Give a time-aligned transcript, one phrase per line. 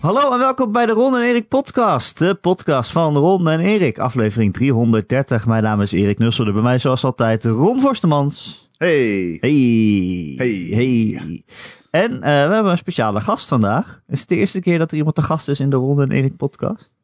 [0.00, 2.18] Hallo en welkom bij de Ron en Erik podcast.
[2.18, 3.98] De podcast van Ron en Erik.
[3.98, 5.46] Aflevering 330.
[5.46, 6.52] Mijn naam is Erik Nusselde.
[6.52, 8.68] Bij mij zoals altijd Ron Forstemans.
[8.76, 9.36] Hey.
[9.40, 10.34] Hey.
[10.36, 10.68] Hey.
[10.70, 11.42] Hey.
[11.90, 14.02] En uh, we hebben een speciale gast vandaag.
[14.08, 16.10] Is het de eerste keer dat er iemand te gast is in de Ron en
[16.10, 16.94] Erik podcast?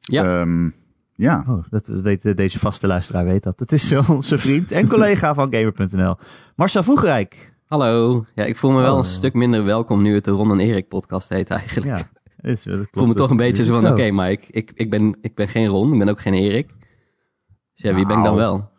[0.00, 0.40] Ja.
[0.40, 0.74] Um,
[1.14, 1.44] ja.
[1.48, 3.58] Oh, dat weet, deze vaste luisteraar weet dat.
[3.58, 6.16] Het is onze vriend en collega van Gamer.nl.
[6.56, 7.54] Marcel Vroegrijk.
[7.66, 8.24] Hallo.
[8.34, 10.88] Ja, ik voel me wel een stuk minder welkom nu het de Ron en Erik
[10.88, 11.86] podcast heet eigenlijk.
[11.98, 12.14] Ja.
[12.46, 14.46] Is, dat klopt, ik voel me toch een beetje zo van, oké, okay, maar ik,
[14.50, 16.68] ik, ik, ben, ik ben geen Ron, ik ben ook geen Erik.
[16.68, 18.06] Dus ja, wie nou.
[18.06, 18.36] ben ik dan nou.
[18.36, 18.70] wel?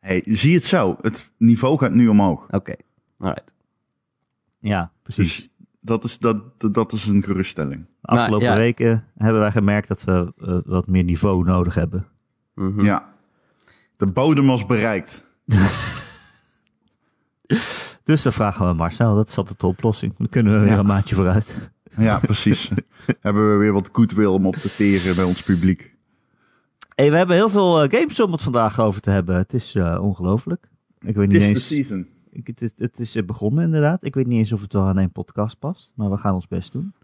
[0.00, 0.96] Hey, zie het zo.
[1.00, 2.44] Het niveau gaat nu omhoog.
[2.44, 2.78] Oké, okay.
[3.18, 3.54] alright.
[4.58, 5.36] Ja, precies.
[5.36, 5.50] Dus
[5.80, 7.86] dat, is, dat, dat is een geruststelling.
[8.00, 8.64] De afgelopen nou, ja.
[8.64, 12.06] weken hebben wij gemerkt dat we uh, wat meer niveau nodig hebben.
[12.54, 12.84] Mm -hmm.
[12.84, 13.14] Ja.
[13.96, 15.24] De bodem was bereikt.
[18.04, 20.16] dus dan vragen we Marcel, dat is altijd de oplossing.
[20.16, 20.78] Dan kunnen we weer ja.
[20.78, 21.74] een maatje vooruit.
[21.96, 22.70] Ja, precies.
[23.20, 25.94] hebben we weer wat goodwill om op te teren bij ons publiek.
[26.94, 29.36] Hey, we hebben heel veel uh, games om het vandaag over te hebben.
[29.36, 30.68] Het is uh, ongelooflijk.
[30.98, 31.68] Ik weet niet het is eens.
[31.68, 32.08] de season.
[32.30, 34.04] Ik, het, is, het is begonnen inderdaad.
[34.04, 36.48] Ik weet niet eens of het wel aan één podcast past, maar we gaan ons
[36.48, 36.94] best doen.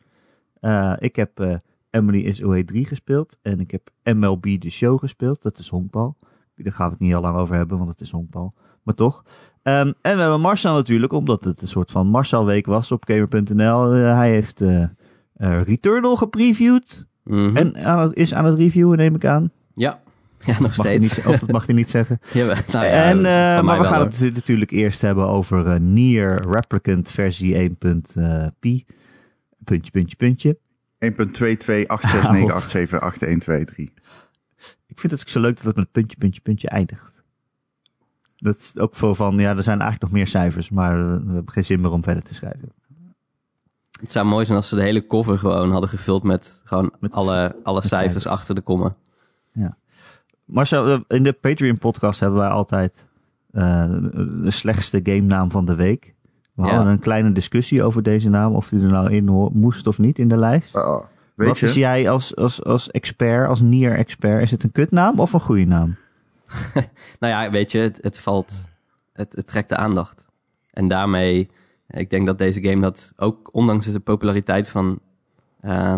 [0.61, 5.43] Uh, ik heb Emily is OE 3 gespeeld en ik heb MLB The Show gespeeld.
[5.43, 6.17] Dat is honkbal.
[6.55, 8.55] Daar gaan we het niet al lang over hebben, want het is honkbal.
[8.83, 9.25] Maar toch.
[9.65, 13.97] Um, en we hebben Marcel natuurlijk, omdat het een soort van Marcel-week was op Gamer.nl.
[13.97, 14.81] Uh, hij heeft uh,
[15.37, 17.07] uh, Returnal gepreviewd.
[17.25, 17.57] Mm -hmm.
[17.57, 19.51] En aan het, is aan het reviewen, neem ik aan.
[19.75, 20.01] Ja,
[20.47, 21.17] ja nog steeds.
[21.17, 22.21] Niet, of dat mag hij niet zeggen.
[22.33, 23.21] ja, nou ja, en,
[23.65, 24.05] maar we gaan hoor.
[24.05, 28.67] het natuurlijk eerst hebben over Nier Replicant versie 1.p.
[29.65, 30.59] Puntje, puntje, puntje.
[31.03, 31.11] 1.22869878123.
[34.87, 37.12] Ik vind het ook zo leuk dat het met puntje, puntje, puntje eindigt.
[38.43, 41.53] Dat is ook voor van, ja, er zijn eigenlijk nog meer cijfers, maar we hebben
[41.53, 42.73] geen zin meer om verder te schrijven.
[44.01, 47.13] Het zou mooi zijn als ze de hele cover gewoon hadden gevuld met gewoon met,
[47.13, 48.95] alle, alle met cijfers, cijfers achter de komma.
[49.53, 49.77] Ja.
[50.45, 53.09] Marcel, in de Patreon podcast hebben wij altijd
[53.53, 53.85] uh,
[54.43, 56.15] de slechtste game naam van de week.
[56.55, 56.75] We ja.
[56.75, 60.19] hadden een kleine discussie over deze naam, of die er nou in moest of niet
[60.19, 60.77] in de lijst.
[60.77, 61.05] Uh -oh.
[61.35, 61.67] Weet Wat je?
[61.67, 64.43] is jij als, als, als expert, als Nier-expert?
[64.43, 65.97] Is het een kutnaam of een goede naam?
[67.21, 68.69] nou ja, weet je, het, het valt,
[69.13, 70.27] het, het, trekt de aandacht.
[70.71, 71.51] En daarmee,
[71.87, 74.99] ik denk dat deze game dat ook, ondanks de populariteit van
[75.65, 75.97] uh,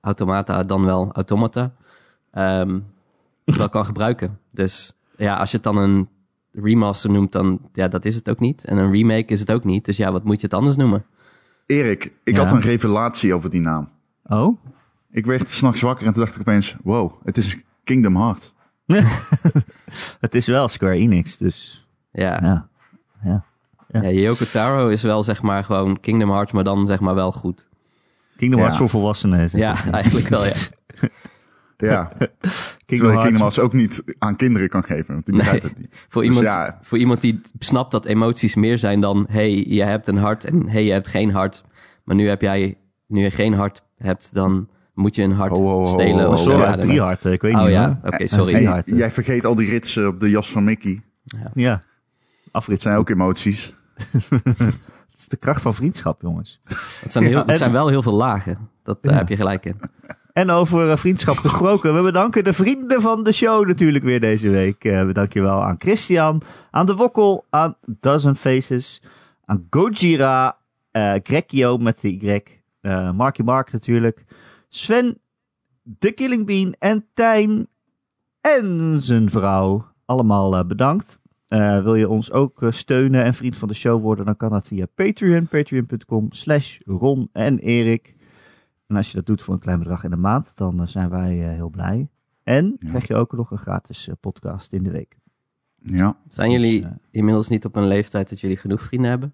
[0.00, 1.72] Automata, dan wel Automata,
[2.32, 2.86] um,
[3.44, 4.38] wel kan gebruiken.
[4.50, 6.08] Dus ja, als je het dan een
[6.52, 8.64] remaster noemt, dan ja, dat is het ook niet.
[8.64, 9.84] En een remake is het ook niet.
[9.84, 11.04] Dus ja, wat moet je het anders noemen?
[11.66, 12.42] Erik, ik Ja.
[12.42, 13.88] had een revelatie over die naam.
[14.26, 14.58] Oh?
[15.10, 18.52] Ik werd s'nachts wakker en toen dacht ik opeens, wow, het is Kingdom Hearts.
[20.20, 22.68] het is wel Square Enix, dus Ja, ja.
[23.22, 23.44] ja.
[24.00, 24.08] ja.
[24.10, 27.68] Yoko Taro is wel zeg maar gewoon Kingdom Hearts, maar dan zeg maar wel goed.
[28.36, 29.50] Kingdom Hearts voor volwassenen.
[29.50, 29.92] zeg Ja, ik.
[30.02, 30.52] eigenlijk wel, ja.
[31.76, 32.28] Ja, Kingdom
[32.86, 33.22] terwijl je Hearts.
[33.22, 35.44] Kingdom Hearts ook niet aan kinderen kan geven, want die Nee.
[35.60, 36.06] het niet.
[36.08, 36.78] Voor, Dus iemand, ja.
[36.82, 39.26] voor iemand die snapt dat emoties meer zijn dan...
[39.30, 41.64] hey, je hebt een hart en hey, je hebt geen hart.
[42.04, 44.68] Maar nu heb jij, nu je geen hart hebt, dan
[45.00, 46.28] moet je een hart Ho, ho, ho, stelen.
[46.28, 47.32] Oh, sorry, Ja, drie harten.
[47.32, 48.52] Ik weet Oh niet ja, oké, sorry.
[48.52, 48.96] Drie Hey, harten.
[48.96, 51.00] jij vergeet al die ritsen op de jas van Mickey.
[51.54, 51.70] Ja.
[52.44, 53.74] Het Afrit zijn ook emoties.
[55.10, 56.60] Het is de kracht van vriendschap, jongens.
[57.00, 58.68] Het zijn, heel, het zijn wel heel veel lagen.
[58.82, 59.18] Dat daar Ja.
[59.18, 59.80] heb je gelijk in.
[60.32, 61.94] En over eh, vriendschap gesproken.
[61.94, 64.84] We bedanken de vrienden van de show natuurlijk weer deze week.
[64.84, 69.02] Eh we danken wel aan Christian, aan De Wokkel, aan Dozen Faces,
[69.44, 70.56] aan Gojira,
[70.90, 72.40] eh Grekio met de Y,
[72.80, 74.24] eh Marky Mark natuurlijk,
[74.74, 75.18] Sven,
[75.98, 77.66] The Killing Bean en Tijn
[78.40, 79.86] en zijn vrouw.
[80.04, 81.18] Allemaal eh, bedankt.
[81.48, 84.50] Eh, wil je ons ook eh, steunen en vriend van de show worden, dan kan
[84.50, 88.14] dat via Patreon, patreon.com slash Ron en Erik.
[88.86, 91.40] En als je dat doet voor een klein bedrag in de maand, dan zijn wij
[91.48, 92.08] eh, heel blij.
[92.42, 92.88] En Ja.
[92.88, 95.16] krijg je ook nog een gratis podcast in de week.
[95.82, 99.32] Ja, Zijn Dus, jullie eh, inmiddels niet op een leeftijd dat jullie genoeg vrienden hebben?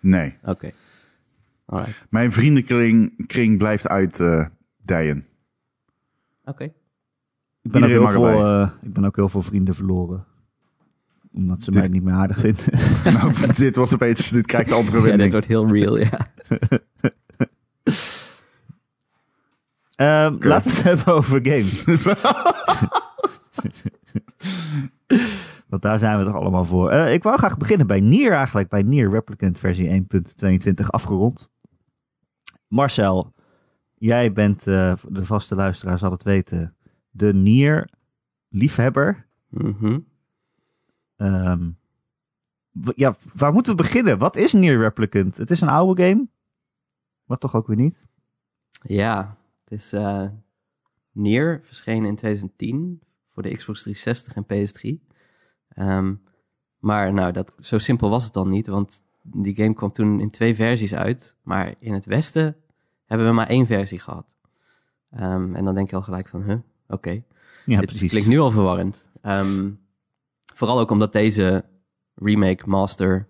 [0.00, 0.34] nee.
[0.44, 0.70] Oké.
[1.70, 2.06] Alright.
[2.10, 4.44] Mijn vriendenkring kring blijft uit eh
[4.82, 5.26] dijen.
[6.44, 6.64] Oké.
[7.62, 10.24] Ik ben, ook heel veel, eh, ik ben ook heel veel vrienden verloren.
[11.32, 12.64] Omdat ze Dit- mij niet meer aardig vinden.
[13.18, 16.26] nou, dit wordt opeens, dit krijgt de andere Ja, dit wordt heel real, ja.
[19.96, 21.84] Ehm, Laten we het hebben over games.
[25.68, 26.90] Want daar zijn we toch allemaal voor.
[26.90, 28.68] Eh, ik wou graag beginnen bij Nier eigenlijk.
[28.68, 31.50] Bij Nier Replicant versie 1.22 afgerond.
[32.68, 33.32] Marcel,
[33.94, 36.76] jij bent, eh, de vaste luisteraar zal het weten,
[37.10, 37.90] de Nier
[38.48, 39.26] liefhebber.
[39.48, 39.98] Mhm.
[41.16, 41.70] Ehm,
[42.94, 44.18] ja, waar moeten we beginnen?
[44.18, 45.36] Wat is Nier Replicant?
[45.36, 46.28] Het is een oude game.
[47.24, 48.06] Maar toch ook weer niet.
[48.82, 50.28] Ja, het is eh
[51.12, 55.06] Nier, verschenen in 2010 voor de Xbox 360 en PS3.
[55.68, 56.14] Ehm,
[56.78, 59.02] maar nou, dat, zo simpel was het dan niet, want
[59.34, 61.36] die game kwam toen in twee versies uit.
[61.42, 62.56] Maar in het Westen
[63.06, 64.36] hebben we maar één versie gehad.
[65.10, 66.58] Ehm, en dan denk je al gelijk van, huh,
[66.88, 67.22] oké.
[67.64, 68.10] Ja, Dit precies.
[68.10, 69.08] klinkt nu al verwarrend.
[69.22, 69.70] Ehm,
[70.54, 71.64] vooral ook omdat deze
[72.14, 73.26] remake master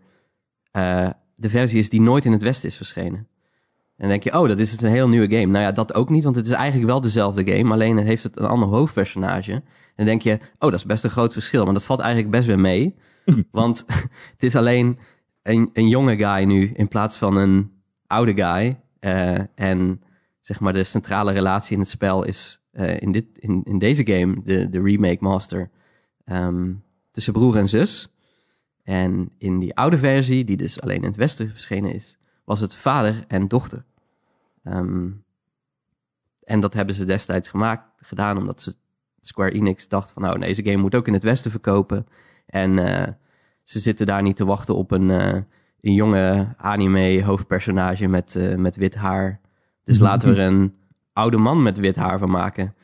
[0.70, 3.18] eh, de versie is die nooit in het Westen is verschenen.
[3.18, 5.46] En dan denk je, oh, dat is het een heel nieuwe game.
[5.46, 8.38] Nou ja, dat ook niet, want het is eigenlijk wel dezelfde game, alleen heeft het
[8.38, 9.52] een ander hoofdpersonage.
[9.52, 9.62] En
[9.96, 11.64] dan denk je, oh, dat is best een groot verschil.
[11.64, 12.94] Maar dat valt eigenlijk best weer mee,
[13.50, 13.84] want
[14.32, 14.98] het is alleen
[15.42, 18.80] een, een jonge guy nu in plaats van een oude guy.
[18.98, 20.02] Eh, en
[20.40, 24.06] zeg maar de centrale relatie in het spel is eh, in, dit, in, in deze
[24.06, 25.70] game, de, de remake master,
[26.24, 26.72] ehm,
[27.10, 28.12] tussen broer en zus.
[28.82, 32.74] En in die oude versie, die dus alleen in het westen verschenen is, was het
[32.74, 33.84] vader en dochter.
[34.62, 35.10] Ehm,
[36.44, 38.74] en dat hebben ze destijds gemaakt, gedaan omdat ze
[39.20, 42.06] Square Enix dacht van nou, deze game moet ook in het westen verkopen.
[42.46, 43.12] En eh,
[43.68, 45.34] ze zitten daar niet te wachten op een, eh,
[45.80, 49.40] een jonge anime hoofdpersonage met, eh, met wit haar.
[49.84, 50.74] Dus laten we er een
[51.12, 52.72] oude man met wit haar van maken.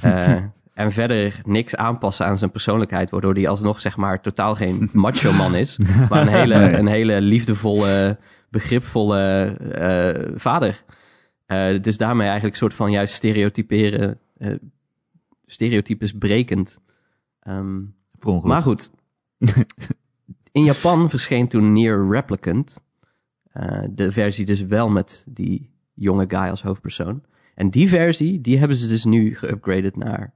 [0.00, 0.36] Eh,
[0.74, 5.32] en verder niks aanpassen aan zijn persoonlijkheid, waardoor hij alsnog zeg maar totaal geen macho
[5.32, 5.78] man is,
[6.08, 8.18] maar een hele, een hele liefdevolle,
[8.50, 9.54] begripvolle
[10.34, 10.84] vader.
[11.80, 14.18] Dus daarmee eigenlijk een soort van juist stereotyperen,
[15.46, 16.78] stereotypes brekend.
[17.40, 17.80] Ehm,
[18.42, 18.90] maar goed.
[20.52, 22.82] In Japan verscheen toen Nier Replicant.
[23.52, 27.22] Eh, de versie dus wel met die jonge guy als hoofdpersoon.
[27.54, 30.32] En die versie, die hebben ze dus nu geupgraded naar...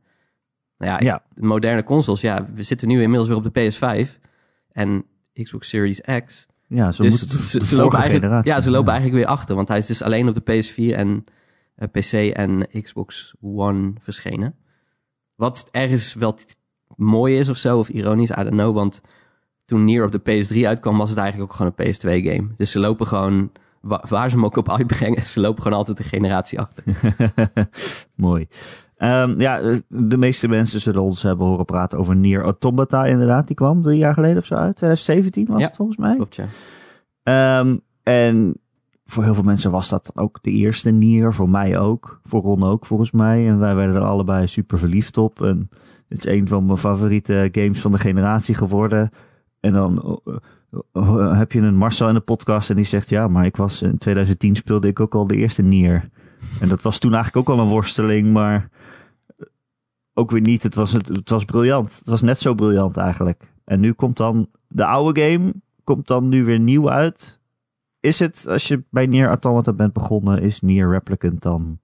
[0.79, 1.23] Nou ja, Ja.
[1.35, 2.21] de moderne consoles.
[2.21, 4.19] Ja, we zitten nu inmiddels weer op de PS5
[4.73, 5.05] en
[5.43, 6.47] Xbox Series X.
[6.69, 7.67] ja, zo dus moet het.
[7.67, 9.55] ze, lopen eigenlijk, ja, ze lopen eigenlijk weer achter.
[9.55, 11.25] Want hij is dus alleen op de PS4 en
[11.75, 14.55] eh, PC en Xbox One verschenen.
[15.35, 16.39] Wat ergens wel
[16.97, 18.75] mooi is of zo, of ironisch, I don't know.
[18.75, 19.01] Want
[19.75, 22.49] toen Nier op de PS3 uitkwam, was het eigenlijk ook gewoon een PS2-game.
[22.57, 23.51] Dus ze lopen gewoon,
[23.81, 26.85] wa- waar ze hem ook op uitbrengen, ze lopen gewoon altijd een generatie achter.
[28.15, 28.47] Mooi.
[28.97, 33.47] Ehm, ja, eh, de meeste mensen zullen ons hebben horen praten over Nier Automata inderdaad.
[33.47, 34.77] Die kwam drie jaar geleden of zo uit.
[34.77, 35.67] 2017 was Ja.
[35.67, 36.15] het volgens mij.
[36.17, 36.47] Klopt, ja.
[37.23, 38.55] Ehm, en
[39.05, 41.33] voor heel veel mensen was dat ook de eerste Nier.
[41.35, 42.21] Voor mij ook.
[42.25, 43.49] Voor Ron ook volgens mij.
[43.49, 45.43] En wij werden er allebei super verliefd op.
[45.43, 45.69] En
[46.09, 49.11] het is een van mijn favoriete games van de generatie geworden.
[49.65, 50.37] En dan eh,
[50.93, 53.09] eh, heb je een Marcel in de podcast en die zegt...
[53.09, 56.11] Ja, maar ik was in 2010 speelde ik ook al de eerste Nier.
[56.61, 58.69] En dat was toen eigenlijk ook al een worsteling, maar
[60.15, 60.63] ook weer niet.
[60.63, 61.99] Het was, het, het was briljant.
[61.99, 63.53] Het was net zo briljant eigenlijk.
[63.65, 67.41] En nu komt dan de oude game, komt dan nu weer nieuw uit.
[68.01, 71.79] Is het, als je bij Nier Automata bent begonnen, is Nier Replicant dan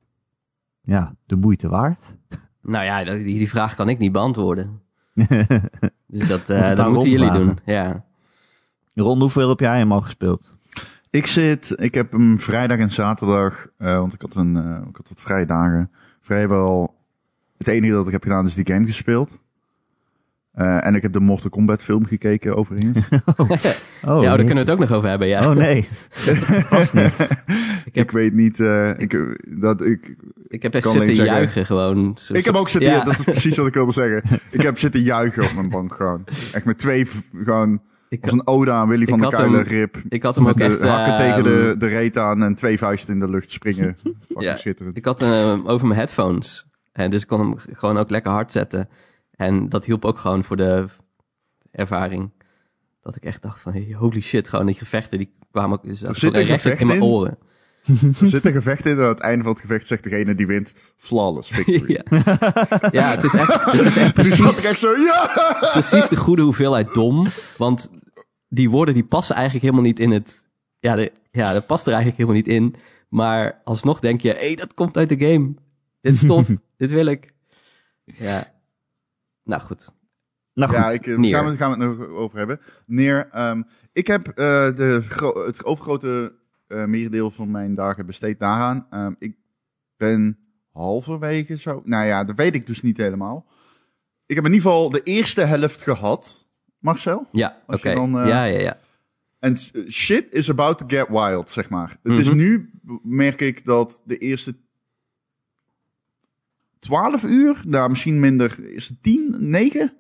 [0.81, 2.17] ja, de moeite waard?
[2.63, 4.81] Nou ja, die, die vraag kan ik niet beantwoorden.
[6.07, 7.59] Dus dat, eh, het dat moeten jullie doen.
[7.65, 8.05] Ja.
[8.95, 10.53] Ron, hoeveel heb jij hem al gespeeld?
[11.11, 14.97] Ik zit, ik heb hem vrijdag en zaterdag, eh, want ik had, een, eh, ik
[14.97, 15.91] had wat vrije dagen.
[16.21, 16.95] Vrijwel,
[17.59, 19.39] het enige dat ik heb gedaan is die game gespeeld.
[20.61, 22.99] Eh, en ik heb de Mortal Kombat film gekeken overigens.
[24.07, 25.29] Oh, ja, daar kunnen we het ook nog over hebben.
[25.29, 25.51] Ja.
[25.51, 25.75] Oh nee,
[26.93, 27.13] niet.
[27.85, 30.15] ik, heb- weet niet, eh, ik, dat ik,
[30.49, 32.13] ik heb echt zitten zeggen- juichen gewoon.
[32.21, 33.05] Zo- ik heb ook zitten, Ja.
[33.05, 34.41] dat is precies wat ik wilde zeggen.
[34.51, 36.25] Ik heb zitten juichen op mijn bank gewoon.
[36.53, 37.07] Echt met twee,
[37.45, 39.97] gewoon, Ik, als een ode aan Willy van Ik der Kuilen rip.
[40.09, 40.83] ik had hem Met ook de echt...
[40.83, 43.97] hakken ehm, tegen de, de reet aan en twee vuisten in de lucht springen.
[44.39, 44.57] Ja.
[44.57, 44.97] schitterend.
[44.97, 46.67] Ik had hem over mijn headphones.
[46.93, 48.89] En dus ik kon hem gewoon ook lekker hard zetten.
[49.41, 50.87] En dat hielp ook gewoon voor de
[51.71, 52.31] ervaring.
[53.03, 56.01] Dat ik echt dacht van, hey, holy shit, gewoon die gevechten, die kwamen ook dus
[56.01, 57.05] zit een recht gevecht in mijn in?
[57.05, 57.39] oren.
[58.21, 60.47] Er zit een gevecht in en aan het einde van het gevecht zegt degene die
[60.47, 61.93] wint, flawless victory.
[62.11, 62.19] ja.
[62.91, 65.31] ja, het is echt, het is echt precies, echt zo, ja!
[65.73, 67.27] precies de goede hoeveelheid dom.
[67.57, 67.91] Want
[68.49, 70.37] die woorden die passen eigenlijk helemaal niet in het...
[70.79, 72.75] Ja, de, ja, dat past er eigenlijk helemaal niet in.
[73.09, 75.55] Maar alsnog denk je, hé, hey, dat komt uit de game.
[76.01, 77.33] Dit is tof, dit wil ik.
[78.05, 78.59] Ja.
[79.51, 79.95] Nou goed.
[80.55, 81.35] Nou goed, Ja, ik, eh, Nier.
[81.37, 82.61] gaan, we, gaan we het nog over hebben.
[82.87, 84.35] Neer, ehm, ik heb eh,
[84.77, 88.87] de gro- het overgrote eh merendeel van mijn dagen besteed daaraan.
[88.91, 89.37] Ehm, ik
[89.97, 90.39] ben
[90.73, 91.83] halverwege zo.
[91.85, 93.47] Nou ja, dat weet ik dus niet helemaal.
[94.27, 96.47] Ik heb in ieder geval de eerste helft gehad,
[96.79, 97.27] Marcel.
[97.33, 97.89] Ja, oké.
[97.91, 98.79] eh, Ja, ja, ja.
[99.39, 99.57] En
[99.89, 101.97] shit is about to get wild, zeg maar.
[102.03, 102.37] Het is Mhm.
[102.37, 102.71] nu,
[103.03, 104.57] merk ik, dat de eerste
[106.81, 109.93] 12 uur, nou misschien minder, is het 10, 9?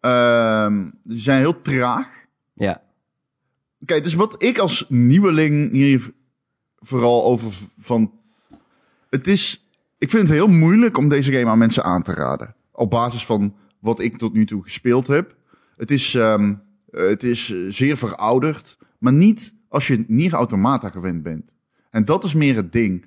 [0.00, 2.08] Ehm, die zijn heel traag.
[2.52, 2.82] Ja.
[3.84, 6.12] Kijk, dus wat ik als nieuweling hier
[6.78, 8.12] vooral over van
[9.10, 9.66] het is,
[9.98, 12.54] ik vind het heel moeilijk om deze game aan mensen aan te raden.
[12.72, 15.36] Op basis van wat ik tot nu toe gespeeld heb.
[15.76, 16.54] Het is, ehm,
[16.90, 21.52] eh, het is eh, zeer verouderd, maar niet als je Nier Automata gewend bent.
[21.90, 23.04] En dat is meer het ding.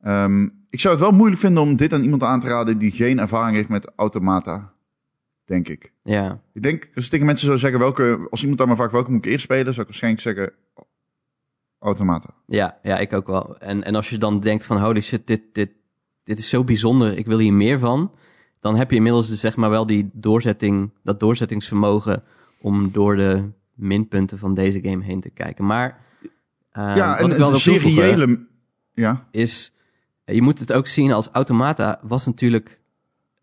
[0.00, 2.90] Ehm, ik zou het wel moeilijk vinden om dit aan iemand aan te raden die
[2.90, 4.72] geen ervaring heeft met Automata.
[5.44, 5.92] Denk ik.
[6.02, 8.92] Ja, Ik denk, als ik tegen mensen zou zeggen, welke, als iemand aan me vraagt
[8.92, 10.52] welke moet ik eerst spelen, zou ik waarschijnlijk zeggen
[11.78, 12.28] Automata.
[12.46, 13.58] ja, ja, ik ook wel.
[13.58, 15.70] En, en als je dan denkt van holy shit, dit, dit,
[16.24, 18.12] dit is zo bijzonder, ik wil hier meer van.
[18.60, 22.22] Dan heb je inmiddels dus zeg maar wel die doorzetting, dat doorzettingsvermogen
[22.60, 25.66] om door de minpunten van deze game heen te kijken.
[25.66, 25.98] Maar
[26.70, 28.46] eh, ja, en wel toevoegen seriële...
[28.92, 29.75] Ja, is,
[30.34, 32.80] je moet het ook zien als Automata was natuurlijk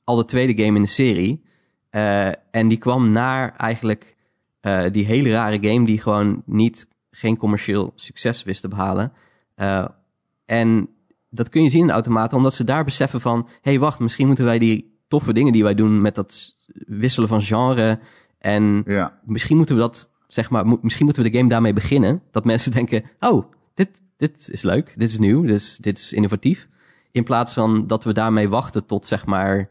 [0.03, 1.43] al de tweede game in de serie.
[1.89, 4.15] Eh, en die kwam naar eigenlijk
[4.59, 9.11] eh, die hele rare game die gewoon niet, geen commercieel succes wist te behalen.
[9.55, 9.87] Eh,
[10.45, 10.89] en
[11.29, 14.27] dat kun je zien in Automata, omdat ze daar beseffen van, hé hey, wacht, misschien
[14.27, 16.55] moeten wij die toffe dingen die wij doen met dat
[16.87, 17.99] wisselen van genre
[18.37, 19.19] en ja.
[19.25, 22.21] misschien moeten we dat, zeg maar, mo- misschien moeten we de game daarmee beginnen.
[22.31, 26.67] Dat mensen denken, oh, dit, dit is leuk, dit is nieuw, dus dit is innovatief.
[27.13, 29.69] In plaats van dat we daarmee wachten tot, zeg maar,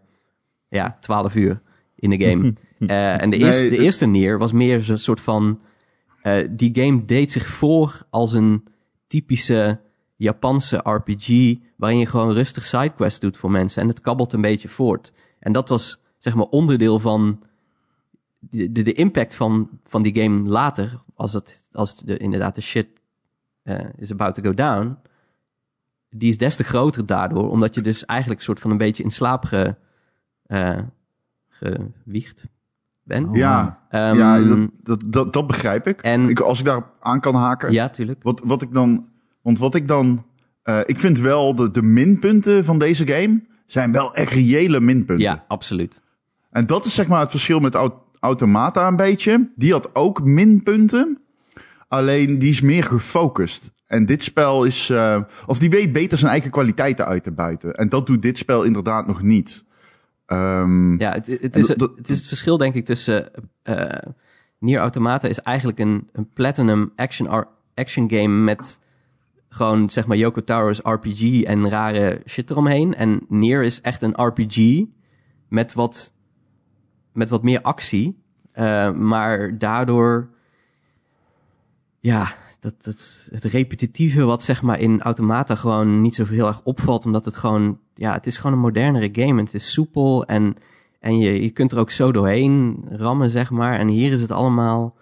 [0.69, 1.61] ja, 12 uur
[1.97, 2.55] in de game.
[2.83, 5.61] Eh, en de Nee, eerste, de het- eerste Nier was meer zo'n soort van,
[6.23, 8.65] eh, die game deed zich voor als een
[9.07, 9.81] typische
[10.17, 13.83] Japanse RPG, waarin je gewoon rustig sidequests doet voor mensen.
[13.83, 15.13] En het kabbelt een beetje voort.
[15.39, 17.43] En dat was, zeg maar, onderdeel van
[18.39, 22.61] de, de, de impact van, van die game later, als, het, als de, inderdaad de
[22.61, 22.89] shit
[23.63, 24.99] eh, is about to go down,
[26.15, 29.03] die is des te groter daardoor, omdat je dus eigenlijk een soort van een beetje
[29.03, 29.75] in slaap ge,
[30.47, 30.79] eh,
[31.49, 32.47] gewiegd
[33.03, 33.29] bent.
[33.29, 36.01] Oh, ja, Ehm, ja dat, dat, dat, dat begrijp ik.
[36.03, 36.41] en- ik.
[36.41, 37.73] Als ik daar aan kan haken.
[37.73, 38.23] ja, tuurlijk.
[38.23, 39.09] Wat, wat ik dan...
[39.43, 40.25] Want wat ik dan...
[40.63, 45.25] eh, ik vind wel de, de minpunten van deze game zijn wel echt reële minpunten.
[45.27, 46.03] Ja, absoluut.
[46.51, 49.51] En dat is zeg maar het verschil met Au- Automata een beetje.
[49.57, 51.19] Die had ook minpunten.
[51.89, 53.73] Alleen die is meer gefocust.
[53.93, 54.91] En dit spel is...
[54.91, 57.73] eh, of die weet beter zijn eigen kwaliteiten uit te buiten.
[57.75, 59.65] En dat doet dit spel inderdaad nog niet.
[60.27, 63.31] Ehm, Ja, het, het, is, het is het verschil, denk ik, tussen
[63.63, 64.11] eh
[64.59, 68.81] Nier Automata is eigenlijk een, een platinum action, action game met
[69.49, 72.95] gewoon, zeg maar, Yoko Taro's RPG en rare shit eromheen.
[72.95, 74.85] En Nier is echt een RPG
[75.49, 76.15] met wat,
[77.13, 78.23] met wat meer actie.
[78.95, 80.29] Maar daardoor,
[82.01, 86.61] ja, dat, dat, het repetitieve wat zeg maar in Automata gewoon niet zo heel erg
[86.65, 87.05] opvalt.
[87.05, 89.39] Omdat het gewoon, ja, het is gewoon een modernere game.
[89.39, 90.57] En het is soepel en,
[91.01, 93.79] en je, je kunt er ook zo doorheen rammen, zeg maar.
[93.79, 94.97] En hier is het allemaal,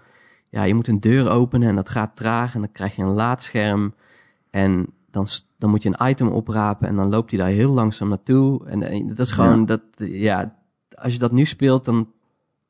[0.51, 2.55] ja, je moet een deur openen en dat gaat traag.
[2.55, 3.95] En dan krijg je een laadscherm.
[4.51, 5.27] En dan,
[5.59, 8.67] dan moet je een item oprapen en dan loopt hij daar heel langzaam naartoe.
[8.67, 9.65] En, dat is gewoon, Ja.
[9.67, 10.57] dat, ja,
[10.95, 12.09] als je dat nu speelt, dan,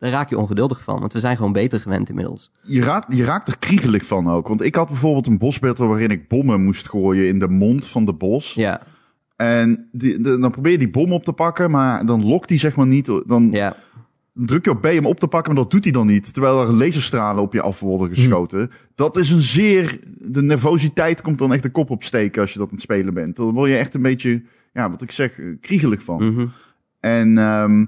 [0.00, 1.00] dan raak je ongeduldig van.
[1.00, 2.50] Want we zijn gewoon beter gewend inmiddels.
[2.62, 4.48] je, raakt, je raakt er kriegelig van ook.
[4.48, 8.04] Want ik had bijvoorbeeld een bosbattle waarin ik bommen moest gooien in de mond van
[8.04, 8.54] de bos.
[8.54, 8.80] Ja,
[9.36, 12.58] En die, de- dan probeer je die bom op te pakken, maar dan lokt die
[12.58, 13.10] zeg maar niet.
[13.26, 13.76] Dan ja,
[14.34, 16.32] druk je op B om op te pakken, maar dat doet hij dan niet.
[16.32, 18.70] Terwijl er laserstralen op je af worden geschoten.
[18.94, 19.98] Dat is een zeer...
[20.22, 23.36] De nervositeit komt dan echt de kop opsteken als je dat aan het spelen bent.
[23.36, 24.42] Dan word je echt een beetje,
[24.72, 26.32] ja, wat ik zeg, eh, kriegelig van.
[26.32, 26.46] mhm.
[27.00, 27.84] En, ehm,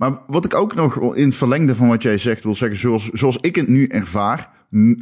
[0.00, 3.08] maar wat ik ook nog in het verlengde van wat jij zegt wil zeggen, zoals,
[3.08, 4.50] zoals ik het nu ervaar,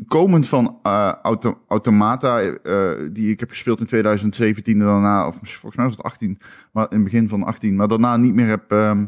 [0.06, 5.36] komend van eh, auto, Automata, eh, die ik heb gespeeld in 2017 en daarna, of
[5.42, 6.38] volgens mij was het 18,
[6.72, 9.04] maar in het begin van 18, maar daarna niet meer heb, ehm,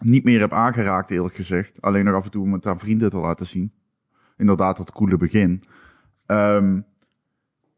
[0.00, 1.82] niet meer heb aangeraakt eerlijk gezegd.
[1.82, 3.72] Alleen nog af en toe om het aan vrienden te laten zien.
[4.36, 5.62] Inderdaad, dat coole begin.
[6.26, 6.80] Ehm,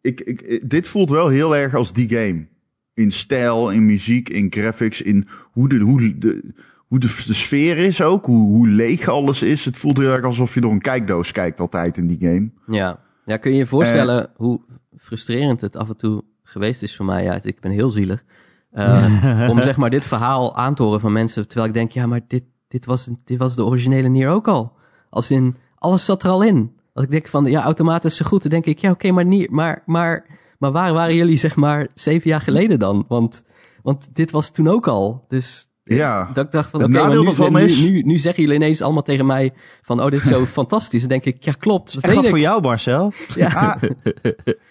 [0.01, 2.47] ik, ik, dit voelt wel heel erg als die game
[2.95, 6.55] in stijl, in muziek, in graphics, in hoe de, hoe de,
[6.91, 9.65] hoe de, de sfeer is ook, hoe, hoe leeg alles is.
[9.65, 12.51] Het voelt heel erg alsof je door een kijkdoos kijkt altijd in die game.
[12.67, 13.09] ja.
[13.25, 14.61] Ja, kun je je voorstellen hoe
[14.99, 17.25] frustrerend het af en toe geweest is voor mij?
[17.25, 18.25] Ja, ik ben heel zielig.
[18.71, 22.07] Eh, om zeg maar dit verhaal aan te horen van mensen, terwijl ik denk, ja,
[22.07, 24.73] maar dit, dit, was, dit was de originele Nier ook al.
[25.11, 26.73] Als in, alles zat er al in.
[26.93, 29.49] Als ik denk van, ja, automatisch zo goed, dan denk ik, ja, oké, maar Nier,
[29.51, 30.27] maar, maar,
[30.59, 33.05] maar waar waren jullie zeg maar zeven jaar geleden dan?
[33.09, 33.45] Want,
[33.83, 35.25] want dit was toen ook al.
[35.29, 36.31] Dus Ja.
[36.35, 39.53] dat ik dacht van, oké, nu, is- nu, nu zeggen jullie ineens allemaal tegen mij
[39.83, 41.01] van, oh, dit is zo fantastisch.
[41.01, 41.95] Dan denk ik, ja, klopt.
[41.95, 43.13] Dat Echt wat weet voor jou, Marcel.
[43.35, 43.49] Ja.
[43.49, 43.83] Ah,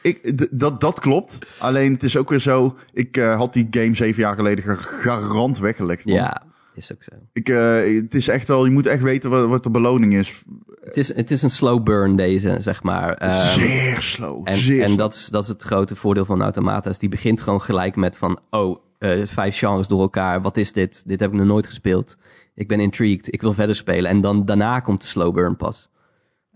[0.01, 1.37] ik, dat, dat klopt.
[1.59, 4.77] Alleen het is ook weer zo, ik eh, had die game zeven jaar geleden gar-
[4.77, 6.05] garant weggelegd.
[6.05, 6.15] man.
[6.15, 6.41] Ja,
[6.73, 7.11] is ook zo.
[7.33, 10.43] Ik, eh, het is echt wel, je moet echt weten wat, wat de beloning is.
[10.83, 13.13] Het is, het is een slow burn deze, zeg maar.
[13.13, 14.41] Ehm, zeer slow.
[14.47, 14.99] en zeer en slow.
[14.99, 16.89] dat, is, dat is het grote voordeel van Automata.
[16.89, 18.39] Is die begint gewoon gelijk met van...
[18.49, 20.41] Oh, eh, vijf genres door elkaar.
[20.41, 21.03] Wat is dit?
[21.07, 22.17] Dit heb ik nog nooit gespeeld.
[22.55, 23.33] Ik ben intrigued.
[23.33, 24.11] Ik wil verder spelen.
[24.11, 25.89] En dan daarna komt de slow burn pas.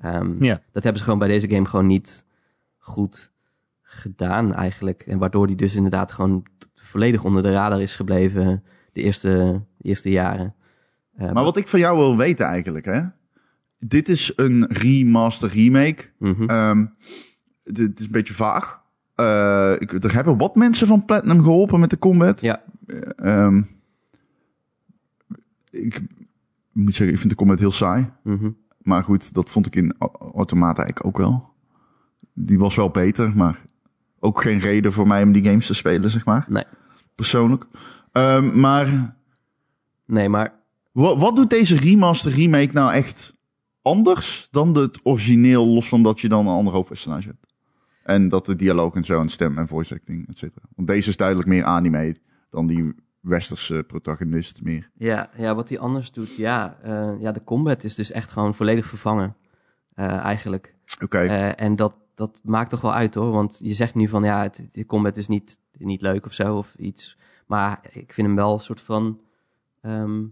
[0.02, 0.62] Ehm, Ja.
[0.72, 2.26] Dat hebben ze gewoon bij deze game gewoon niet
[2.78, 3.32] goed
[3.82, 5.02] gedaan eigenlijk.
[5.02, 6.46] En waardoor die dus inderdaad gewoon
[6.76, 10.54] volledig onder de radar is gebleven de eerste, de eerste jaren.
[11.16, 13.02] Eh, Maar wat ik van jou wil weten eigenlijk, hè.
[13.80, 16.10] Dit is een remaster remake.
[16.20, 16.50] mhm.
[16.50, 16.86] Ehm,
[17.64, 18.82] dit is een beetje vaag.
[19.16, 22.42] Eh, ik, er hebben wat mensen van Platinum geholpen met de combat.
[22.42, 22.62] Ja,
[23.16, 23.62] Ehm,
[25.70, 26.02] ik
[26.72, 28.10] moet zeggen, ik vind de combat heel saai.
[28.24, 28.50] mhm.
[28.78, 31.50] Maar goed, dat vond ik in Au- Automata eigenlijk ook wel.
[32.34, 33.62] Die was wel beter, maar
[34.20, 36.46] ook geen reden voor mij om die games te spelen, zeg maar.
[36.50, 36.64] nee.
[37.16, 37.66] Persoonlijk.
[38.12, 39.16] Ehm, maar
[40.06, 40.54] Nee, maar
[40.92, 43.34] wat, wat doet deze remaster remake nou echt
[43.82, 47.53] anders dan het origineel, los van dat je dan een ander hoofdpersonage hebt?
[48.04, 50.66] En dat de dialoog en zo, en stem en voice acting, et cetera.
[50.76, 52.16] Want deze is duidelijk meer anime
[52.50, 54.90] dan die westerse protagonist meer.
[54.94, 58.56] Ja, ja, wat hij anders doet, ja, eh, ja, de combat is dus echt gewoon
[58.56, 59.36] volledig vervangen,
[59.94, 60.76] eh, eigenlijk.
[61.04, 61.18] Oké.
[61.18, 64.42] Eh, en dat, dat maakt toch wel uit hoor, want je zegt nu van ja,
[64.42, 67.18] het, de combat is niet, niet leuk of zo, of iets.
[67.48, 69.22] Maar ik vind hem wel een soort van
[69.82, 70.24] ehm,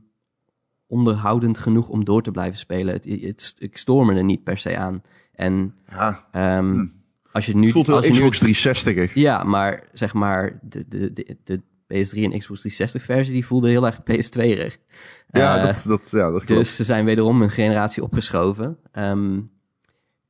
[0.88, 2.94] onderhoudend genoeg om door te blijven spelen.
[2.94, 5.04] Het, het, ik stoor me er niet per se aan.
[5.32, 6.86] En ja, ehm, Hm.
[7.32, 7.64] Als je nu...
[7.64, 11.62] het voelt heel Xbox 360 ja, maar zeg maar, de, de, de, de
[11.92, 14.78] PS3 en Xbox 360 versie, die voelde heel erg PS2-rig.
[15.32, 16.62] Ja, Eh, dat, dat, ja, dat klopt.
[16.62, 18.78] dus ze zijn wederom een generatie opgeschoven.
[18.92, 19.40] Ehm,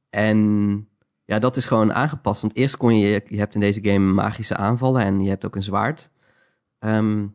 [0.09, 0.87] en
[1.25, 2.41] ja, dat is gewoon aangepast.
[2.41, 5.55] Want eerst kon je, je hebt in deze game magische aanvallen en je hebt ook
[5.55, 6.11] een zwaard.
[6.79, 7.25] Ehm,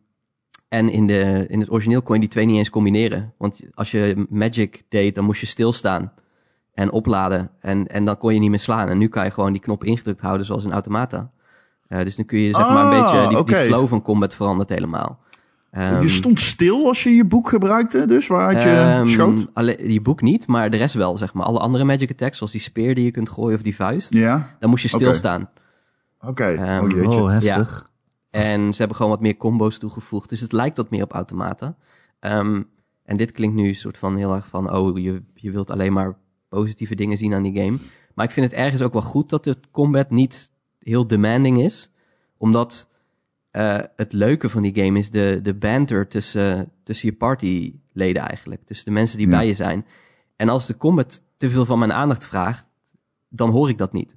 [0.68, 3.34] en in, de, in het origineel kon je die twee niet eens combineren.
[3.38, 6.12] Want als je magic deed, dan moest je stilstaan
[6.76, 7.50] en opladen.
[7.60, 8.88] En, en dan kon je niet meer slaan.
[8.88, 11.30] En nu kan je gewoon die knop ingedrukt houden zoals in Automata.
[11.88, 14.68] Eh, dus nu kun je zeg maar een Ah, beetje, die, flow van combat verandert
[14.68, 15.18] helemaal.
[15.70, 19.46] Ehm, je stond stil als je je boek gebruikte, dus waaruit je Ehm, schoot?
[19.52, 21.46] Alleen, die boek niet, maar de rest wel, zeg maar.
[21.46, 24.56] Alle andere magic attacks, zoals die speer die je kunt gooien of die vuist, Ja,
[24.58, 25.50] dan moest je stilstaan.
[26.20, 26.44] oké.
[26.44, 27.20] Ehm, oh, jeetje.
[27.20, 27.90] Oh, heftig.
[28.30, 30.28] En ze hebben gewoon wat meer combo's toegevoegd.
[30.28, 31.74] Dus het lijkt wat meer op Automata.
[32.20, 32.62] Ehm,
[33.04, 34.72] en dit klinkt nu een soort van heel erg van...
[34.74, 36.14] oh, je, je wilt alleen maar
[36.60, 37.78] positieve dingen zien aan die game.
[38.14, 41.90] Maar ik vind het ergens ook wel goed dat de combat niet heel demanding is.
[42.36, 42.88] Omdat
[43.50, 48.60] eh, het leuke van die game is de, de banter tussen, tussen je partyleden eigenlijk.
[48.64, 49.36] Tussen de mensen die Ja.
[49.36, 49.86] bij je zijn.
[50.36, 52.66] En als de combat te veel van mijn aandacht vraagt...
[53.28, 54.14] dan hoor ik dat niet.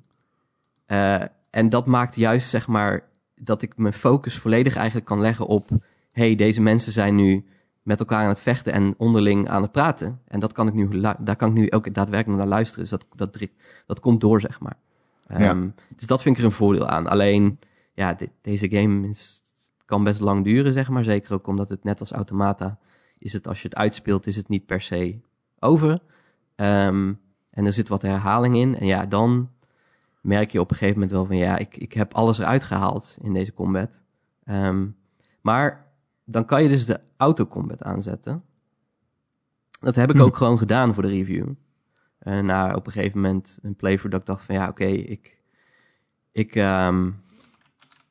[0.86, 3.04] Eh, en dat maakt juist, zeg maar,
[3.36, 5.68] dat ik mijn focus volledig eigenlijk kan leggen op...
[6.12, 7.46] hey, deze mensen zijn nu
[7.90, 10.20] met elkaar aan het vechten en onderling aan het praten.
[10.28, 12.82] En dat kan ik nu, daar kan ik nu ook daadwerkelijk naar luisteren.
[12.82, 13.48] Dus dat, dat,
[13.86, 14.78] dat komt door, zeg maar.
[15.28, 15.72] Ehm, Ja.
[15.96, 17.08] Dus dat vind ik er een voordeel aan.
[17.08, 17.60] Alleen,
[17.94, 19.42] ja, de- deze game is,
[19.86, 21.04] kan best lang duren, zeg maar.
[21.04, 22.78] Zeker ook omdat het net als Automata
[23.18, 25.20] is het, als je het uitspeelt, is het niet per se
[25.60, 26.00] over.
[26.56, 27.14] Ehm,
[27.50, 28.78] en er zit wat herhaling in.
[28.78, 29.50] En ja, dan
[30.22, 33.18] merk je op een gegeven moment wel van ja, ik, ik heb alles eruit gehaald
[33.22, 34.04] in deze combat.
[34.44, 34.86] Ehm,
[35.42, 35.88] maar
[36.32, 38.44] dan kan je dus de autocombat aanzetten.
[39.80, 40.22] Dat heb ik Hm.
[40.22, 41.48] ook gewoon gedaan voor de review.
[42.20, 45.38] En na op een gegeven moment een playthrough dat ik dacht van ja, oké, ik,
[46.32, 47.10] ik, ehm,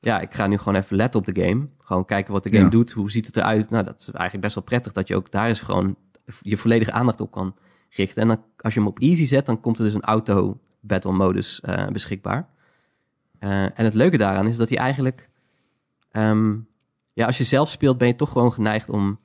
[0.00, 1.68] ja, ik ga nu gewoon even letten op de game.
[1.78, 2.70] Gewoon kijken wat de game Ja.
[2.70, 2.90] doet.
[2.92, 3.70] Hoe ziet het eruit?
[3.70, 5.96] Nou, dat is eigenlijk best wel prettig dat je ook daar eens gewoon
[6.40, 7.56] je volledige aandacht op kan
[7.90, 8.22] richten.
[8.22, 11.12] En dan, als je hem op easy zet, dan komt er dus een auto battle
[11.12, 12.48] modus eh, beschikbaar.
[13.38, 15.28] Eh, en het leuke daaraan is dat hij eigenlijk,
[16.10, 16.56] ehm,
[17.18, 19.18] ja, als je zelf speelt, ben je toch gewoon geneigd om,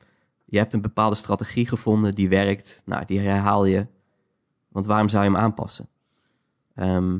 [0.46, 3.88] je hebt een bepaalde strategie gevonden die werkt, nou, die herhaal je.
[4.68, 5.88] Want waarom zou je hem aanpassen?
[6.76, 7.20] Ehm,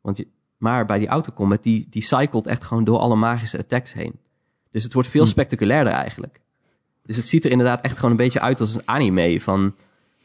[0.00, 0.26] want je,
[0.56, 4.18] maar bij die autocombat, die, die cycelt echt gewoon door alle magische attacks heen.
[4.70, 5.28] Dus het wordt veel Hm.
[5.28, 6.40] spectaculairder eigenlijk.
[7.02, 9.74] Dus het ziet er inderdaad echt gewoon een beetje uit als een anime van...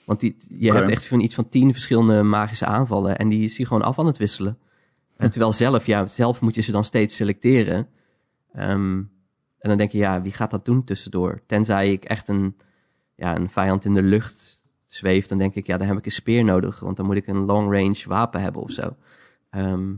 [0.03, 3.17] Want die, je hebt echt van iets van tien verschillende magische aanvallen.
[3.17, 4.57] En die is hij gewoon af aan het wisselen.
[5.17, 7.87] En terwijl zelf, ja, zelf moet je ze dan steeds selecteren.
[8.53, 9.01] Ehm,
[9.63, 11.39] en dan denk je, ja, wie gaat dat doen tussendoor?
[11.45, 12.57] Tenzij ik echt een,
[13.15, 16.11] ja, een vijand in de lucht zweeft, dan denk ik, ja, dan heb ik een
[16.11, 16.79] speer nodig.
[16.79, 18.95] Want dan moet ik een long range wapen hebben of zo.
[19.49, 19.93] Ehm,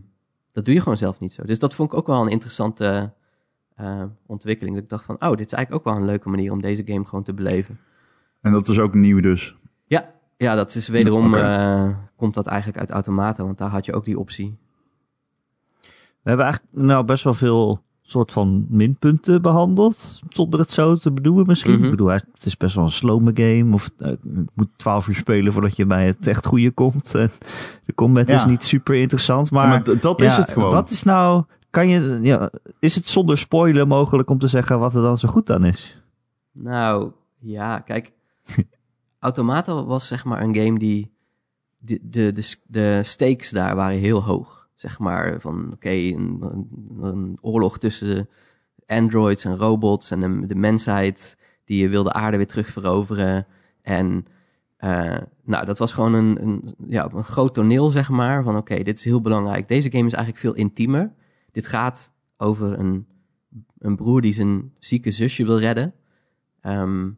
[0.51, 1.43] dat doe je gewoon zelf niet zo.
[1.43, 3.13] Dus dat vond ik ook wel een interessante
[3.75, 4.75] eh, ontwikkeling.
[4.75, 6.84] Dat ik dacht van, oh, dit is eigenlijk ook wel een leuke manier om deze
[6.86, 7.80] game gewoon te beleven.
[8.41, 9.56] En dat is ook nieuw dus.
[9.86, 13.93] Ja, ja dat is wederom, eh, komt dat eigenlijk uit Automata, want daar had je
[13.93, 14.58] ook die optie.
[15.82, 20.20] We hebben eigenlijk nou best wel veel soort van minpunten behandeld.
[20.30, 21.74] Zonder het zo te bedoelen misschien.
[21.76, 21.84] Mhm.
[21.84, 23.74] Ik bedoel, hij- het is best wel een slome game.
[23.74, 27.15] Of je moet 12 uur spelen voordat je bij het echt goede komt.
[27.15, 27.32] En
[27.86, 28.36] de combat Ja.
[28.36, 29.52] is niet super interessant.
[29.52, 30.72] Maar, Maar, d- dat is het gewoon.
[30.72, 31.44] Wat is nou...
[31.70, 35.28] Kan je, ja, is het zonder spoiler mogelijk om te zeggen wat er dan zo
[35.28, 36.02] goed aan is?
[36.52, 38.12] Nou, ja, kijk.
[39.20, 41.13] Automata was zeg maar een game die...
[41.78, 44.64] De, de, de, de stakes daar waren heel hoog.
[44.76, 46.42] Zeg maar van, oké, een,
[47.00, 48.30] een, oorlog tussen
[48.86, 53.48] androids en robots en de, mensheid die wil de aarde weer terugveroveren.
[53.82, 54.26] En
[54.78, 58.44] eh, nou, dat was gewoon een, een, ja, een groot toneel, zeg maar.
[58.44, 59.68] Van oké, dit is heel belangrijk.
[59.68, 61.14] Deze game is eigenlijk veel intiemer.
[61.52, 63.08] Dit gaat over een,
[63.78, 65.94] een broer die zijn zieke zusje wil redden.
[66.62, 67.10] Ehm,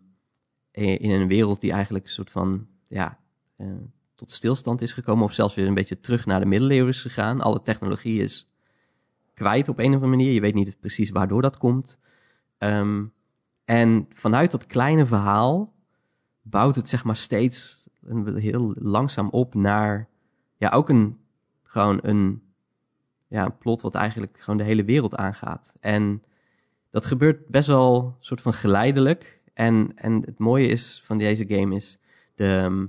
[0.72, 3.20] in, in een wereld die eigenlijk een soort van, ja,
[3.56, 3.68] eh,
[4.18, 5.24] tot stilstand is gekomen.
[5.24, 7.42] Of zelfs weer een beetje terug naar de middeleeuwen is gegaan.
[7.42, 8.50] Alle technologie is
[9.34, 10.32] kwijt op een of andere manier.
[10.32, 12.00] Je weet niet precies waardoor dat komt.
[12.58, 13.06] Ehm,
[13.66, 15.74] en vanuit dat kleine verhaal
[16.42, 17.88] bouwt het zeg maar steeds
[18.36, 20.08] heel langzaam op naar
[20.58, 21.18] ja, ook een
[21.64, 22.42] gewoon een,
[23.28, 25.74] ja, plot wat eigenlijk gewoon de hele wereld aangaat.
[25.80, 26.24] En
[26.90, 29.42] dat gebeurt best wel soort van geleidelijk.
[29.54, 32.00] En, en het mooie is van deze game is
[32.36, 32.86] de, ehm,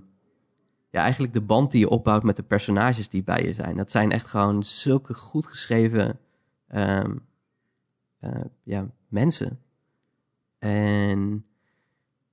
[0.90, 3.76] ja, eigenlijk de band die je opbouwt met de personages die bij je zijn.
[3.76, 6.18] Dat zijn echt gewoon zulke goed geschreven
[6.68, 7.16] ehm,
[8.20, 9.60] eh, ja, mensen.
[10.58, 11.44] En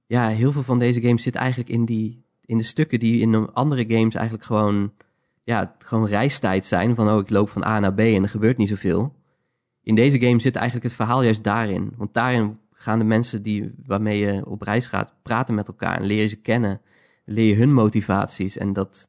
[0.05, 3.53] ja, heel veel van deze games zit eigenlijk in, die, in de stukken die in
[3.53, 4.93] andere games eigenlijk gewoon,
[5.43, 6.95] ja, gewoon reistijd zijn.
[6.95, 9.13] Van, oh, ik loop van A naar B en er gebeurt niet zoveel.
[9.81, 11.93] In deze game zit eigenlijk het verhaal juist daarin.
[11.95, 16.05] Want daarin gaan de mensen die, waarmee je op reis gaat praten met elkaar en
[16.05, 16.81] leer je ze kennen.
[17.25, 18.57] Leer je hun motivaties.
[18.57, 19.07] En dat,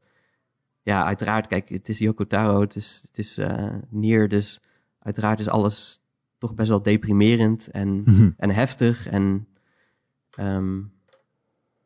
[0.82, 4.60] ja, uiteraard, kijk, het is Yoko Taro, het is, het is eh Nier, dus
[4.98, 6.04] uiteraard is alles
[6.38, 8.04] toch best wel deprimerend en,
[8.36, 9.06] en heftig.
[9.06, 9.46] En,
[10.30, 10.80] ehm,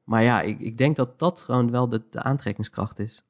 [0.04, 3.24] maar ja, ik, ik denk dat dat gewoon wel de, de aantrekkingskracht is.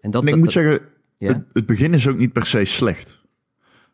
[0.00, 0.80] En dat, En ik dat- moet zeggen,
[1.18, 1.28] ja.
[1.32, 3.20] het, het begin is ook niet per se slecht.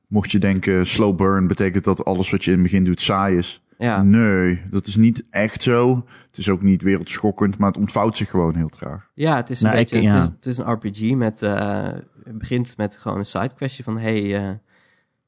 [0.07, 3.37] Mocht je denken, slow burn betekent dat alles wat je in het begin doet saai
[3.37, 3.63] is.
[3.79, 4.03] Ja.
[4.03, 6.05] Nee, dat is niet echt zo.
[6.27, 9.11] Het is ook niet wereldschokkend, maar het ontvouwt zich gewoon heel traag.
[9.15, 10.15] Ja, het is een Nou, ik- beetje, ja.
[10.15, 11.83] het, is, het is een RPG met, eh,
[12.25, 14.49] het begint met gewoon een sidequestje van, hey, eh,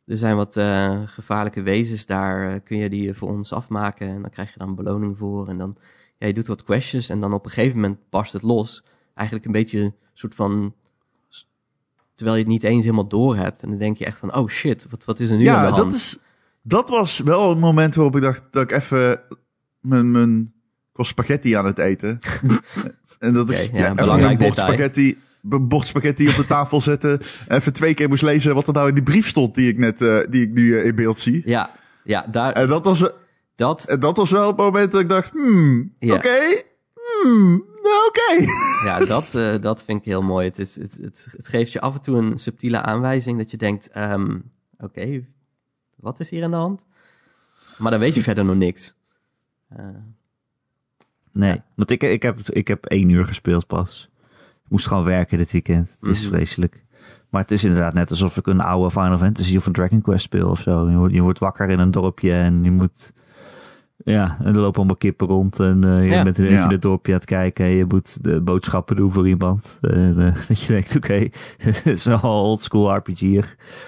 [0.07, 4.31] er zijn wat eh, gevaarlijke wezens daar, kun je die voor ons afmaken en dan
[4.31, 5.77] krijg je dan een beloning voor en dan,
[6.19, 8.85] ja, je doet wat questjes en dan op een gegeven moment barst het los.
[9.15, 10.75] Eigenlijk een beetje een soort van,
[12.15, 14.49] terwijl je het niet eens helemaal door hebt en dan denk je echt van, oh
[14.49, 15.77] shit, wat, wat is er nu aan de ja, hand?
[15.91, 16.19] dat, is,
[16.63, 19.21] dat was wel een moment waarop ik dacht dat ik even
[19.81, 20.53] mijn, mijn
[20.91, 22.19] ik was spaghetti aan het eten.
[23.19, 26.81] en dat is Oké, ja, even belangrijk een bord spaghetti, bord spaghetti op de tafel
[26.81, 27.21] zetten.
[27.49, 30.03] Even twee keer moest lezen wat er nou in die brief stond die ik net,
[30.03, 31.43] eh, die ik nu eh, in beeld zie.
[31.45, 31.71] Ja,
[32.05, 33.11] ja, daar, En dat was,
[33.55, 36.15] dat, en dat was wel het moment dat ik dacht, hmm, Ja.
[36.15, 36.63] oké,
[37.23, 38.45] hmm, nou, oké.
[38.85, 40.47] Ja, dat, eh, dat vind ik heel mooi.
[40.47, 43.57] Het, is, het, het, het geeft je af en toe een subtiele aanwijzing dat je
[43.57, 44.39] denkt, ehm,
[44.79, 45.25] oké,
[46.01, 46.85] wat is hier aan de hand?
[47.79, 48.95] Maar dan weet je verder nog niks.
[49.69, 49.87] Eh,
[51.33, 54.11] Nee, want ik, ik, heb, ik heb één uur gespeeld pas.
[54.65, 55.97] Ik moest gewoon werken dit weekend.
[56.01, 56.35] Het is Mhm.
[56.35, 56.85] vreselijk.
[57.29, 60.25] Maar het is inderdaad net alsof ik een oude Final Fantasy of een Dragon Quest
[60.25, 60.91] speel of zo.
[60.91, 63.13] Je wordt, je wordt wakker in een dorpje en je moet...
[64.05, 66.23] Ja, en er lopen allemaal kippen rond en eh, je Ja.
[66.23, 66.65] bent even Ja.
[66.65, 69.79] in het dorpje aan het kijken en je moet de boodschappen doen voor iemand.
[69.81, 71.15] En, eh, dat je denkt, oké,
[71.59, 73.21] het is wel old school RPG.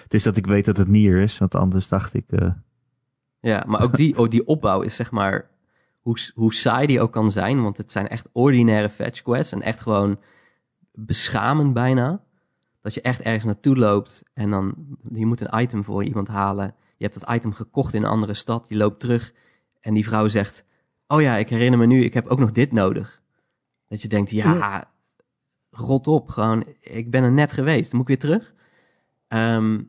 [0.03, 2.25] Het is dat ik weet dat het Nier is, want anders dacht ik...
[2.29, 2.51] eh,
[3.41, 5.51] ja, maar ook die, ook die opbouw is zeg maar,
[6.01, 9.63] hoe, hoe saai die ook kan zijn, want het zijn echt ordinaire fetch quests en
[9.63, 10.19] echt gewoon
[10.93, 12.21] beschamend bijna.
[12.83, 14.75] Dat je echt ergens naartoe loopt en dan,
[15.13, 16.75] je moet een item voor iemand halen.
[16.97, 19.33] Je hebt dat item gekocht in een andere stad, je loopt terug
[19.83, 20.65] en die vrouw zegt,
[21.07, 23.21] oh ja, ik herinner me nu, ik heb ook nog dit nodig.
[23.89, 24.91] Dat je denkt, ja,
[25.71, 28.55] rot op, gewoon, ik ben er net geweest, dan moet ik weer terug.
[29.29, 29.81] Ehm,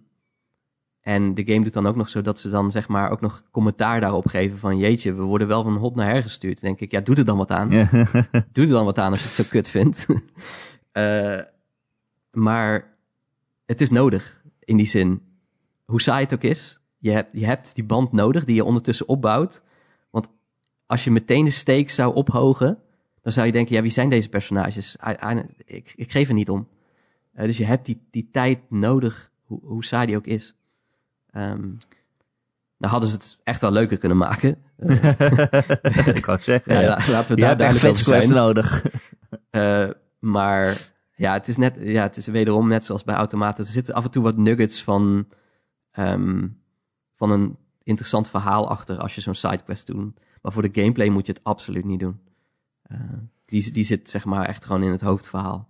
[1.02, 3.44] en de game doet dan ook nog zo dat ze dan zeg maar ook nog
[3.52, 6.62] commentaar daarop geven van, jeetje, we worden wel van hot naar her gestuurd.
[6.62, 7.72] Dan denk ik, ja, doe er dan wat aan.
[7.72, 7.90] ja.
[8.52, 10.06] Doe er dan wat aan als je het zo kut vindt.
[10.92, 11.40] Eh,
[12.32, 12.98] maar
[13.66, 15.22] het is nodig, in die zin.
[15.86, 19.08] Hoe saai het ook is, je hebt, je hebt die band nodig die je ondertussen
[19.08, 19.62] opbouwt.
[20.94, 22.78] Als je meteen de stakes zou ophogen,
[23.22, 24.98] dan zou je denken, ja, wie zijn deze personages?
[25.08, 26.68] I- I- ik, ik geef er niet om.
[27.34, 30.56] Eh, dus je hebt die, die tijd nodig, hoe, hoe saai die ook is.
[31.32, 31.62] Ehm
[32.78, 34.58] nou hadden ze het echt wel leuker kunnen maken.
[36.20, 36.88] ik wou zeggen, Ja, ja.
[36.88, 38.34] la- laten we daar duidelijk over zijn.
[38.34, 38.82] nodig.
[39.50, 43.64] Eh, maar ja, het is net, ja, het is wederom net zoals bij automaten.
[43.66, 45.28] Er zitten af en toe wat nuggets van,
[45.92, 46.48] ehm,
[47.16, 50.14] van een interessant verhaal achter als je zo'n sidequest doet.
[50.44, 52.20] Maar voor de gameplay moet je het absoluut niet doen.
[52.84, 52.98] Eh,
[53.46, 55.68] die, die zit zeg maar echt gewoon in het hoofdverhaal.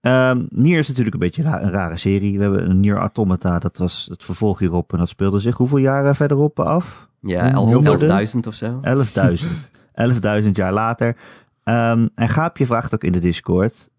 [0.00, 2.36] Ehm Nier is natuurlijk een beetje ra- een rare serie.
[2.36, 4.92] We hebben een Nier Automata, dat was het vervolg hierop.
[4.92, 7.08] En dat speelde zich hoeveel jaren verderop af?
[7.20, 8.08] Ja, Honderden?
[8.10, 8.80] 11 11.000 of zo.
[8.80, 10.42] 11.000.
[10.44, 11.16] 11.000 jaar later.
[11.62, 13.90] Ehm, en Gaapje vraagt ook in de Discord.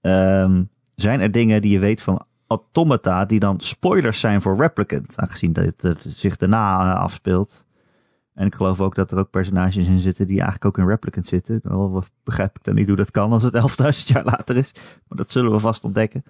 [0.00, 0.62] ehm,
[0.94, 5.16] zijn er dingen die je weet van Automata die dan spoilers zijn voor Replicant?
[5.18, 7.66] Aangezien dat het, het zich daarna eh, afspeelt.
[8.34, 11.26] En ik geloof ook dat er ook personages in zitten die eigenlijk ook in Replicant
[11.26, 11.60] zitten.
[11.62, 13.54] Al begrijp ik dan niet hoe dat kan als het
[14.00, 14.72] 11.000 jaar later is.
[15.08, 16.24] Maar dat zullen we vast ontdekken.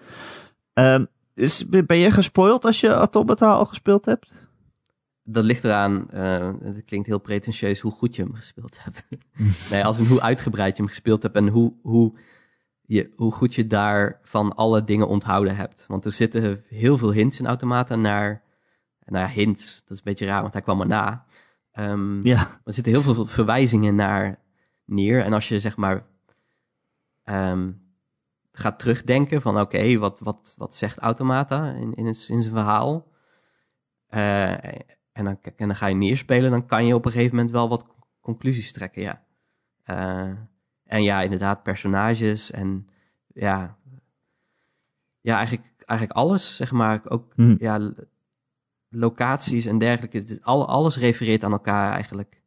[0.73, 4.49] Ehm, is, ben je gespoild als je Automata al gespeeld hebt?
[5.23, 9.09] Dat ligt eraan, eh, het klinkt heel pretentieus, hoe goed je hem gespeeld hebt.
[9.71, 12.13] nee, als in hoe uitgebreid je hem gespeeld hebt en hoe, hoe,
[12.83, 15.85] je, hoe goed je daar van alle dingen onthouden hebt.
[15.89, 18.43] Want er zitten heel veel hints in Automata naar,
[19.05, 21.25] nou ja, hints, dat is een beetje raar, want hij kwam erna.
[21.73, 22.61] Ehm Ja.
[22.65, 24.39] er zitten heel veel verwijzingen naar
[24.85, 25.23] neer.
[25.25, 26.07] En als je zeg maar
[27.25, 27.73] ehm,
[28.53, 33.09] gaat terugdenken van oké, wat, wat, wat zegt Automata in, in, het, in zijn verhaal?
[34.07, 34.65] Eh,
[35.13, 37.69] en, dan, en dan ga je neerspelen, dan kan je op een gegeven moment wel
[37.69, 37.87] wat
[38.21, 39.25] conclusies trekken, ja.
[39.83, 40.33] Eh,
[40.85, 42.87] en ja, inderdaad, personages en
[43.27, 43.77] ja,
[45.21, 47.01] ja eigenlijk, eigenlijk alles, zeg maar.
[47.05, 47.57] Ook Hm.
[47.59, 47.93] ja,
[48.91, 50.39] locaties en dergelijke.
[50.43, 52.39] Al- alles refereert aan elkaar eigenlijk.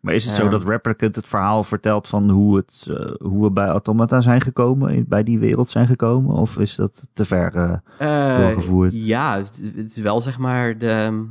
[0.00, 0.50] Maar is het zo Ehm.
[0.50, 5.08] dat Replicant het verhaal vertelt van hoe, het, eh, hoe we bij Automata zijn gekomen,
[5.08, 6.34] bij die wereld zijn gekomen?
[6.34, 7.80] Of is dat te ver?
[7.98, 9.04] Eh, Doorgevoerd.
[9.04, 11.24] Ja, het, het is wel zeg maar de.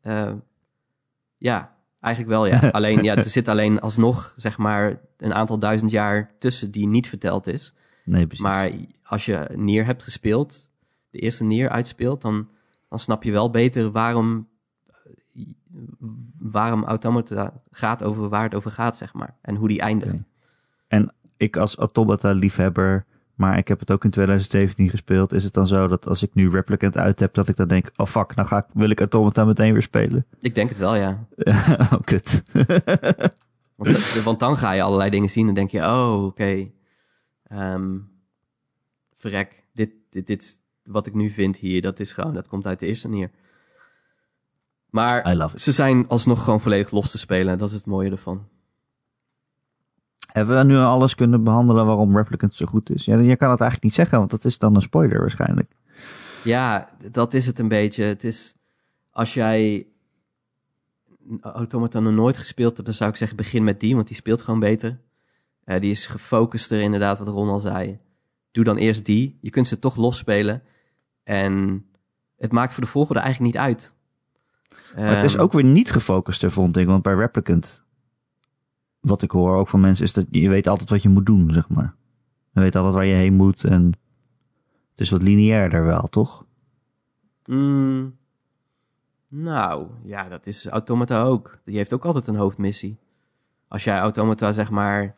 [0.00, 0.32] eh,
[1.36, 2.68] ja, eigenlijk wel ja.
[2.78, 7.08] alleen ja, er zit alleen alsnog zeg maar een aantal duizend jaar tussen die niet
[7.08, 7.74] verteld is.
[8.04, 8.44] nee, precies.
[8.44, 8.70] Maar
[9.02, 10.70] als je Nier hebt gespeeld,
[11.10, 12.48] de eerste Nier uitspeelt, dan,
[12.92, 14.48] dan snap je wel beter waarom,
[16.38, 19.36] waarom Automata gaat over waar het over gaat, zeg maar.
[19.40, 20.14] En hoe die eindigt.
[20.88, 21.08] Oké.
[21.36, 25.32] ik als Automata-liefhebber, maar ik heb het ook in 2017 gespeeld.
[25.32, 27.90] Is het dan zo dat als ik nu Replicant uit heb, dat ik dan denk,
[27.96, 30.26] oh fuck, nou ga ik, wil ik Automata meteen weer spelen?
[30.40, 31.26] Ik denk het wel, ja.
[31.92, 32.42] oh, kut.
[33.76, 36.70] Want, want dan ga je allerlei dingen zien en denk je, oh, oké.
[37.42, 37.98] Ehm,
[39.16, 42.80] verrek, dit, dit, dit, wat ik nu vind hier, dat is gewoon, dat komt uit
[42.80, 43.30] de eerste Nier.
[44.90, 47.58] Maar ze zijn alsnog gewoon volledig los te spelen.
[47.58, 48.48] Dat is het mooie ervan.
[50.32, 53.04] Hebben we nu alles kunnen behandelen waarom Replicant zo goed is?
[53.04, 55.72] Ja, je kan het eigenlijk niet zeggen, want dat is dan een spoiler waarschijnlijk.
[56.44, 58.04] Ja, dat is het een beetje.
[58.04, 58.56] Het is,
[59.10, 59.86] als jij
[61.40, 64.42] Automata nog nooit gespeeld hebt, dan zou ik zeggen begin met die, want die speelt
[64.42, 64.98] gewoon beter.
[65.64, 67.98] Eh, die is gefocuster inderdaad, wat Ron al zei.
[68.50, 69.38] Doe dan eerst die.
[69.40, 70.62] Je kunt ze toch losspelen.
[71.22, 71.84] En
[72.36, 73.96] het maakt voor de volgende eigenlijk niet uit.
[74.96, 76.86] Maar het is Ehm, ook weer niet gefocuster, vond ik.
[76.86, 77.84] Want bij Replicant,
[79.00, 81.50] wat ik hoor ook van mensen, is dat je weet altijd wat je moet doen,
[81.52, 81.94] zeg maar.
[82.52, 83.84] Je weet altijd waar je heen moet en
[84.90, 86.44] het is wat lineairder wel, toch?
[87.46, 88.16] mm,
[89.28, 91.58] nou, ja, dat is Automata ook.
[91.64, 92.98] Die heeft ook altijd een hoofdmissie.
[93.68, 95.14] Als jij Automata, zeg maar,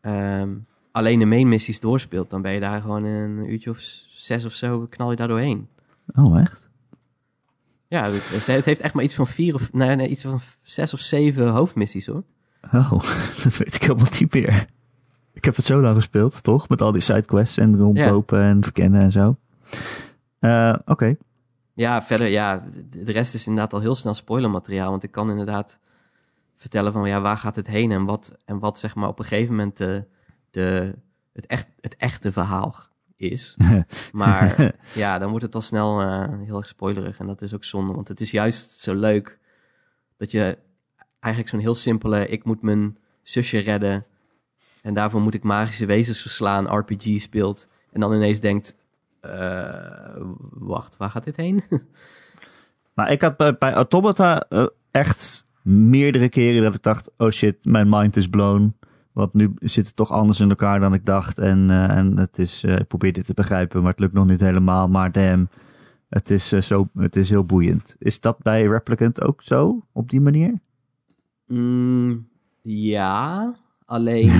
[0.00, 0.56] ehm,
[0.94, 3.78] alleen de main missies doorspeelt, dan ben je daar gewoon een uurtje of
[4.08, 5.68] zes of zo, knal je daar doorheen.
[6.16, 6.68] Oh, echt?
[7.88, 10.94] Ja, het, het heeft echt maar iets van vier of, nee, nee, iets van zes
[10.94, 12.22] of zeven hoofdmissies hoor.
[12.72, 12.90] Oh,
[13.42, 14.66] dat weet ik helemaal niet meer.
[15.32, 16.68] Ik heb het zo lang gespeeld, toch?
[16.68, 19.36] Met al die sidequests en rondlopen en verkennen en zo.
[20.38, 21.16] Eh, Oké.
[21.72, 24.90] Ja, verder, ja, de de rest is inderdaad al heel snel spoilermateriaal.
[24.90, 25.78] Want ik kan inderdaad
[26.56, 27.90] vertellen van, ja, waar gaat het heen?
[27.90, 30.04] En wat, en wat zeg maar op een gegeven moment de,
[30.54, 30.94] de,
[31.32, 32.74] het, echt, het echte verhaal
[33.16, 33.56] is.
[34.12, 37.18] Maar ja, dan wordt het al snel eh, heel erg spoilerig.
[37.18, 39.38] En dat is ook zonde, want het is juist zo leuk
[40.16, 40.58] dat je
[41.20, 44.06] eigenlijk zo'n heel simpele, ik moet mijn zusje redden.
[44.82, 47.68] En daarvoor moet ik magische wezens verslaan, RPG speelt.
[47.92, 48.76] En dan ineens denkt,
[49.20, 50.16] eh,
[50.50, 51.64] wacht, waar gaat dit heen?
[52.94, 57.64] Maar ik had bij, bij Automata eh, echt meerdere keren dat ik dacht, oh shit,
[57.64, 58.76] mijn mind is blown.
[59.14, 61.38] Want nu zit het toch anders in elkaar dan ik dacht.
[61.38, 64.26] En, eh, en het is, eh, ik probeer dit te begrijpen, maar het lukt nog
[64.26, 64.88] niet helemaal.
[64.88, 65.48] Maar damn,
[66.08, 67.96] het is, eh, zo, het is heel boeiend.
[67.98, 70.60] Is dat bij Replicant ook zo, op die manier?
[71.46, 72.28] Mm,
[72.62, 74.30] ja, alleen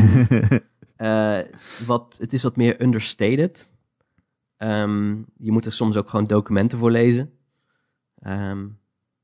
[1.86, 3.72] wat, het is wat meer understated.
[4.56, 7.30] Ehm, je moet er soms ook gewoon documenten voor lezen.
[8.18, 8.66] Ehm,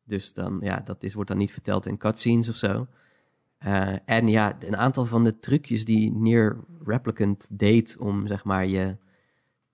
[0.05, 2.87] dus dan, ja, dat is, wordt dan niet verteld in cutscenes of zo.
[3.61, 8.67] Eh, en ja, een aantal van de trucjes die Near Replicant deed om, zeg maar,
[8.67, 8.97] je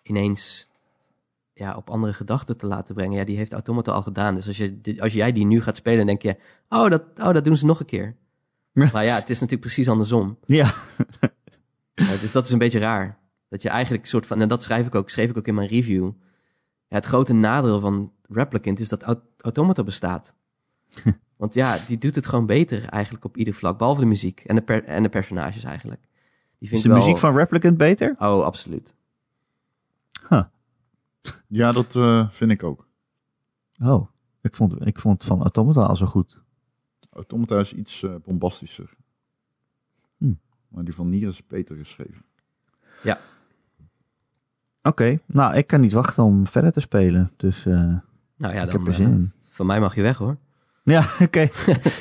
[0.03, 0.69] ineens
[1.53, 3.19] ja, op andere gedachten te laten brengen.
[3.19, 4.35] Ja, die heeft Automata al gedaan.
[4.35, 6.37] Dus als, je, als jij die nu gaat spelen, denk je...
[6.69, 8.17] Oh, dat, oh, dat doen ze nog een keer.
[8.73, 8.91] Ja.
[8.93, 10.39] Maar ja, het is natuurlijk precies andersom.
[10.45, 10.75] Ja,
[11.95, 13.19] Ja, dus dat is een beetje raar.
[13.49, 14.41] Dat je eigenlijk een soort van...
[14.41, 16.11] En dat schrijf ik ook, schreef ik ook in mijn review.
[16.89, 20.35] Ja, het grote nadeel van Replicant is dat Aut- Automata bestaat.
[21.37, 23.79] Want ja, die doet het gewoon beter eigenlijk op ieder vlak.
[23.79, 26.01] Behalve de muziek en de, per- en de personages eigenlijk.
[26.59, 26.99] Die is de wel...
[26.99, 28.15] muziek van Replicant beter?
[28.19, 28.95] Oh, absoluut.
[31.49, 32.87] Ja, dat eh, vind ik ook.
[33.83, 34.09] Oh,
[34.41, 36.39] ik vond, ik vond van Automata al zo goed.
[37.13, 38.91] Automata is iets eh, bombastischer.
[40.19, 40.33] Hm.
[40.69, 42.25] Maar die van Nier is beter geschreven.
[44.83, 47.33] Oké, nou, ik kan niet wachten om verder te spelen.
[47.37, 47.73] Dus eh,
[48.37, 49.31] Nou ja, ik dan, heb er zin in.
[49.49, 50.37] van mij mag je weg hoor.
[50.87, 51.49] Ja, oké.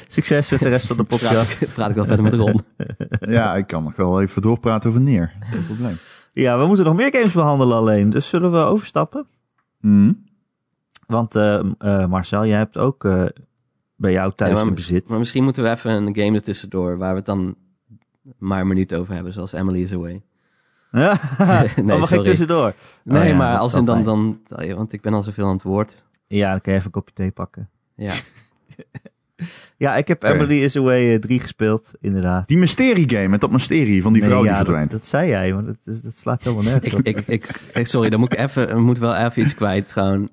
[0.07, 1.73] Succes met de rest van de podcast.
[1.73, 2.61] praat ik wel verder met Ron.
[3.37, 5.33] ja, ik kan nog wel even doorpraten over Neer.
[5.39, 5.95] Geen probleem.
[6.33, 8.09] Ja, we moeten nog meer games behandelen alleen.
[8.09, 9.27] Dus zullen we overstappen?
[9.79, 10.11] Hm?
[11.07, 13.25] Want eh, eh, Marcel, jij hebt ook eh,
[13.95, 15.09] bij jou thuis Ja, maar, in bezit.
[15.09, 17.55] maar misschien moeten we even een game ertussendoor waar we het dan
[18.37, 20.21] maar een minuut over hebben, zoals Emily is Away.
[20.91, 21.17] Ja?
[21.75, 22.23] Nee, mag ik sorry.
[22.23, 22.73] tussendoor?
[23.03, 24.39] Nee, Oh ja, maar als in dan, dan,
[24.75, 26.03] want ik ben al zoveel aan het woord.
[26.27, 27.69] Ja, dan kan je even een kopje thee pakken.
[27.95, 28.13] Ja,
[29.77, 30.23] Ja, ik heb.
[30.23, 32.47] Emily is Away eh, 3 gespeeld, inderdaad.
[32.47, 34.91] Die mysterie game met dat mysterie van die Nee, vrouw die ja, verdwijnt.
[34.91, 37.01] Dat, dat zei jij, maar dat, is, dat slaat helemaal nergens op.
[37.01, 39.91] ik, ik, ik- sorry, dan moet ik even, moet wel even iets kwijt.
[39.91, 40.29] Gewoon,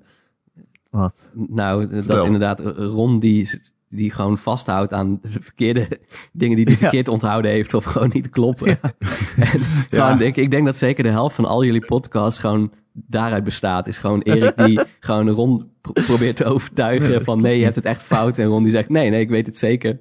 [0.89, 1.31] Wat?
[1.33, 2.25] nou, dat Vertel.
[2.25, 5.87] inderdaad, Ron die, die gewoon vasthoudt aan de verkeerde
[6.31, 6.79] dingen die hij Ja.
[6.79, 8.67] verkeerd onthouden heeft of gewoon niet kloppen.
[8.79, 13.43] En gewoon, ik, ik denk dat zeker de helft van al jullie podcasts gewoon daaruit
[13.43, 13.87] bestaat.
[13.87, 17.85] Is gewoon Erik die gewoon Ron pro- probeert te overtuigen van nee, je hebt het
[17.85, 18.37] echt fout.
[18.37, 19.99] En Ron die zegt nee, nee, ik weet het zeker.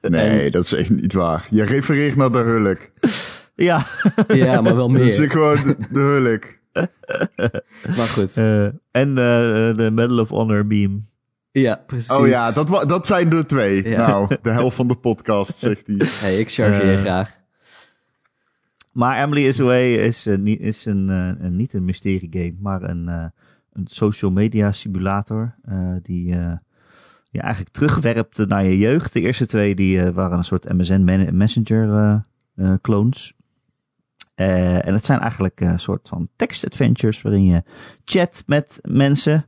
[0.00, 1.46] Nee, dat is echt niet waar.
[1.50, 2.90] Je refereert naar de hulk.
[3.54, 3.86] Ja,
[4.28, 5.30] Ja, maar wel Dat is meer.
[5.30, 6.56] gewoon de, de hulk.
[7.96, 8.36] Maar goed.
[8.36, 9.14] eh, en eh,
[9.74, 10.98] de Medal of Honor meme.
[11.52, 12.10] Ja, precies.
[12.10, 13.88] Oh ja, dat, dat zijn de twee.
[13.88, 14.06] Ja.
[14.08, 15.96] Nou, de helft van de podcast, zegt hij.
[16.20, 17.36] Hey, ik chargeer Eh, graag.
[18.98, 22.82] Maar Emily is Away is, eh, is een, eh, een, niet een mysterie game, maar
[22.82, 23.24] een, eh,
[23.72, 25.54] een social media simulator.
[26.02, 26.24] die
[27.30, 29.12] je eigenlijk terugwerpt naar je jeugd.
[29.12, 32.22] De eerste twee die, waren een soort MSN Messenger
[32.80, 33.34] clones.
[34.34, 37.62] En het zijn eigenlijk een soort van text adventures waarin je
[38.04, 39.44] chat met mensen.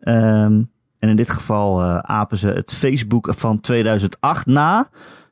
[0.00, 0.62] Ehm,
[0.98, 4.88] en in dit geval apen ze het Facebook van 2008 na.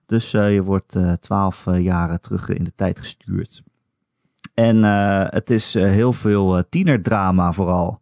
[0.07, 3.62] Dus eh, je wordt eh, twaalf jaren terug in de tijd gestuurd.
[4.55, 8.01] En eh, het is eh, heel veel eh, tienerdrama vooral.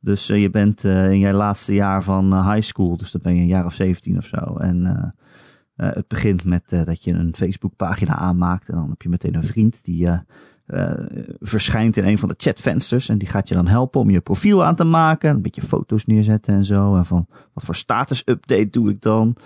[0.00, 2.96] Dus eh, je bent eh, in je laatste jaar van eh, high school.
[2.96, 4.56] Dus dan ben je een jaar of 17 of zo.
[4.56, 8.68] En eh, eh, het begint met eh, dat je een Facebookpagina aanmaakt.
[8.68, 10.18] En dan heb je meteen een vriend die eh,
[10.66, 11.06] eh,
[11.40, 13.08] verschijnt in een van de chatvensters.
[13.08, 15.30] En die gaat je dan helpen om je profiel aan te maken.
[15.30, 16.96] Een beetje foto's neerzetten en zo.
[16.96, 19.36] En van wat voor status update doe ik dan.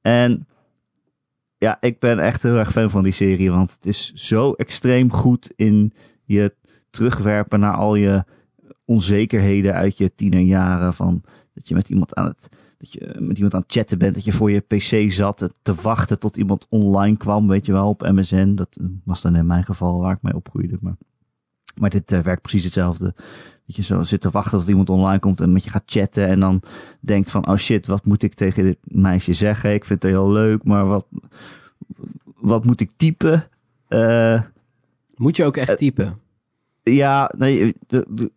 [0.00, 0.46] En
[1.58, 3.50] ja, ik ben echt heel erg fan van die serie.
[3.50, 5.92] Want het is zo extreem goed in
[6.24, 6.54] je
[6.90, 8.24] terugwerpen naar al je
[8.84, 10.94] onzekerheden uit je tienerjaren.
[10.94, 11.22] Van
[11.54, 14.14] dat je met iemand aan het, dat je met iemand aan het chatten bent.
[14.14, 17.48] Dat je voor je pc zat te wachten tot iemand online kwam.
[17.48, 18.54] Weet je wel, op MSN.
[18.54, 20.78] Dat was dan in mijn geval waar ik mee opgroeide.
[20.80, 20.96] Maar,
[21.74, 23.14] maar dit eh, werkt precies hetzelfde.
[23.66, 26.26] Dat je zo zit te wachten tot iemand online komt en met je gaat chatten.
[26.26, 26.62] En dan
[27.00, 29.72] denkt van, oh shit, wat moet ik tegen dit meisje zeggen?
[29.74, 31.06] Ik vind het heel leuk, maar wat,
[32.36, 33.48] wat moet ik typen?
[33.88, 34.40] Eh,
[35.16, 36.18] Moet je ook echt typen?
[36.82, 38.30] ja, nee, de, de-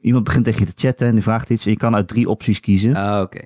[0.00, 1.64] iemand begint tegen je te chatten en die vraagt iets.
[1.64, 2.94] En je kan uit drie opties kiezen.
[2.94, 3.40] Ah, oké.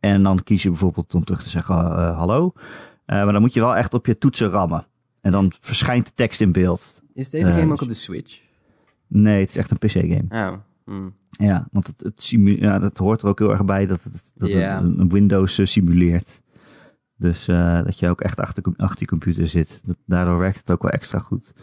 [0.00, 2.52] En dan kies je bijvoorbeeld om terug te zeggen eh, hallo.
[3.04, 4.86] Eh, maar dan moet je wel echt op je toetsen rammen.
[5.20, 7.02] En dan verschijnt de tekst in beeld.
[7.14, 8.40] Is deze Eh, game ook op de Switch?
[9.06, 10.50] Nee, het is echt een PC-game.
[10.50, 11.08] Oh, hm.
[11.30, 14.48] Ja, want het, het ja, dat hoort er ook heel erg bij dat het, dat
[14.48, 16.42] het een Windows eh, simuleert.
[17.16, 19.82] Dus eh, dat je ook echt achter, achter je computer zit.
[19.84, 21.54] Dat, daardoor werkt het ook wel extra goed.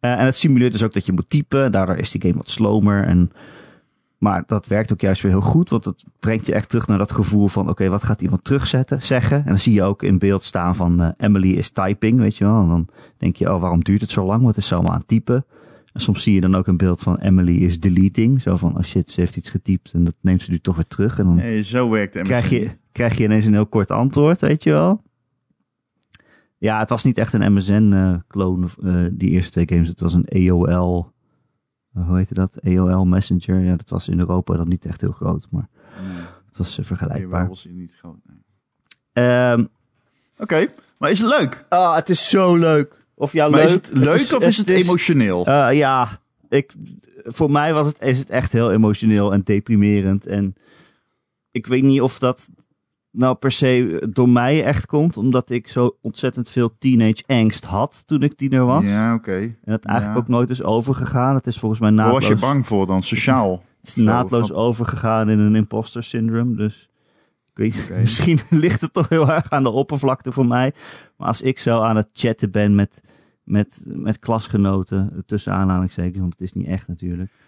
[0.00, 1.72] Eh, en het simuleert dus ook dat je moet typen.
[1.72, 3.04] Daardoor is die game wat slomer.
[3.04, 3.32] En,
[4.18, 5.70] maar dat werkt ook juist weer heel goed.
[5.70, 7.68] Want het brengt je echt terug naar dat gevoel van...
[7.68, 9.38] Oké, wat gaat iemand terugzetten, zeggen?
[9.38, 11.14] En dan zie je ook in beeld staan van...
[11.16, 12.60] Emily is typing, weet je wel.
[12.60, 14.42] En dan denk je, oh, waarom duurt het zo lang?
[14.42, 15.44] Wat is ze allemaal aan het typen?
[15.96, 18.42] En soms zie je dan ook een beeld van Emily is deleting.
[18.42, 20.86] Zo van, oh shit, ze heeft iets getypt en dat neemt ze nu toch weer
[20.86, 21.18] terug.
[21.18, 22.24] En dan Nee, zo werkt het.
[22.26, 25.02] krijg, je, krijg je ineens een heel kort antwoord, weet je wel.
[26.58, 28.66] Ja, het was niet echt een MSN-clone,
[29.12, 29.88] die eerste twee games.
[29.88, 31.10] Het was een AOL,
[31.94, 32.58] eh, hoe heette dat?
[32.62, 33.60] AOL Messenger.
[33.60, 35.68] Ja, dat was in Europa dan niet echt heel groot, maar
[36.06, 37.28] Nee, het was eh, vergelijkbaar.
[37.40, 38.18] waar was niet groot?
[38.26, 38.36] nee.
[39.24, 39.64] Ehm,
[40.38, 40.66] Oké,
[40.98, 41.64] maar is het leuk?
[41.68, 43.04] ah, het is zo leuk.
[43.18, 43.68] Of ja, Maar leuk.
[43.68, 45.46] is het leuk of is het, is- emotioneel?
[45.46, 46.08] Eh, ja,
[46.48, 46.74] ik,
[47.24, 50.26] voor mij was het, is het echt heel emotioneel en deprimerend.
[50.26, 50.54] En
[51.50, 52.48] ik weet niet of dat
[53.10, 58.02] nou per se door mij echt komt, omdat ik zo ontzettend veel teenage angst had
[58.06, 58.84] toen ik tiener was.
[58.84, 59.36] Ja, oké.
[59.64, 60.22] En het eigenlijk Ja.
[60.22, 61.34] ook nooit is overgegaan.
[61.34, 63.02] Het is volgens mij Waar naadloos, was je bang voor dan?
[63.02, 63.62] Sociaal?
[63.80, 66.56] het is naadloos overgegaan in een imposter syndroom.
[66.56, 66.88] Dus
[67.56, 70.72] weet, misschien ligt het toch heel erg aan de oppervlakte voor mij.
[71.16, 73.00] Maar als ik zo aan het chatten ben met,
[73.42, 77.30] met, met klasgenoten, tussen aanhalingstekens, want het is niet echt natuurlijk.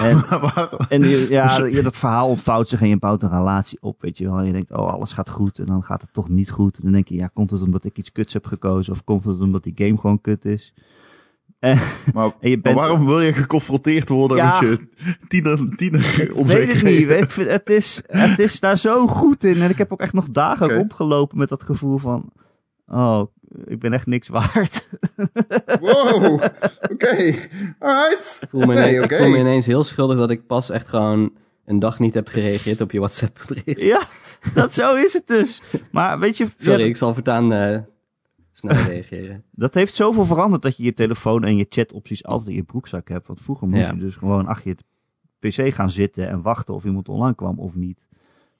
[0.00, 3.78] En, Waar- en je- ja, je, dat verhaal ontvouwt zich en je bouwt een relatie
[3.80, 4.38] op, weet je wel.
[4.38, 5.58] En je denkt, oh, alles gaat goed.
[5.58, 6.76] En dan gaat het toch niet goed.
[6.76, 8.92] En dan denk je, ja, komt het omdat ik iets kuts heb gekozen?
[8.92, 10.74] Of komt het omdat die game gewoon kut is?
[11.66, 11.78] En,
[12.14, 12.76] maar, en je maar bent...
[12.76, 14.60] waarom wil je geconfronteerd worden Ja.
[14.60, 14.88] met je
[15.28, 17.08] tiener, tiener Ik weet het niet.
[17.10, 19.62] Ik vind, het, is, het is daar zo goed in.
[19.62, 20.74] En ik heb ook echt nog dagen Oké.
[20.74, 22.32] rondgelopen met dat gevoel van...
[22.88, 23.22] Oh,
[23.64, 24.88] ik ben echt niks waard.
[25.80, 26.32] Wow,
[26.92, 27.34] oké.
[27.78, 28.38] Alright.
[28.40, 29.14] Ik voel me, Nee, ineens, oké.
[29.14, 31.32] ik voel me ineens heel schuldig dat ik pas echt gewoon
[31.64, 33.80] een dag niet heb gereageerd op je WhatsApp bericht.
[33.80, 34.02] ja,
[34.54, 35.62] dat zo is het dus.
[35.90, 36.46] Maar weet je...
[36.56, 37.78] Sorry, ja, ik zal voortaan eh
[38.58, 39.44] snel reageren.
[39.50, 43.08] dat heeft zoveel veranderd dat je je telefoon en je chatopties altijd in je broekzak
[43.08, 43.26] hebt.
[43.26, 43.92] Want vroeger moest Ja.
[43.92, 44.76] je dus gewoon achter je
[45.48, 48.06] pc gaan zitten en wachten of iemand online kwam of niet.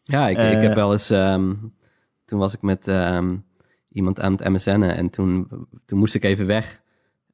[0.02, 0.60] Ja, ik, ik Eh.
[0.60, 1.10] heb wel eens...
[1.10, 1.54] ehm,
[2.24, 3.36] toen was ik met ehm,
[3.88, 5.48] iemand aan het MSN'en en toen,
[5.84, 6.82] toen moest ik even weg.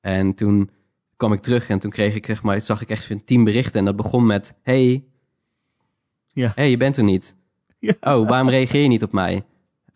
[0.00, 0.70] En toen
[1.16, 3.78] kwam ik terug en toen kreeg ik, zeg maar, zag ik echt tien berichten.
[3.78, 5.04] En dat begon met, hey,
[6.28, 6.52] Ja.
[6.54, 7.34] hey, je bent er niet.
[7.78, 7.94] Ja.
[8.00, 9.44] Oh, waarom reageer je niet op mij?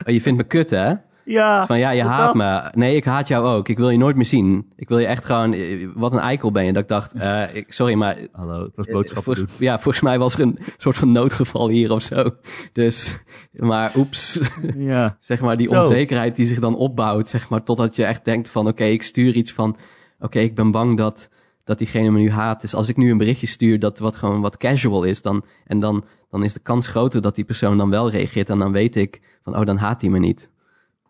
[0.07, 0.95] Oh, je vindt me kut, hè?
[1.29, 2.71] Ja, Van ja, je dat- haat me.
[2.73, 3.69] Nee, ik haat jou ook.
[3.69, 4.73] Ik wil je nooit meer zien.
[4.77, 5.53] Ik wil je echt gewoon...
[5.53, 6.73] eh, Wat een eikel ben je.
[6.73, 8.17] Dat ik dacht, eh, ik, sorry, maar...
[8.33, 9.45] Hallo, het was eh, boodschappen doen.
[9.47, 12.31] volgens- ja, volgens mij was er een soort van noodgeval hier of zo.
[12.73, 13.23] Dus,
[13.53, 14.41] maar oeps.
[14.77, 15.81] Ja, zeg maar die Zo.
[15.83, 17.29] onzekerheid die zich dan opbouwt.
[17.29, 19.77] Zeg maar totdat je echt denkt van, oké, ik stuur iets van...
[20.21, 21.29] Oké, ik ben bang dat,
[21.65, 22.61] dat diegene me nu haat.
[22.61, 25.23] Dus als ik nu een berichtje stuur dat wat gewoon wat casual is...
[25.23, 28.51] Dan, en dan, dan is de kans groter dat die persoon dan wel reageert.
[28.51, 30.51] En dan weet ik van, oh, dan haat hij me niet.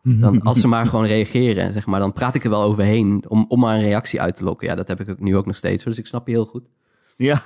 [0.09, 3.45] Dan, als ze maar gewoon reageren, zeg maar, dan praat ik er wel overheen om,
[3.49, 4.69] om maar een reactie uit te lokken.
[4.69, 5.85] Ja, dat heb ik ook nu ook nog steeds.
[5.85, 6.63] Dus ik snap je heel goed.
[7.17, 7.43] ja,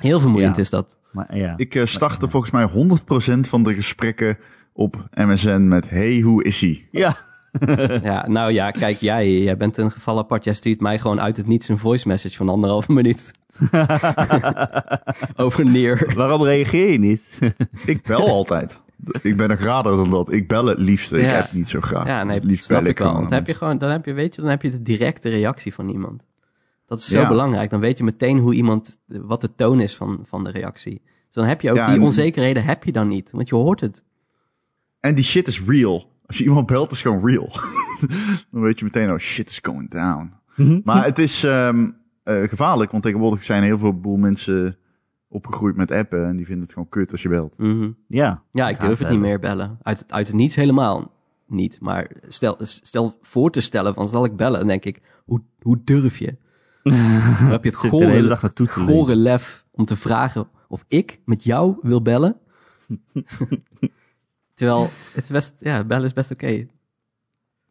[0.00, 0.62] Heel vermoeiend Ja.
[0.62, 0.96] is dat.
[1.12, 1.54] maar ja.
[1.56, 4.38] Ik eh, startte volgens mij 100% van de gesprekken
[4.72, 6.88] op MSN met hey, hoe is ie?
[6.90, 7.16] Ja,
[8.02, 10.44] Ja, nou ja, kijk, jij, jij bent een geval apart.
[10.44, 13.30] Jij stuurt mij gewoon uit het niets een voice message van anderhalve minuut.
[15.36, 16.12] Over neer.
[16.14, 17.38] waarom reageer je niet?
[17.86, 18.80] Ik bel altijd.
[19.22, 20.32] Ik ben nog rader dan dat.
[20.32, 21.16] Ik bel het liefste.
[21.18, 21.30] Ik Ja.
[21.30, 22.06] heb niet zo graag.
[22.06, 23.12] Ja, nee, Het liefst snap bel ik wel.
[23.12, 25.74] Dan heb je gewoon, dan heb je, weet je, dan heb je de directe reactie
[25.74, 26.22] van iemand.
[26.86, 27.28] Dat is zo Ja.
[27.28, 27.70] belangrijk.
[27.70, 31.02] Dan weet je meteen hoe iemand, wat de toon is van, van de reactie.
[31.26, 33.54] Dus dan heb je ook Ja, die en- onzekerheden heb je dan niet, want je
[33.54, 34.02] hoort het.
[35.00, 36.10] En die shit is real.
[36.26, 37.48] Als je iemand belt, is gewoon real.
[38.50, 40.32] dan weet je meteen, oh shit is going down.
[40.84, 41.88] maar het is ehm,
[42.22, 44.76] eh, gevaarlijk, want tegenwoordig zijn heel veel boel mensen
[45.30, 46.26] opgegroeid met appen.
[46.26, 47.58] En die vinden het gewoon kut als je belt.
[47.58, 47.90] Mhm.
[48.06, 49.78] Ja, Ja, ik durf het niet meer bellen.
[49.82, 51.12] Uit, uit het niets helemaal
[51.46, 51.80] niet.
[51.80, 55.80] Maar stel, stel voor te stellen van zal ik bellen, dan denk ik, hoe, hoe
[55.84, 56.36] durf je?
[56.82, 56.94] Dan
[57.50, 60.84] heb je het de hele gore, dag naartoe te gore lef om te vragen of
[60.88, 62.36] ik met jou wil bellen.
[64.54, 64.82] Terwijl
[65.14, 66.66] het is best, ja, bellen is best oké.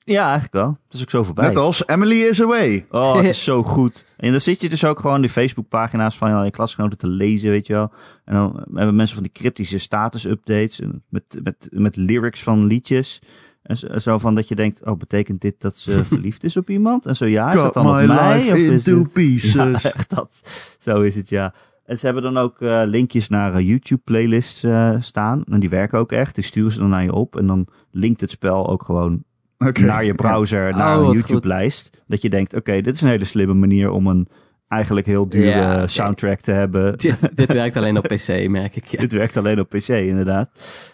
[0.04, 0.78] Ja, eigenlijk wel.
[0.86, 1.48] Het is ook zo voorbij.
[1.48, 2.86] Net als Emily is away.
[2.92, 4.06] Oh, het is zo goed.
[4.18, 7.68] En dan zit je dus ook gewoon die Facebookpagina's van je klasgenoten te lezen, weet
[7.68, 7.92] je wel.
[8.26, 13.22] En dan hebben mensen van die cryptische status-updates en met, met, met lyrics van liedjes.
[13.64, 17.06] En zo, van dat je denkt, oh, betekent dit dat ze verliefd is op iemand?
[17.06, 18.52] En zo, ja, is dat dan op mij?
[18.52, 19.14] Of is het...
[19.14, 19.54] pieces.
[19.54, 20.42] Ja, echt dat.
[20.80, 21.54] Zo is het, ja.
[21.90, 25.44] En ze hebben dan ook eh, linkjes naar eh, YouTube-playlists eh, staan.
[25.50, 26.36] En die werken ook echt.
[26.36, 27.38] Die sturen ze dan naar je op.
[27.38, 29.24] En dan linkt het spel ook gewoon
[29.68, 29.82] Oké.
[29.82, 32.04] naar je browser, naar Oh, een YouTube-lijst.
[32.08, 34.28] Dat je denkt, oké, dit is een hele slimme manier om een
[34.68, 36.98] eigenlijk heel dure Ja, soundtrack te hebben.
[36.98, 38.86] Dit, dit werkt alleen op PC, merk ik.
[38.86, 39.00] Ja.
[39.00, 40.50] Dit werkt alleen op PC, inderdaad.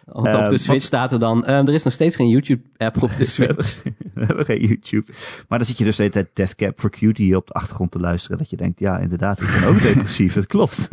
[0.05, 3.01] Want op de Switch wat- staat er dan, eh, er is nog steeds geen YouTube-app
[3.03, 3.47] op de We Switch.
[3.47, 3.65] hebben,
[4.13, 5.11] we hebben geen YouTube.
[5.47, 7.91] Maar dan zit je dus de hele tijd Death Cab for Cutie op de achtergrond
[7.91, 8.37] te luisteren.
[8.37, 10.33] Dat je denkt, ja, inderdaad, ik ben ook depressief.
[10.33, 10.87] Het klopt.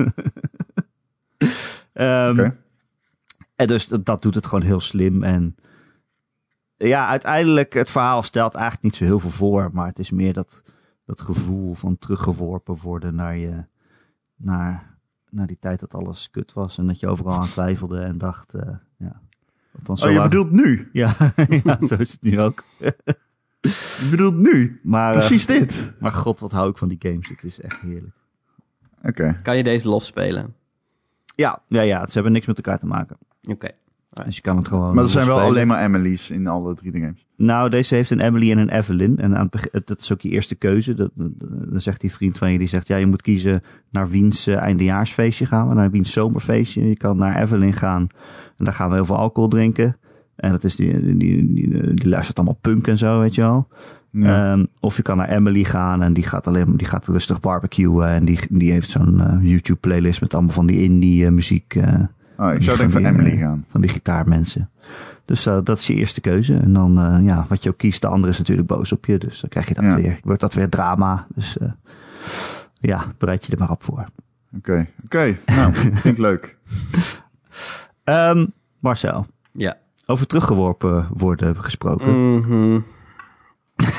[1.93, 2.57] Ehm, Oké.
[3.57, 5.23] En dus dat, dat doet het gewoon heel slim.
[5.23, 5.57] En
[6.89, 9.71] ja, uiteindelijk, het verhaal stelt eigenlijk niet zo heel veel voor.
[9.73, 10.63] Maar het is meer dat,
[11.05, 13.65] dat gevoel van teruggeworpen worden naar je,
[14.37, 14.97] naar,
[15.31, 16.79] naar die tijd dat alles kut was.
[16.79, 19.21] En dat je overal aan twijfelde en dacht, eh, ja.
[19.71, 20.89] Wat dan zo Oh, je lang- bedoelt nu?
[20.93, 21.15] Ja,
[21.65, 22.65] ja, zo is het nu ook.
[24.01, 24.81] Je bedoelt nu?
[24.83, 25.95] Maar, eh, Precies dit.
[26.01, 27.29] maar god, wat hou ik van die games.
[27.29, 28.15] Het is echt heerlijk.
[29.03, 29.39] Oké.
[29.43, 30.55] Kan je deze los spelen?
[31.37, 32.07] Ja, ja, ja.
[32.07, 33.17] Ze hebben niks met elkaar te maken.
[33.43, 33.69] Oké.
[34.25, 34.95] Dus je kan het gewoon.
[34.95, 35.53] Maar er zijn wel spelen.
[35.55, 37.27] alleen maar Emily's in alle 3D games.
[37.37, 39.19] Nou, deze heeft een Emily en een Evelyn.
[39.19, 40.95] En aan het begin- dat is ook je eerste keuze.
[40.95, 41.31] Dat, dat-
[41.71, 44.57] dan zegt die vriend van je, die zegt, ja, je moet kiezen naar wiens eh,
[44.57, 46.89] eindejaarsfeestje gaan we, naar wiens zomerfeestje.
[46.89, 48.07] Je kan naar Evelyn gaan
[48.59, 49.97] en daar gaan we heel veel alcohol drinken.
[50.37, 53.41] En dat is die, die, die, die, die luistert allemaal punk en zo, weet je
[53.41, 53.69] wel.
[54.11, 54.53] Ja.
[54.53, 58.09] Ehm, of je kan naar Emily gaan en die gaat alleen die gaat rustig barbecuen.
[58.09, 61.75] En die, die heeft zo'n eh, YouTube playlist met allemaal van die indie eh, muziek.
[61.75, 61.95] eh,
[62.49, 63.65] oh, ik zou denk van voor die, Emily eh, gaan.
[63.69, 64.71] Van die gitaarmensen.
[65.25, 66.57] Dus eh, dat is je eerste keuze.
[66.57, 69.19] En dan, eh, ja, wat je ook kiest, de andere is natuurlijk boos op je.
[69.19, 69.95] Dus dan krijg je dat Ja.
[69.97, 70.19] weer.
[70.25, 71.27] Wordt dat weer drama.
[71.35, 71.71] Dus eh,
[72.75, 74.05] ja, bereid je er maar op voor.
[74.57, 75.37] Oké, oké.
[75.47, 76.57] Nou, vind ik leuk.
[78.05, 78.47] Ehm,
[78.79, 79.77] Marcel, Ja.
[80.07, 82.35] over teruggeworpen worden gesproken.
[82.39, 82.81] Mhm.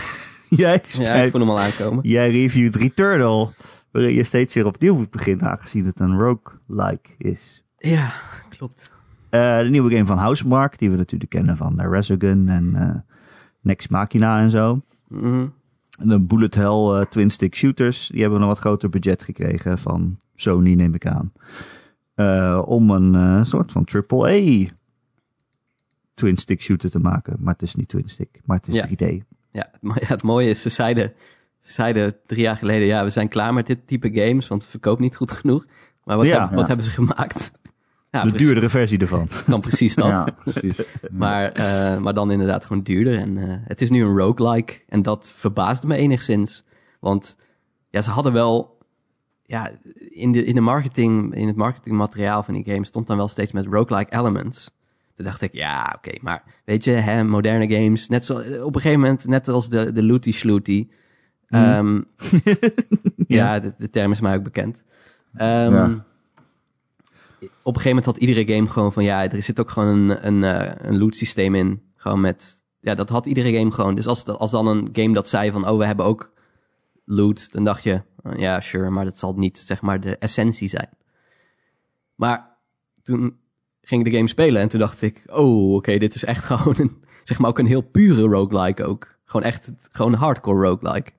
[0.49, 1.99] jij, Ja, ik voel hem al aankomen.
[2.07, 3.51] jij reviewt Returnal.
[3.91, 7.62] Waarin je steeds weer opnieuw moet beginnen, aangezien het een roguelike is.
[7.89, 8.13] Ja,
[8.49, 8.91] klopt.
[9.29, 12.95] Eh, de nieuwe game van Housemark, die we natuurlijk kennen van uh, Resogun en eh,
[13.61, 14.81] Next Machina en zo.
[15.07, 15.47] Mhm.
[15.99, 20.17] En de Bullet Hell twin stick shooters, die hebben een wat groter budget gekregen van
[20.35, 21.31] Sony, neem ik aan.
[22.65, 24.65] Om een soort van AAA
[26.13, 27.35] twin stick shooter te maken.
[27.39, 28.87] Maar het is niet twin stick, maar het is Ja.
[28.87, 29.23] 3D.
[29.51, 31.13] Ja, maar ja, het mooie is, ze zeiden,
[31.59, 34.71] ze zeiden drie jaar geleden, ja, we zijn klaar met dit type games, want het
[34.71, 35.65] verkoopt niet goed genoeg.
[36.03, 37.51] Maar wat, Ja, hebben, wat hebben ze gemaakt?
[38.13, 39.27] Ja, de precies- duurdere versie ervan.
[39.47, 40.05] Dan precies dat.
[40.05, 40.81] Ja, precies.
[41.11, 43.17] Maar, eh, maar dan inderdaad gewoon duurder.
[43.19, 44.73] En eh, het is nu een roguelike.
[44.89, 46.63] En dat verbaasde me enigszins.
[46.99, 47.37] Want
[47.89, 48.77] ja, ze hadden wel...
[49.45, 49.71] Ja,
[50.09, 53.51] in, de, in, de marketing, in het marketingmateriaal van die game stond dan wel steeds
[53.51, 54.71] met roguelike elements.
[55.13, 58.33] Toen dacht ik, ja, oké, maar weet je, hè, moderne games, net zo,
[58.63, 60.87] op een gegeven moment, net als de, de Looty Slooty.
[61.49, 62.01] ehm,
[63.27, 64.83] ja, de, de term is mij ook bekend.
[65.35, 66.05] Ehm, Ja.
[67.43, 70.27] Op een gegeven moment had iedere game gewoon van, ja, er zit ook gewoon een,
[70.27, 71.81] een, eh, een loot systeem in.
[71.95, 73.95] Gewoon met, ja, dat had iedere game gewoon.
[73.95, 76.31] Dus als, als dan een game dat zei van, oh, we hebben ook
[77.05, 80.67] loot, dan dacht je, oh, ja, sure, maar dat zal niet, zeg maar, de essentie
[80.67, 80.89] zijn.
[82.15, 82.57] Maar
[83.03, 83.37] toen
[83.81, 86.75] ging ik de game spelen en toen dacht ik, oh, oké, dit is echt gewoon
[86.77, 89.11] een, zeg maar, ook een heel pure roguelike ook.
[89.25, 91.11] Gewoon echt, gewoon hardcore roguelike.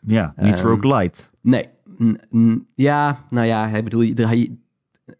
[0.00, 1.22] Ja, niet Ehm, roguelite.
[1.40, 1.68] Nee.
[2.02, 4.56] N- n- ja, nou ja, ik bedoel, je-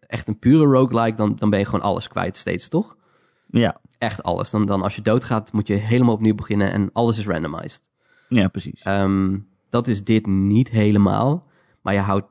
[0.07, 2.95] echt een pure roguelike, dan, dan ben je gewoon alles kwijt steeds, toch?
[3.49, 3.77] Ja.
[3.97, 4.49] Echt alles.
[4.49, 7.81] Dan, dan als je doodgaat, moet je helemaal opnieuw beginnen en alles is randomized.
[8.27, 8.81] ja, precies.
[8.81, 9.37] Ehm,
[9.69, 11.47] dat is dit niet helemaal,
[11.81, 12.27] maar je houdt,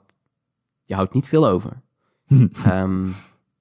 [0.84, 1.82] je houdt niet veel over.
[2.64, 3.04] Ehm,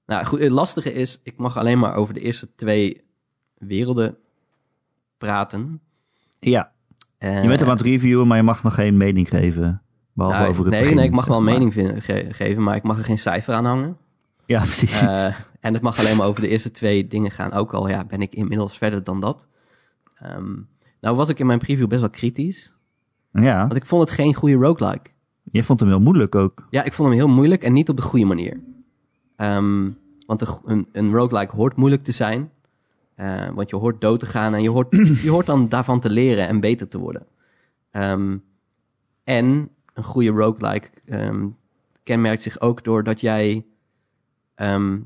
[0.06, 3.04] nou goed, het lastige is, ik mag alleen maar over de eerste twee
[3.54, 4.16] werelden
[5.18, 5.80] praten.
[6.38, 6.72] ja,
[7.18, 9.82] Eh, je bent hem aan het reviewen, maar je mag nog geen mening geven.
[10.12, 12.76] Behalve nou, over het nee, begin, nee, ik mag wel een mening ge- geven, maar
[12.76, 13.96] ik mag er geen cijfer aan hangen.
[14.46, 15.02] Ja, precies.
[15.02, 17.52] Eh, en het mag alleen maar over de eerste twee dingen gaan.
[17.52, 19.46] Ook al ja, ben ik inmiddels verder dan dat.
[20.14, 20.54] Ehm,
[21.00, 22.76] nou was ik in mijn preview best wel kritisch.
[23.32, 25.10] ja, Want ik vond het geen goede roguelike.
[25.42, 26.66] je vond hem heel moeilijk ook.
[26.70, 28.60] Ja, ik vond hem heel moeilijk en niet op de goede manier.
[29.36, 29.90] Ehm,
[30.26, 32.50] want een, een, een roguelike hoort moeilijk te zijn.
[33.14, 36.10] Eh, want je hoort dood te gaan en je hoort, je hoort dan daarvan te
[36.10, 37.26] leren en beter te worden.
[37.90, 38.36] Ehm,
[39.24, 41.46] en een goede roguelike ehm,
[42.02, 43.64] kenmerkt zich ook door dat jij
[44.56, 44.98] ehm,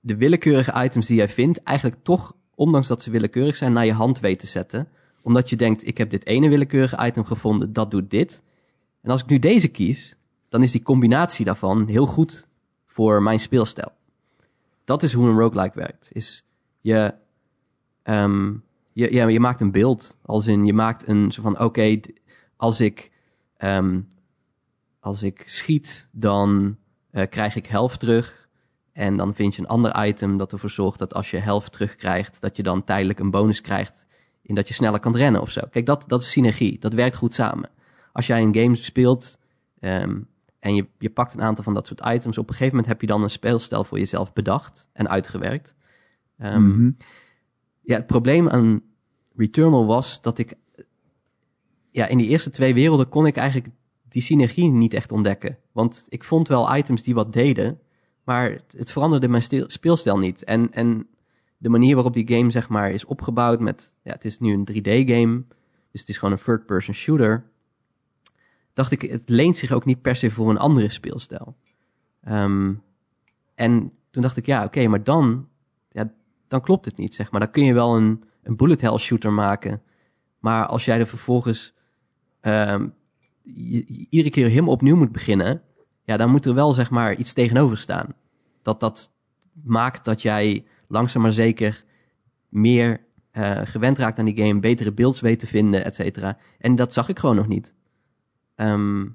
[0.00, 3.92] de willekeurige items die jij vindt, eigenlijk toch, ondanks dat ze willekeurig zijn, naar je
[3.92, 4.88] hand weet te zetten.
[5.22, 8.42] Omdat je denkt, ik heb dit ene willekeurige item gevonden, dat doet dit.
[9.02, 10.16] En als ik nu deze kies,
[10.48, 12.46] dan is die combinatie daarvan heel goed
[12.86, 13.92] voor mijn speelstijl.
[14.84, 16.08] Dat is hoe een roguelike werkt.
[16.12, 16.44] Is
[16.80, 17.14] je,
[18.02, 18.54] ehm,
[18.92, 20.18] je, ja, je maakt een beeld.
[20.22, 22.00] Als in, je maakt een zo van, oké,
[22.56, 23.12] als ik,
[23.56, 24.00] ehm,
[25.00, 26.76] als ik schiet, dan
[27.10, 28.48] eh, krijg ik helft terug.
[28.92, 32.40] En dan vind je een ander item dat ervoor zorgt dat als je helft terugkrijgt,
[32.40, 34.06] dat je dan tijdelijk een bonus krijgt
[34.42, 35.60] in dat je sneller kan rennen of zo.
[35.70, 36.78] Kijk, dat, dat is synergie.
[36.78, 37.70] Dat werkt goed samen.
[38.12, 39.38] Als jij een game speelt
[39.80, 40.20] ehm,
[40.58, 43.00] en je, je pakt een aantal van dat soort items, op een gegeven moment heb
[43.00, 45.74] je dan een speelstijl voor jezelf bedacht en uitgewerkt.
[46.38, 46.90] Ehm, Mhm.
[47.80, 48.82] ja, het probleem aan
[49.36, 50.54] Returnal was dat ik...
[51.90, 53.74] Ja, in die eerste twee werelden kon ik eigenlijk
[54.08, 55.58] die synergie niet echt ontdekken.
[55.72, 57.80] Want ik vond wel items die wat deden,
[58.24, 60.44] maar het- veranderde mijn speelstijl niet.
[60.44, 61.06] En, en
[61.58, 63.92] de manier waarop die game zeg maar is opgebouwd met...
[64.02, 65.44] Ja, het is nu een 3D-game,
[65.90, 67.44] dus het is gewoon een third-person shooter.
[68.72, 71.56] Dacht ik, het leent zich ook niet per se voor een andere speelstijl.
[72.22, 72.74] Ehm,
[73.54, 75.48] en toen dacht ik, ja, oké, maar dan,
[75.90, 76.12] ja,
[76.48, 77.40] dan klopt het niet, zeg maar.
[77.40, 79.82] Dan kun je wel een, een bullet hell shooter maken.
[80.38, 81.74] Maar als jij er vervolgens
[82.40, 82.88] ehm,
[83.54, 85.62] je- iedere keer helemaal opnieuw moet beginnen,
[86.02, 88.14] ja, dan moet er wel, zeg maar, iets tegenover staan.
[88.62, 89.12] Dat dat
[89.64, 91.84] maakt dat jij langzaam maar zeker
[92.48, 96.38] meer eh, gewend raakt aan die game, betere beelds weet te vinden, et cetera.
[96.58, 97.74] En dat zag ik gewoon nog niet.
[98.54, 99.06] Ehm,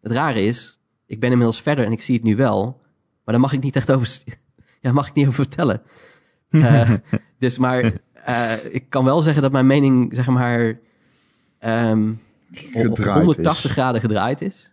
[0.00, 2.80] het rare is, ik ben inmiddels verder en ik zie het nu wel,
[3.24, 4.08] maar daar mag ik niet echt over,
[4.80, 5.82] ja, mag ik niet over vertellen.
[6.50, 6.90] Eh,
[7.38, 10.78] dus maar eh, ik kan wel zeggen dat mijn mening, zeg maar,
[11.58, 12.12] ehm,
[12.52, 13.70] Gedraaid 180 is.
[13.70, 14.70] graden gedraaid is.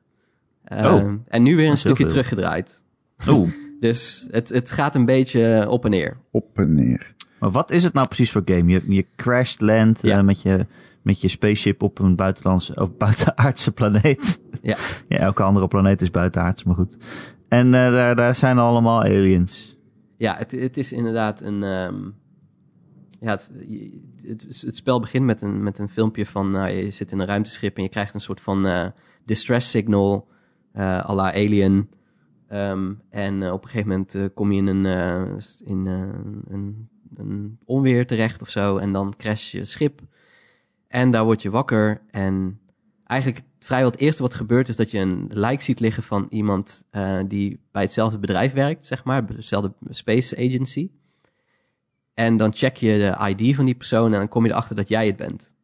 [0.64, 2.82] Ehm, Oh, en nu weer een stukje teruggedraaid.
[3.30, 3.50] Oeh.
[3.80, 6.18] Dus het, het gaat een beetje op en neer.
[6.32, 7.14] Op en neer.
[7.40, 8.72] Maar wat is het nou precies voor game?
[8.72, 10.18] Je, je crashed land Ja.
[10.18, 10.66] eh, met, je,
[11.02, 14.40] met je spaceship op een buitenlandse of buitenaardse planeet.
[14.62, 14.76] Ja.
[15.08, 16.98] ja, elke andere planeet is buitenaards, maar goed.
[17.48, 19.78] En eh, daar, daar zijn allemaal aliens.
[20.18, 21.64] Ja, het, het is inderdaad een.
[21.64, 21.96] ehm,
[23.20, 26.52] ja, het, je- het, het spel begint met een, met een filmpje van.
[26.52, 28.88] nou, je zit in een ruimteschip en je krijgt een soort van eh,
[29.26, 30.28] distress signal.
[30.78, 31.90] à la Alien.
[32.48, 38.42] Ehm, en op een gegeven moment kom je in, een, in een, een onweer terecht
[38.42, 38.78] of zo.
[38.78, 40.02] En dan crash je schip.
[40.88, 42.02] En daar word je wakker.
[42.12, 42.60] En
[43.06, 46.84] eigenlijk vrijwel het eerste wat gebeurt is dat je een lijk ziet liggen van iemand
[47.28, 50.90] die bij hetzelfde bedrijf werkt, zeg maar, dezelfde space agency.
[52.14, 54.90] En dan check je de ID van die persoon en dan kom je erachter dat
[54.90, 55.56] jij het bent.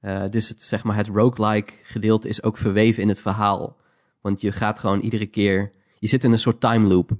[0.00, 3.76] Eh, dus het, zeg maar, het roguelike gedeelte is ook verweven in het verhaal.
[4.20, 7.10] Want je gaat gewoon iedere keer, je zit in een soort time loop.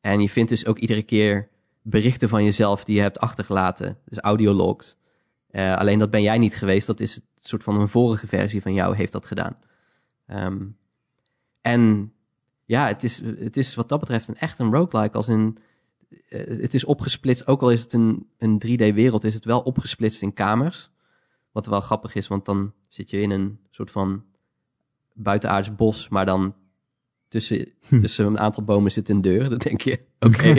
[0.00, 1.48] En je vindt dus ook iedere keer
[1.82, 3.98] berichten van jezelf die je hebt achtergelaten.
[4.04, 4.96] Dus audiologs.
[5.50, 6.86] Eh, alleen dat ben jij niet geweest.
[6.86, 9.56] Dat is een soort van een vorige versie van jou heeft dat gedaan.
[10.26, 10.66] Ehm,
[11.60, 12.12] en
[12.64, 15.16] ja, het is, het is wat dat betreft een echt een roguelike.
[15.16, 15.58] Als in,
[16.28, 20.32] het is opgesplitst, ook al is het een, een 3D-wereld, is het wel opgesplitst in
[20.32, 20.90] kamers.
[21.52, 24.24] Wat wel grappig is, want dan zit je in een soort van
[25.12, 26.54] buitenaards bos, maar dan
[27.28, 27.68] tussen,
[28.00, 29.48] tussen een aantal bomen zit een deur.
[29.48, 30.54] Dan denk je, oké.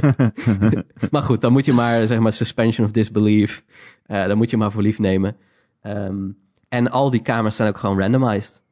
[1.11, 3.63] maar goed, dan moet je maar, zeg maar, suspension of disbelief.
[4.05, 5.37] eh dan moet je maar voor lief nemen.
[5.81, 6.29] Ehm,
[6.69, 8.63] en al die kamers zijn ook gewoon randomized.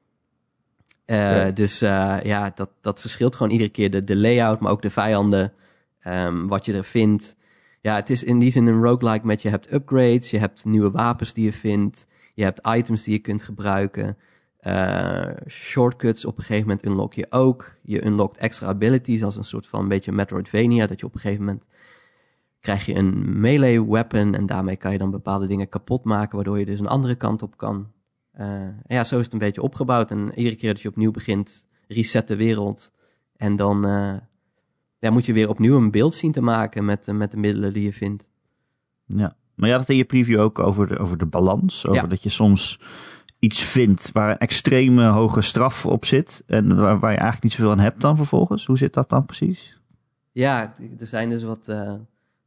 [1.05, 1.51] Eh, Ja.
[1.51, 3.91] Dus eh, ja, dat, dat verschilt gewoon iedere keer.
[3.91, 5.53] De, de layout, maar ook de vijanden.
[6.04, 7.36] Ehm, wat je er vindt.
[7.82, 10.30] Ja, het is in die zin een roguelike met je hebt upgrades.
[10.30, 12.08] Je hebt nieuwe wapens die je vindt.
[12.34, 14.18] Je hebt items die je kunt gebruiken.
[14.58, 17.76] Eh, shortcuts op een gegeven moment unlock je ook.
[17.82, 20.88] Je unlockt extra abilities als een soort van een beetje Metroidvania.
[20.88, 21.66] Dat je op een gegeven moment
[22.60, 24.36] krijg je een melee weapon.
[24.36, 26.36] En daarmee kan je dan bepaalde dingen kapot maken.
[26.36, 27.91] Waardoor je dus een andere kant op kan.
[28.32, 30.12] Eh, ja, zo is het een beetje opgebouwd.
[30.12, 32.91] En iedere keer dat je opnieuw begint, reset de wereld.
[33.36, 34.16] En dan eh,
[35.04, 37.74] ja, moet je weer opnieuw een beeld zien te maken met, eh, met de middelen
[37.74, 38.30] die je vindt.
[39.06, 39.36] Ja.
[39.56, 41.88] Maar je had het in je preview ook over de, over de balans.
[41.88, 42.08] Over Ja.
[42.08, 42.80] dat je soms
[43.39, 46.43] iets vindt waar een extreme hoge straf op zit.
[46.47, 48.66] En waar, waar je eigenlijk niet zoveel aan hebt dan vervolgens.
[48.66, 49.80] Hoe zit dat dan precies?
[50.32, 51.93] Ja, er zijn dus wat, eh,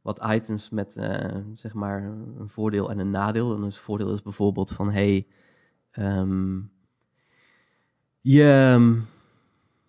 [0.01, 2.03] wat items met eh, zeg maar
[2.39, 3.55] een voordeel en een nadeel.
[3.55, 5.27] En het voordeel is bijvoorbeeld van hey,
[5.91, 6.59] ehm,
[8.21, 8.93] je, ehm,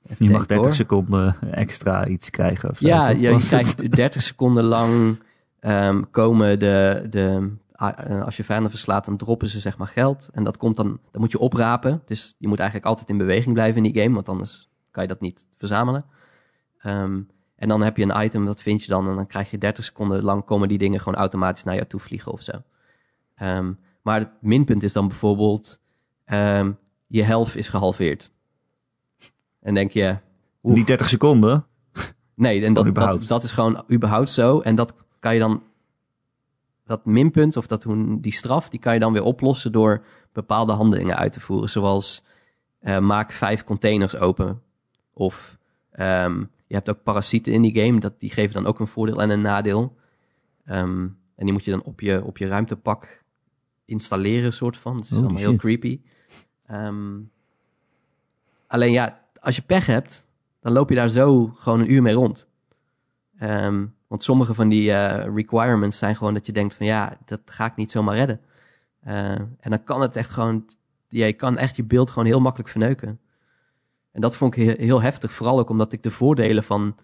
[0.02, 0.74] Je mag denken, 30 hoor.
[0.74, 2.70] seconden extra iets krijgen.
[2.70, 5.18] Of Ja, je, krijgt 30 seconden lang
[5.60, 10.28] ehm, komen de, de eh, als je vijanden verslaat, dan droppen ze zeg maar geld.
[10.32, 12.02] En dat komt dan, dat moet je oprapen.
[12.04, 15.08] Dus je moet eigenlijk altijd in beweging blijven in die game, want anders kan je
[15.08, 16.04] dat niet verzamelen.
[16.78, 17.20] Ehm,
[17.56, 19.84] en dan heb je een item, dat vind je dan, en dan krijg je 30
[19.84, 22.52] seconden lang komen die dingen gewoon automatisch naar jou toe vliegen of zo.
[23.34, 23.72] Ehm,
[24.02, 25.80] maar het minpunt is dan bijvoorbeeld,
[27.06, 28.30] je health is gehalveerd.
[29.60, 30.16] En denk je,
[30.62, 31.66] oeh, Niet 30 seconden.
[32.34, 34.60] Nee, en dat, dat, dat is gewoon überhaupt zo.
[34.60, 35.62] En dat kan je dan,
[36.84, 37.86] dat minpunt of dat,
[38.18, 41.68] die straf, die kan je dan weer oplossen door bepaalde handelingen uit te voeren.
[41.68, 42.24] Zoals
[42.78, 44.62] eh, maak vijf containers open.
[45.12, 45.58] Of
[45.90, 49.22] ehm, je hebt ook parasieten in die game, dat, die geven dan ook een voordeel
[49.22, 49.96] en een nadeel.
[50.64, 53.24] Ehm, en die moet je dan op je, op je ruimtepak
[53.84, 54.96] installeren, soort van.
[54.96, 56.00] Dat is Holy allemaal heel creepy.
[56.66, 57.20] Ehm,
[58.66, 60.26] alleen ja, als je pech hebt,
[60.60, 62.48] dan loop je daar zo gewoon een uur mee rond.
[63.38, 67.40] Ehm, want sommige van die eh, requirements zijn gewoon dat je denkt van ja, dat
[67.44, 68.40] ga ik niet zomaar redden.
[69.00, 70.66] Eh, en dan kan het echt gewoon,
[71.08, 73.20] ja, je kan echt je beeld gewoon heel makkelijk verneuken.
[74.12, 76.96] En dat vond ik heel, heftig, vooral ook omdat ik de voordelen van,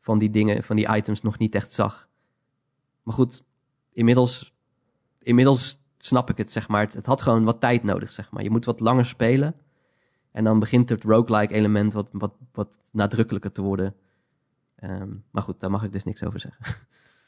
[0.00, 2.08] van die dingen, van die items nog niet echt zag.
[3.02, 3.44] Maar goed,
[3.92, 4.54] inmiddels,
[5.22, 6.80] inmiddels snap ik het, zeg maar.
[6.80, 8.42] Het, het had gewoon wat tijd nodig, zeg maar.
[8.42, 9.54] Je moet wat langer spelen.
[10.38, 13.94] En dan begint het roguelike element wat, wat, wat nadrukkelijker te worden.
[14.76, 16.64] Ehm, maar goed, daar mag ik dus niks over zeggen.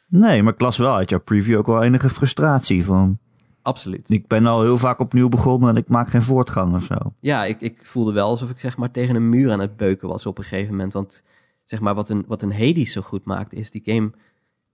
[0.08, 3.18] Nee, maar ik las wel uit jouw preview ook wel enige frustratie van...
[3.62, 4.10] Absoluut.
[4.10, 6.94] Ik ben al heel vaak opnieuw begonnen en ik maak geen voortgang of zo.
[7.20, 10.08] Ja, ik, ik voelde wel alsof ik zeg maar tegen een muur aan het beuken
[10.08, 10.92] was op een gegeven moment.
[10.92, 11.22] Want
[11.64, 14.10] zeg maar, wat een, wat een Hades zo goed maakt, is die game,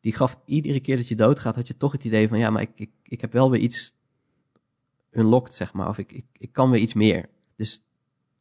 [0.01, 2.63] die gaf iedere keer dat je doodgaat, had je toch het idee van, ja, maar
[2.63, 3.95] ik, ik, ik heb wel weer iets
[5.13, 7.29] unlocked, zeg maar, of ik, ik, ik kan weer iets meer.
[7.57, 7.87] Dus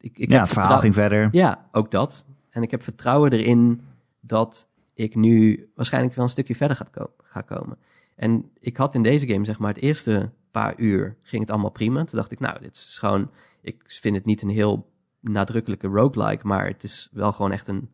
[0.06, 1.30] ik, ik ja, het verhaal ging verder.
[1.32, 2.26] Ja, ook dat.
[2.50, 3.82] En ik heb vertrouwen erin
[4.20, 7.78] dat ik nu waarschijnlijk wel een stukje verder ko- ga komen.
[8.16, 11.70] En ik had in deze game, zeg maar, het eerste paar uur ging het allemaal
[11.70, 12.04] prima.
[12.04, 13.32] Toen dacht ik, nou, dit is gewoon...
[13.62, 17.90] Ik vind het niet een heel nadrukkelijke roguelike, maar het is wel gewoon echt een...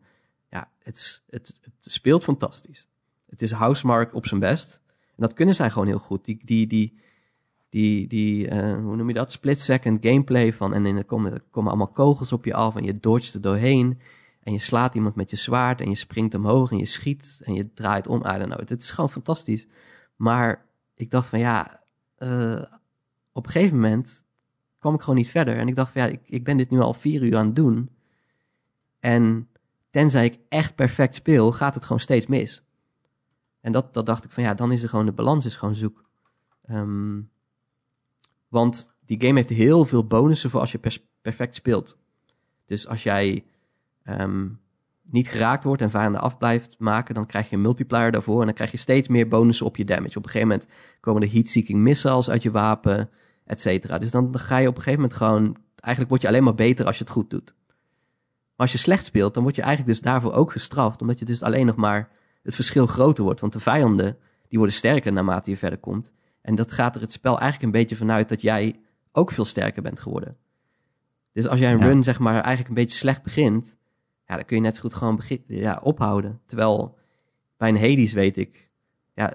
[0.50, 2.88] Ja, het, is, het, het speelt fantastisch.
[3.28, 4.80] Het is Housemark op zijn best.
[4.88, 6.24] En dat kunnen zij gewoon heel goed.
[6.24, 6.98] Die, die, die,
[7.72, 9.32] die, die eh, hoe noem je dat?
[9.32, 10.74] Split-second gameplay van...
[10.74, 13.98] En er komen, komen allemaal kogels op je af en je dodgt er doorheen...
[14.42, 17.54] En je slaat iemand met je zwaard en je springt omhoog en je schiet en
[17.54, 18.18] je draait om.
[18.18, 18.68] I don't know.
[18.68, 19.66] Het is gewoon fantastisch.
[20.16, 21.80] Maar ik dacht van ja,
[22.16, 22.62] eh,
[23.32, 24.24] op een gegeven moment
[24.78, 25.56] kwam ik gewoon niet verder.
[25.56, 27.56] En ik dacht van ja, ik, ik ben dit nu al vier uur aan het
[27.56, 27.90] doen.
[29.00, 29.48] En
[29.90, 32.64] tenzij ik echt perfect speel, gaat het gewoon steeds mis.
[33.60, 35.74] En dat, dat dacht ik van ja, dan is er gewoon de balans is gewoon
[35.74, 36.04] zoek.
[36.62, 37.20] Ehm,
[38.52, 41.98] want die game heeft heel veel bonussen voor als je perfect speelt.
[42.66, 43.44] Dus als jij
[44.02, 44.48] ehm,
[45.02, 48.40] niet geraakt wordt en vijanden af blijft maken, dan krijg je een multiplier daarvoor.
[48.40, 50.18] En dan krijg je steeds meer bonussen op je damage.
[50.18, 50.68] Op een gegeven moment
[51.00, 53.10] komen er heat-seeking missiles uit je wapen,
[53.44, 53.98] et cetera.
[53.98, 55.56] Dus dan ga je op een gegeven moment gewoon...
[55.76, 57.54] Eigenlijk word je alleen maar beter als je het goed doet.
[58.56, 61.00] Maar als je slecht speelt, dan word je eigenlijk dus daarvoor ook gestraft.
[61.00, 62.08] Omdat je dus alleen nog maar
[62.42, 63.40] het verschil groter wordt.
[63.40, 64.16] Want de vijanden,
[64.48, 66.12] die worden sterker naarmate je verder komt.
[66.42, 68.80] En dat gaat er het spel eigenlijk een beetje vanuit dat jij
[69.12, 70.36] ook veel sterker bent geworden.
[71.32, 71.84] Dus als jij een Ja.
[71.86, 73.76] run, zeg maar, eigenlijk een beetje slecht begint...
[74.26, 76.40] Ja, dan kun je net zo goed gewoon begin, ja, ophouden.
[76.46, 76.98] Terwijl
[77.56, 78.70] bij een Hades weet ik...
[79.14, 79.34] Ja,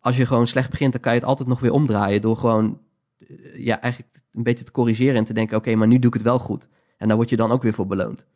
[0.00, 2.22] als je gewoon slecht begint, dan kan je het altijd nog weer omdraaien...
[2.22, 2.80] door gewoon
[3.18, 5.56] eh, ja, eigenlijk een beetje te corrigeren en te denken...
[5.56, 6.68] oké, maar nu doe ik het wel goed.
[6.96, 8.26] En daar word je dan ook weer voor beloond.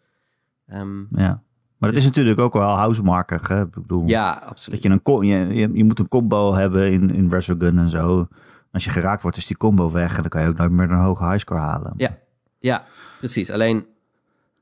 [0.67, 1.43] Ehm, Ja.
[1.79, 3.49] Maar dat is natuurlijk ook wel housemarkig.
[3.49, 3.63] Hè?
[3.63, 4.83] Ik bedoel, ja, absoluut.
[4.83, 8.29] dat je, een je, je, moet een combo hebben in, in Resogun en zo.
[8.73, 10.17] Als je geraakt wordt, is die combo weg.
[10.17, 11.95] En dan kan je ook nooit meer een hoge highscore halen.
[11.97, 12.19] Ja,
[12.59, 12.85] ja,
[13.19, 13.51] precies.
[13.51, 13.87] Alleen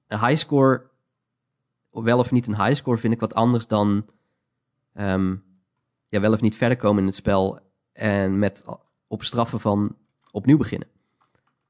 [0.08, 0.82] een highscore,
[1.90, 4.06] wel of niet een highscore, vind ik wat anders dan
[4.92, 5.34] ehm,
[6.08, 7.60] ja, wel of niet verder komen in het spel
[7.92, 8.64] en met
[9.06, 9.96] op straffen van
[10.30, 10.88] opnieuw beginnen.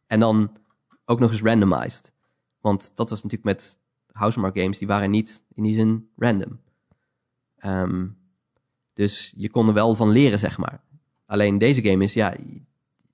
[0.06, 0.56] En dan
[1.04, 2.12] ook nog eens randomized.
[2.60, 3.78] Want dat was natuurlijk met
[4.16, 6.60] Housemark games, die waren niet in die zin random.
[7.56, 8.06] Ehm,
[8.92, 10.80] dus je kon er wel van leren, zeg maar.
[11.26, 12.34] Alleen deze game is, ja,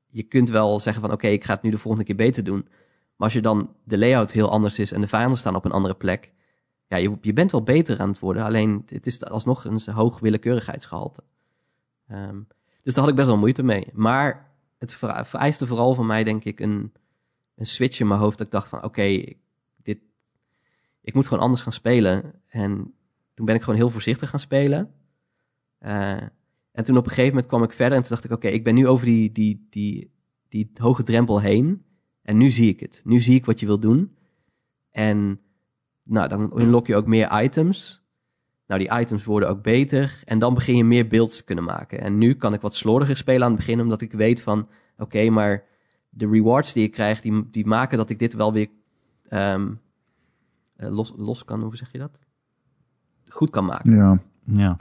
[0.06, 2.68] je kunt wel zeggen van oké, ik ga het nu de volgende keer beter doen.
[3.16, 5.70] Maar als je dan de layout heel anders is en de vijanden staan op een
[5.70, 6.32] andere plek,
[6.86, 8.44] ja, je, je bent wel beter aan het worden.
[8.44, 11.22] Alleen het is alsnog een hoog willekeurigheidsgehalte.
[12.06, 12.40] Ehm,
[12.82, 13.86] dus daar had ik best wel moeite mee.
[13.92, 16.92] Maar het vereiste vooral van mij, denk ik, een,
[17.54, 18.38] een switch in mijn hoofd.
[18.38, 19.24] Dat ik dacht van oké,
[21.02, 22.34] ik moet gewoon anders gaan spelen.
[22.48, 22.94] En
[23.34, 24.94] toen ben ik gewoon heel voorzichtig gaan spelen.
[25.78, 26.22] Eh,
[26.72, 28.64] en toen op een gegeven moment kwam ik verder en toen dacht ik, oké, ik
[28.64, 30.10] ben nu over die, die, die,
[30.48, 31.84] die hoge drempel heen.
[32.22, 33.02] En nu zie ik het.
[33.04, 34.16] Nu zie ik wat je wil doen.
[34.90, 35.40] En
[36.02, 38.02] nou, dan unlock je ook meer items.
[38.66, 40.22] Nou, die items worden ook beter.
[40.24, 42.00] En dan begin je meer builds te kunnen maken.
[42.00, 45.30] En nu kan ik wat slordiger spelen aan het begin, omdat ik weet van, oké,
[45.30, 45.64] maar
[46.08, 48.68] de rewards die ik krijg, die, die maken dat ik dit wel weer
[49.28, 49.72] ehm,
[50.76, 52.18] eh, los, los kan, hoe zeg je dat?
[53.28, 53.94] Goed kan maken.
[53.96, 54.18] Ja.
[54.44, 54.76] Ja.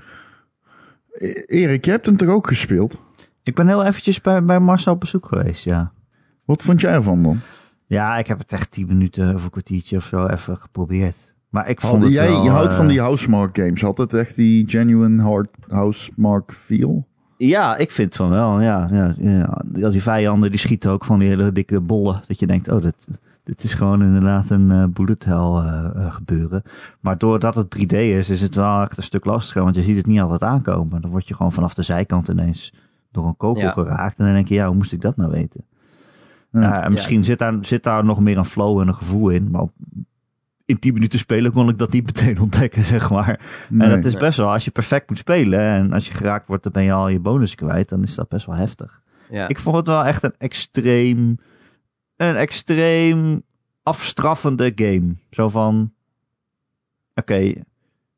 [1.12, 2.98] E- Erik, je hebt hem toch ook gespeeld?
[3.44, 5.92] Ik ben heel eventjes bij, bij Marcel op bezoek geweest, ja.
[6.46, 7.40] Wat vond jij ervan dan?
[7.86, 11.36] Ja, ik heb het echt tien minuten of een kwartiertje of zo even geprobeerd.
[11.50, 13.82] Maar ik vond het jij, wel, je houdt van eh, die housemark games.
[13.82, 17.08] Had het echt die genuine hard housemark feel?
[17.38, 18.62] Ja, ik vind van wel.
[18.62, 19.64] Ja, ja, ja.
[19.84, 22.24] Als die vijanden die schieten ook van die hele dikke bollen.
[22.28, 23.08] Dat je denkt, oh, dit,
[23.44, 26.64] dit is gewoon inderdaad een eh bullet hell eh, eh, gebeuren.
[27.00, 29.64] Maar doordat het 3D is, is het wel echt een stuk lastiger.
[29.64, 31.02] Want je ziet het niet altijd aankomen.
[31.02, 32.74] Dan word je gewoon vanaf de zijkant ineens
[33.12, 33.72] door een kogel Ja.
[33.72, 34.20] geraakt.
[34.20, 35.64] En dan denk je, ja, hoe moest ik dat nou weten?
[36.52, 39.50] En misschien Zit, daar, zit daar nog meer een flow en een gevoel in.
[39.52, 39.74] Maar op-
[40.66, 43.40] in 10 minuten spelen kon ik dat niet meteen ontdekken, zeg maar.
[43.70, 43.88] Nee.
[43.90, 46.64] En dat is best wel, als je perfect moet spelen en als je geraakt wordt,
[46.64, 49.02] dan ben je al je bonus kwijt, dan is dat best wel heftig.
[49.30, 51.38] Ja, Ik vond het wel echt een extreem,
[52.30, 53.42] een extreem
[53.84, 55.16] afstraffende game.
[55.30, 55.94] Zo van,
[57.16, 57.54] oké,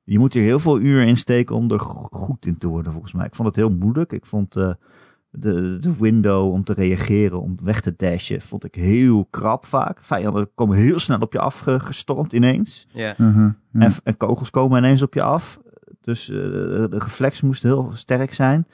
[0.03, 2.91] je moet hier heel veel uur in steken om er go- goed in te worden,
[2.91, 3.25] volgens mij.
[3.25, 4.11] Ik vond het heel moeilijk.
[4.11, 4.73] Ik vond eh,
[5.29, 10.01] de, de window om te reageren, om weg te dashen, vond ik heel krap vaak.
[10.01, 12.87] Vijanden komen heel snel op je afgestormd ineens.
[12.91, 13.79] ja, Mhm, ja.
[13.79, 15.59] En, en kogels komen ineens op je af.
[16.01, 18.67] Dus eh, de reflex moest heel sterk zijn.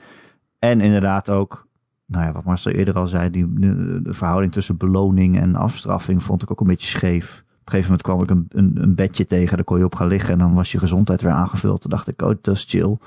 [0.60, 1.68] En inderdaad ook,
[2.10, 6.42] nou ja, wat Marcel eerder al zei, die, de verhouding tussen beloning en afstraffing vond
[6.44, 7.44] ik ook een beetje scheef.
[7.62, 9.96] Op een gegeven moment kwam ik een, een, een bedje tegen, daar kon je op
[9.96, 11.82] gaan liggen en dan was je gezondheid weer aangevuld.
[11.82, 12.98] Toen dacht ik, oh, dat is chill.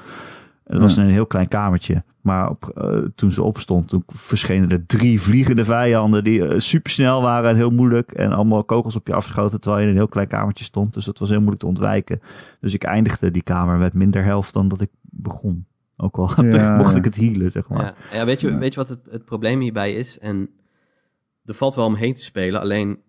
[0.64, 1.02] Het was Ja.
[1.02, 2.02] een heel klein kamertje.
[2.20, 7.22] Maar op, eh, toen ze opstond, toen verschenen er drie vliegende vijanden die eh, supersnel
[7.22, 8.12] waren en heel moeilijk.
[8.12, 10.94] En allemaal kogels op je afschoten terwijl je in een heel klein kamertje stond.
[10.94, 12.20] Dus dat was heel moeilijk te ontwijken.
[12.60, 15.64] Dus ik eindigde die kamer met minder helft dan dat ik begon.
[16.02, 17.82] Ook al Ja, mocht ik het healen, zeg maar.
[17.82, 18.58] Ja, ja, weet, je, Ja.
[18.58, 20.18] weet je wat het, het probleem hierbij is?
[20.18, 20.50] En
[21.44, 23.00] er valt wel omheen te spelen, alleen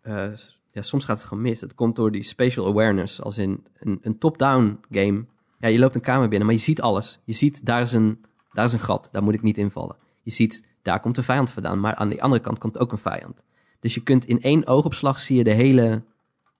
[0.00, 0.32] eh,
[0.72, 1.60] ja, soms gaat het gewoon mis.
[1.60, 5.24] Het komt door die spatial awareness, als in een, een top-down game.
[5.58, 7.18] Ja, je loopt een kamer binnen, maar je ziet alles.
[7.24, 9.96] Je ziet, daar is, een, daar is een gat, daar moet ik niet invallen.
[10.22, 12.98] Je ziet, daar komt een vijand vandaan, maar aan de andere kant komt ook een
[12.98, 13.44] vijand.
[13.80, 16.02] Dus je kunt in één oogopslag zie je de hele,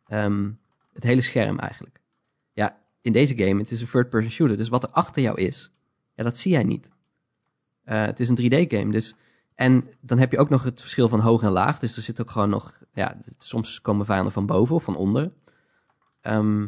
[0.07, 0.51] ehm,
[0.93, 2.01] het hele scherm eigenlijk.
[3.03, 5.71] In deze game, het is een third-person shooter, dus wat er achter jou is,
[6.15, 6.91] ja, dat zie jij niet.
[7.85, 9.15] Eh, het is een 3D-game, dus...
[9.55, 11.79] En dan heb je ook nog het verschil van hoog en laag.
[11.79, 12.79] Dus er zit ook gewoon nog...
[12.93, 15.33] Ja, soms komen vijanden van boven of van onder.
[16.21, 16.67] Ehm,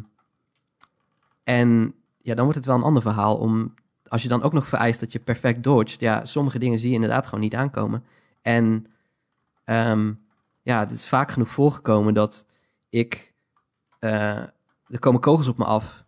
[1.43, 3.73] en ja, dan wordt het wel een ander verhaal om...
[4.07, 5.99] Als je dan ook nog vereist dat je perfect dodgt...
[5.99, 8.03] Ja, sommige dingen zie je inderdaad gewoon niet aankomen.
[8.41, 8.87] En
[9.63, 10.13] ehm,
[10.61, 12.45] ja, het is vaak genoeg voorgekomen dat
[12.89, 13.33] ik...
[13.99, 14.37] eh,
[14.87, 16.04] er komen kogels op me af.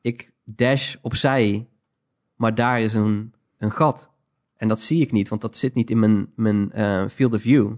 [0.00, 1.68] Ik dash opzij,
[2.34, 4.10] maar daar is een, een gat.
[4.56, 7.40] En dat zie ik niet, want dat zit niet in mijn, mijn eh, field of
[7.40, 7.72] view.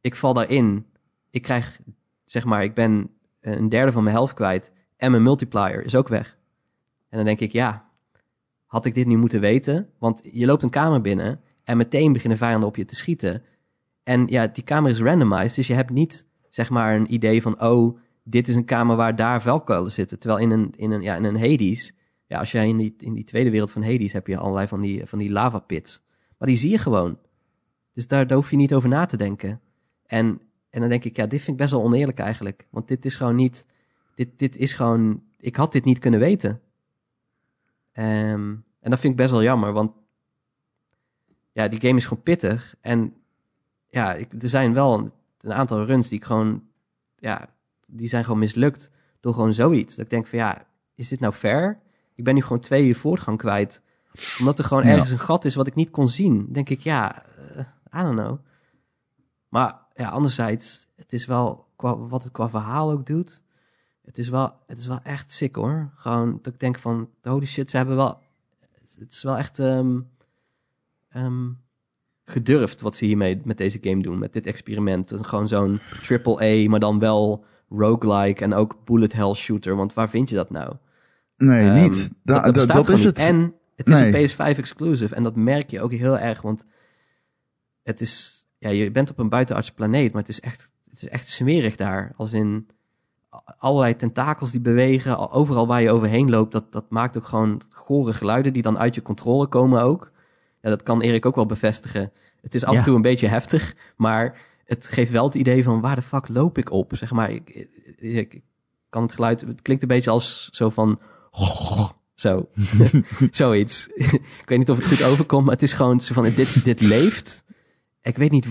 [0.00, 0.86] Ik val daarin.
[1.30, 1.80] Ik krijg,
[2.24, 3.10] zeg maar, ik ben
[3.40, 4.72] een derde van mijn helft kwijt.
[4.96, 6.38] En mijn multiplier is ook weg.
[7.08, 7.90] En dan denk ik, ja,
[8.66, 9.90] had ik dit nu moeten weten?
[9.98, 13.42] Want je loopt een kamer binnen en meteen beginnen vijanden op je te schieten.
[14.02, 17.60] En ja, die kamer is randomized, dus je hebt niet, zeg maar, een idee van,
[17.60, 17.98] oh,
[18.28, 20.18] dit is een kamer waar daar vuilkuilen zitten.
[20.18, 21.94] Terwijl in een, in een, ja, in een Hades,
[22.26, 24.80] ja, als jij in die, in die tweede wereld van Hades heb je allerlei van
[24.80, 26.02] die, van die lava pits.
[26.38, 27.18] Maar die zie je gewoon.
[27.92, 29.60] Dus daar, hoef je niet over na te denken.
[30.06, 32.66] En, en dan denk ik, ja, dit vind ik best wel oneerlijk eigenlijk.
[32.70, 33.66] Want dit is gewoon niet,
[34.14, 36.60] dit, dit is gewoon, ik had dit niet kunnen weten.
[37.92, 39.92] Ehm, en dat vind ik best wel jammer, want
[41.52, 42.74] ja, die game is gewoon pittig.
[42.80, 43.14] En
[43.88, 46.62] ja, ik, er zijn wel een, een aantal runs die ik gewoon,
[47.16, 47.54] ja,
[47.86, 49.94] die zijn gewoon mislukt door gewoon zoiets.
[49.96, 51.80] Dat ik denk van ja, is dit nou fair?
[52.14, 53.82] Ik ben nu gewoon twee uur voortgang kwijt.
[54.38, 54.90] Omdat er gewoon Ja.
[54.90, 56.52] ergens een gat is wat ik niet kon zien.
[56.52, 57.22] Denk ik, ja,
[57.54, 58.38] eh, I don't know.
[59.48, 63.42] Maar ja, anderzijds, het is wel qua, wat het qua verhaal ook doet.
[64.04, 65.90] Het is wel, het is wel echt sick hoor.
[65.94, 68.18] Gewoon dat ik denk van, holy shit, ze hebben wel,
[68.98, 69.98] het is wel echt ehm,
[72.24, 75.12] gedurfd wat ze hiermee met deze game doen, met dit experiment.
[75.20, 79.76] Gewoon zo'n triple A, maar dan wel roguelike en ook bullet hell shooter.
[79.76, 80.72] Want waar vind je dat nou?
[81.36, 82.10] Nee, Ehm, niet.
[82.22, 83.04] Da- dat, dat is niet.
[83.06, 83.18] het.
[83.18, 84.06] En het is Nee.
[84.06, 85.14] een PS5 exclusive.
[85.14, 86.42] En dat merk je ook heel erg.
[86.42, 86.64] Want
[87.82, 91.08] het is, ja, je bent op een buitenaardse planeet, maar het is echt, het is
[91.08, 92.12] echt smerig daar.
[92.16, 92.68] Als in
[93.58, 97.60] allerlei tentakels die bewegen, al- overal waar je overheen loopt, dat, dat maakt ook gewoon
[97.70, 100.10] gore geluiden die dan uit je controle komen ook.
[100.62, 102.12] Ja, dat kan Erik ook wel bevestigen.
[102.40, 102.84] Het is af en Ja.
[102.84, 106.58] toe een beetje heftig, maar het geeft wel het idee van waar de fuck loop
[106.58, 106.92] ik op?
[106.96, 108.40] Zeg maar, ik, ik,
[108.88, 110.98] kan het geluid, het klinkt een beetje als zo van
[112.14, 112.48] zo.
[113.30, 113.86] Zoiets.
[113.86, 116.80] ik weet niet of het goed overkomt, maar het is gewoon zo van dit, dit
[116.80, 117.44] leeft.
[118.02, 118.48] Ik weet niet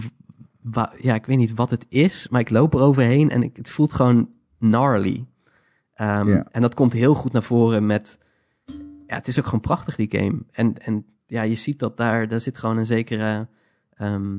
[0.62, 3.58] wa- ja, ik weet niet wat het is, maar ik loop er overheen en ik,
[3.58, 5.26] het voelt gewoon gnarly.
[5.94, 6.42] Ehm.
[6.52, 8.20] En dat komt heel goed naar voren met...
[9.08, 10.38] Ja, het is ook gewoon prachtig, die game.
[10.52, 13.48] En, en ja, je ziet dat daar, daar zit gewoon een zekere
[13.94, 14.38] ehm,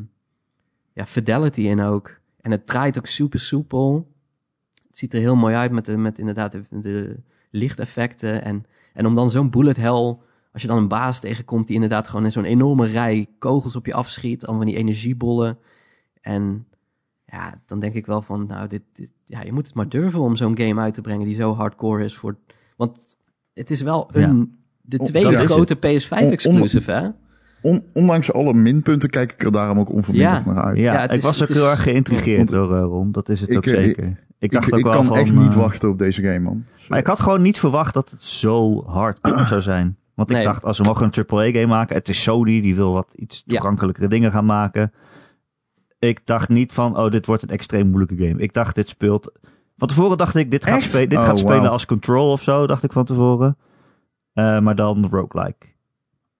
[0.96, 2.18] ja, fidelity in ook.
[2.40, 4.12] En het draait ook super soepel.
[4.88, 7.16] Het ziet er heel mooi uit met, de, met inderdaad de, de
[7.50, 8.42] lichteffecten.
[8.42, 10.16] En, en om dan zo'n bullet hell...
[10.52, 13.86] Als je dan een baas tegenkomt die inderdaad gewoon in zo'n enorme rij kogels op
[13.86, 14.46] je afschiet.
[14.46, 15.58] Allemaal van die energiebollen.
[16.20, 16.66] En
[17.26, 20.20] ja, dan denk ik wel van, nou, dit, dit, ja, je moet het maar durven
[20.20, 22.36] om zo'n game uit te brengen die zo hardcore is voor.
[22.76, 23.16] Want
[23.52, 27.08] het is wel een, de tweede grote On- PS5-exclusive, hè?
[27.66, 30.52] On- ondanks alle minpunten kijk ik er daarom ook onverminderd Ja.
[30.52, 30.78] naar uit.
[30.78, 33.12] Ja, Ja, het ik is- was het ook is- heel erg geïntrigeerd door eh, Ron.
[33.12, 34.04] Dat is het Ik, ook eh, zeker.
[34.04, 36.38] Ik, Ik, dacht ik, ook wel kan van, echt niet eh, wachten op deze game,
[36.38, 36.64] man.
[36.88, 39.96] Maar ik had gewoon niet verwacht dat het zo hard zou zijn.
[40.14, 40.44] Want ik Nee.
[40.44, 43.52] dacht, als we mogen een AAA-game maken, het is Sony, die wil wat iets Ja.
[43.54, 44.92] toegankelijkere dingen gaan maken.
[45.98, 48.40] Ik dacht niet van, oh, dit wordt een extreem moeilijke game.
[48.42, 49.32] Ik dacht, dit speelt...
[49.76, 51.70] Van tevoren dacht ik, dit gaat, spe- dit Oh, gaat spelen wauw.
[51.70, 53.56] als Control of zo, dacht ik van tevoren.
[54.32, 55.66] Eh, maar dan roguelike.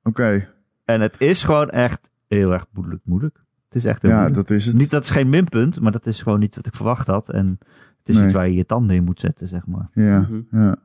[0.03, 0.49] Oké,
[0.87, 3.01] En het is gewoon echt heel erg moeilijk.
[3.05, 3.45] moeilijk.
[3.65, 4.49] Het is echt heel ja, moeilijk.
[4.49, 4.77] dat is het.
[4.77, 7.29] Niet, dat is geen minpunt, maar dat is gewoon niet wat ik verwacht had.
[7.29, 7.59] En
[7.99, 8.25] het is Nee.
[8.25, 9.89] iets waar je je tanden in moet zetten, zeg maar.
[9.93, 10.41] Ja, Mhm.
[10.51, 10.77] ja.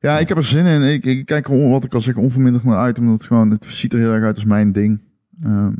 [0.00, 0.82] Ja, ik heb er zin in.
[0.92, 2.98] Ik, ik kijk er, wat ik al zeg, onverminderd naar uit.
[2.98, 5.00] Omdat het gewoon, het ziet er heel erg uit als mijn ding.
[5.42, 5.72] Ehm,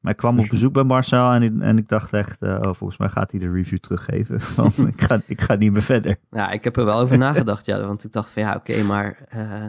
[0.00, 2.74] Maar ik kwam op bezoek bij Marcel en, ik- en ik dacht echt, eh, oh,
[2.74, 4.38] volgens mij gaat hij de review teruggeven.
[4.56, 6.16] Want ik, ga, ik ga niet meer verder.
[6.30, 7.86] Ja, ik heb er wel over nagedacht, ja.
[7.86, 9.64] Want ik dacht van ja, oké, maar eh,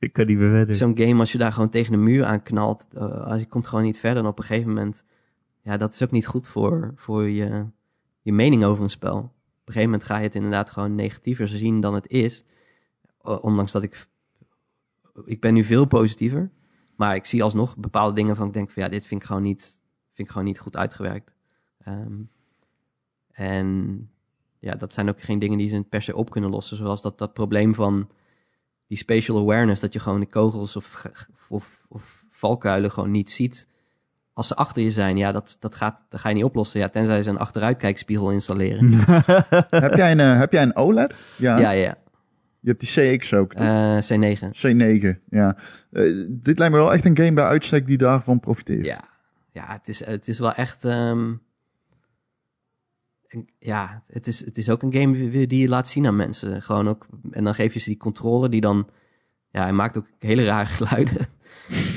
[0.00, 2.86] Ik kan niet meer zo'n game als je daar gewoon tegen de muur aan knalt,
[2.94, 4.22] eh, als je komt gewoon niet verder.
[4.22, 5.04] En op een gegeven moment,
[5.62, 7.66] ja, dat is ook niet goed voor, voor je,
[8.20, 9.16] je mening over een spel.
[9.16, 12.44] Op een gegeven moment ga je het inderdaad gewoon negatiever zien dan het is.
[13.22, 14.06] Ondanks dat ik,
[15.24, 16.50] ik ben nu veel positiever.
[16.96, 19.42] Maar ik zie alsnog bepaalde dingen van ik denk van ja, dit vind ik gewoon
[19.42, 19.80] niet,
[20.12, 21.34] vind ik gewoon niet goed uitgewerkt.
[21.78, 22.22] Ehm,
[23.32, 24.08] en
[24.58, 26.76] ja, dat zijn ook geen dingen die ze per se op kunnen lossen.
[26.76, 28.08] Zoals dat, dat probleem van
[28.90, 29.80] die spatial awareness.
[29.80, 31.06] Dat je gewoon de kogels of,
[31.48, 33.68] of, of valkuilen gewoon niet ziet.
[34.32, 36.80] Als ze achter je zijn, ja, dat, dat, gaat, dat ga je niet oplossen.
[36.80, 38.92] Ja, tenzij ze een achteruitkijkspiegel installeren.
[39.70, 41.14] heb, jij een, eh, heb jij een OLED?
[41.36, 41.58] Ja.
[41.58, 41.98] ja, ja.
[42.60, 43.66] Je hebt die CX ook, toch?
[43.66, 44.44] Eh, C9.
[44.66, 45.56] C9, ja.
[45.92, 48.86] Eh, dit lijkt me wel echt een game bij uitstek die daarvan profiteert.
[48.86, 49.04] Ja,
[49.52, 50.84] ja het, is, het is wel echt.
[50.84, 51.32] ehm,
[53.58, 56.62] ja, het is, het is ook een game die- je laat zien aan mensen.
[56.62, 58.86] Gewoon ook, en dan geef je ze die controller die dan.
[59.50, 61.16] Ja, hij maakt ook hele rare geluiden.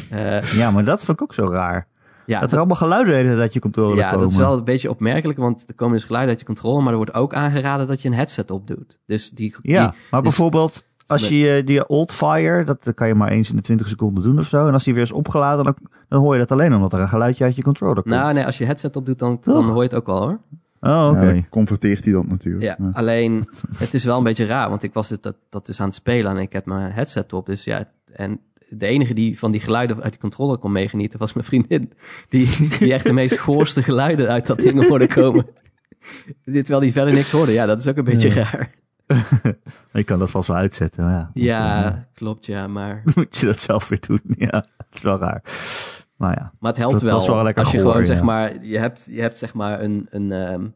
[0.10, 1.88] Eh, Ja, maar dat vond ik ook zo raar.
[2.26, 4.24] ja, dat er allemaal geluiden deden dat je controle ja, komen.
[4.24, 6.90] dat is wel een beetje opmerkelijk, want er komen dus geluiden uit je controle, maar
[6.92, 9.00] er wordt ook aangeraden dat je een headset opdoet.
[9.06, 13.08] Dus die, Ja, die- maar dus- bijvoorbeeld als je eh, die old fire, dat kan
[13.08, 14.68] je maar eens in de 20 seconden doen of zo.
[14.68, 15.76] En als die weer is opgeladen, dan,
[16.08, 18.16] dan hoor je dat alleen omdat er een geluidje uit je controller komt.
[18.16, 20.40] nou nee, als je headset opdoet, dan, dan hoor je het ook wel hoor.
[20.84, 21.26] Oh, oké.
[21.26, 22.64] Ja, dan converteert hij dat natuurlijk.
[22.64, 23.46] Ja, alleen
[23.78, 25.96] het is wel een beetje raar, want ik was het, dat, dat dus aan het
[25.96, 27.46] spelen en ik heb mijn headset op.
[27.46, 31.34] Dus ja, en de enige die van die geluiden uit die controller kon meegenieten was
[31.34, 31.94] mijn vriendin.
[32.30, 35.46] Die, die echt de meest goorste geluiden uit dat ding hoorde komen.
[36.44, 37.52] Dit terwijl die verder niks hoorde.
[37.52, 38.72] Ja, dat is ook een beetje raar.
[39.94, 41.30] Je kan dat vast wel uitzetten, maar ja.
[41.34, 43.02] Ja, klopt ja, maar...
[43.16, 44.22] Moet je dat zelf weer doen.
[44.26, 45.42] Ja, het is wel raar.
[46.16, 46.54] Maar ja.
[46.60, 47.14] Maar het helpt wel.
[47.14, 50.70] als je goor, gewoon, zeg maar, je hebt, je hebt zeg maar een, een ehm,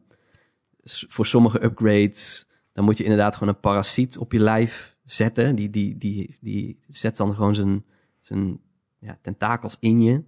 [1.08, 5.54] voor sommige upgrades, dan moet je inderdaad gewoon een parasiet op je lijf zetten.
[5.54, 7.84] Die, die, die, die zet dan gewoon zijn,
[8.20, 8.60] zijn
[8.98, 10.22] ja, tentakels in je.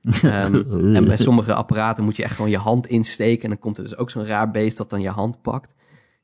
[0.22, 3.42] Ehm, en bij sommige apparaten moet je echt gewoon je hand insteken.
[3.42, 5.74] En dan komt er dus ook zo'n raar beest dat dan je hand pakt.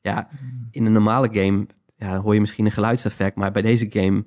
[0.01, 0.27] Ja,
[0.71, 1.67] in een normale game
[1.97, 3.35] ja, hoor je misschien een geluidseffect.
[3.35, 4.23] Maar bij deze game,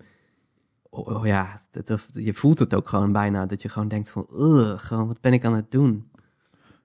[0.90, 3.46] oh, oh ja, dat, je voelt het ook gewoon bijna.
[3.46, 6.08] Dat je gewoon denkt van, "Ugh, gewoon, wat ben ik aan het doen?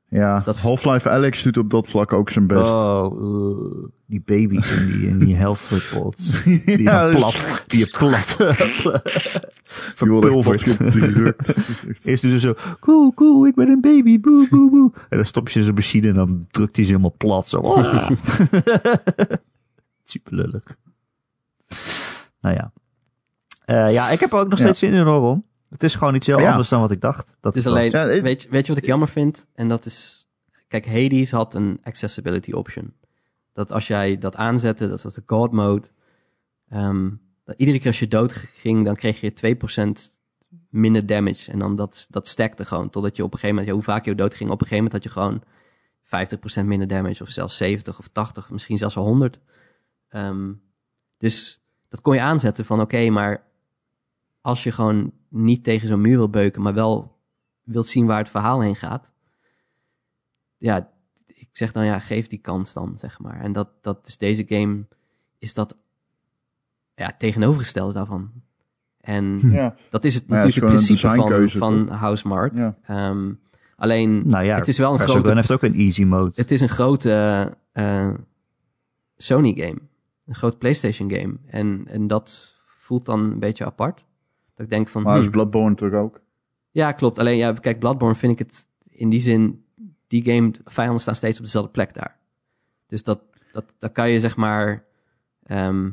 [0.09, 2.71] Ja, dat- Half-Life Alex doet op dat vlak ook zijn best.
[2.71, 6.43] Oh, uh, die baby's in die, in die health pods.
[6.43, 8.35] Die Ja, je dus- plat, die je plat
[10.91, 11.55] gedrukt.
[12.07, 14.91] Eerst doen ze zo, koe, koe, ik ben een baby, boe, boe, boe.
[15.09, 17.49] En dan stop je ze in zijn machine en dan drukt hij ze helemaal plat.
[17.49, 17.59] Zo.
[17.59, 18.09] Ah.
[20.03, 20.63] Super lullig.
[22.41, 22.71] Nou ja.
[23.65, 24.63] Eh, ja, ik heb er ook nog Ja.
[24.63, 25.45] steeds zin in hoor, Ron.
[25.69, 26.49] Het is gewoon iets heel Ja.
[26.51, 27.25] anders dan wat ik dacht.
[27.39, 29.45] Dat Het is alleen, Ja, het- weet, je- weet je wat ik jammer vind?
[29.53, 30.27] En dat is,
[30.67, 32.93] kijk, Hades had een accessibility option.
[33.53, 35.87] Dat als jij dat aanzette, dat was de God mode.
[36.69, 37.09] ehm,
[37.43, 40.09] dat iedere keer als je dood ging, dan kreeg je 2%
[40.69, 41.51] minder damage.
[41.51, 42.89] En dan dat, dat stakte gewoon.
[42.89, 44.83] Totdat je op een gegeven moment, ja, hoe vaak je dood ging, op een gegeven
[44.91, 45.43] moment had je gewoon
[46.03, 47.23] 50% minder damage.
[47.23, 49.39] Of zelfs 70 of 80, misschien zelfs wel 100.
[50.07, 50.51] Ehm,
[51.17, 53.43] dus dat kon je aanzetten van, oké, maar
[54.45, 57.17] als je gewoon niet tegen zo'n muur wil beuken, maar wel
[57.63, 59.11] wilt zien waar het verhaal heen gaat.
[60.57, 60.89] Ja,
[61.25, 63.39] ik zeg dan ja, geef die kans dan, zeg maar.
[63.39, 64.85] En dat, dat is deze game,
[65.37, 65.77] is dat
[66.95, 68.31] ja, tegenovergestelde daarvan.
[69.01, 72.53] En Ja, dat is het Nou ja, het is natuurlijk het principe van, van Housemark.
[72.55, 72.77] ja.
[72.83, 73.33] Ehm,
[73.75, 76.31] alleen, Nou ja, het is wel een grote heeft ook een easy mode.
[76.35, 78.13] het is een grote eh,
[79.17, 79.79] Sony game.
[80.25, 81.37] Een groot PlayStation game.
[81.47, 84.04] En, en dat voelt dan een beetje apart.
[84.55, 85.01] Dat ik denk van...
[85.03, 86.21] Maar is hmm, Bloodborne toch ook?
[86.71, 87.19] ja, klopt.
[87.19, 89.63] Alleen, ja, kijk, Bloodborne vind ik het in die zin...
[90.07, 92.17] Die game, vijanden staan steeds op dezelfde plek daar.
[92.87, 94.83] Dus dat, dat, dat kan je zeg maar...
[95.43, 95.89] ehm,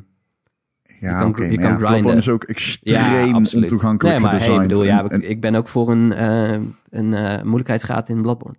[1.01, 1.77] Ja, kan- je kan ja, grinden.
[1.79, 3.63] Bloodborne is ook extreem absoluut.
[3.63, 6.61] ontoegankelijk Nee, maar hey, bedoel, ja, En- ik, en- ik ben ook voor een, eh,
[6.91, 8.57] een eh, moeilijkheidsgraad in Bloodborne.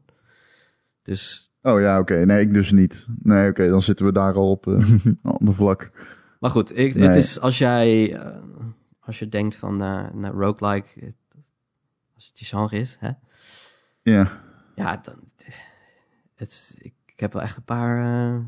[1.02, 2.26] Dus, oh ja, oké.
[2.26, 3.06] Nee, ik dus niet.
[3.22, 3.68] Nee, oké.
[3.70, 4.86] dan zitten we daar al op eh
[5.40, 5.92] ander vlak.
[6.40, 7.08] maar goed, ik, Nee.
[7.08, 8.20] het is als jij,
[9.06, 11.14] als je denkt van naar roguelike,
[12.16, 13.12] als het je genre is, hè,
[14.04, 14.42] Ja.
[14.76, 15.16] ja, dan,
[16.36, 18.40] het, ik, ik heb wel echt een paar, eh,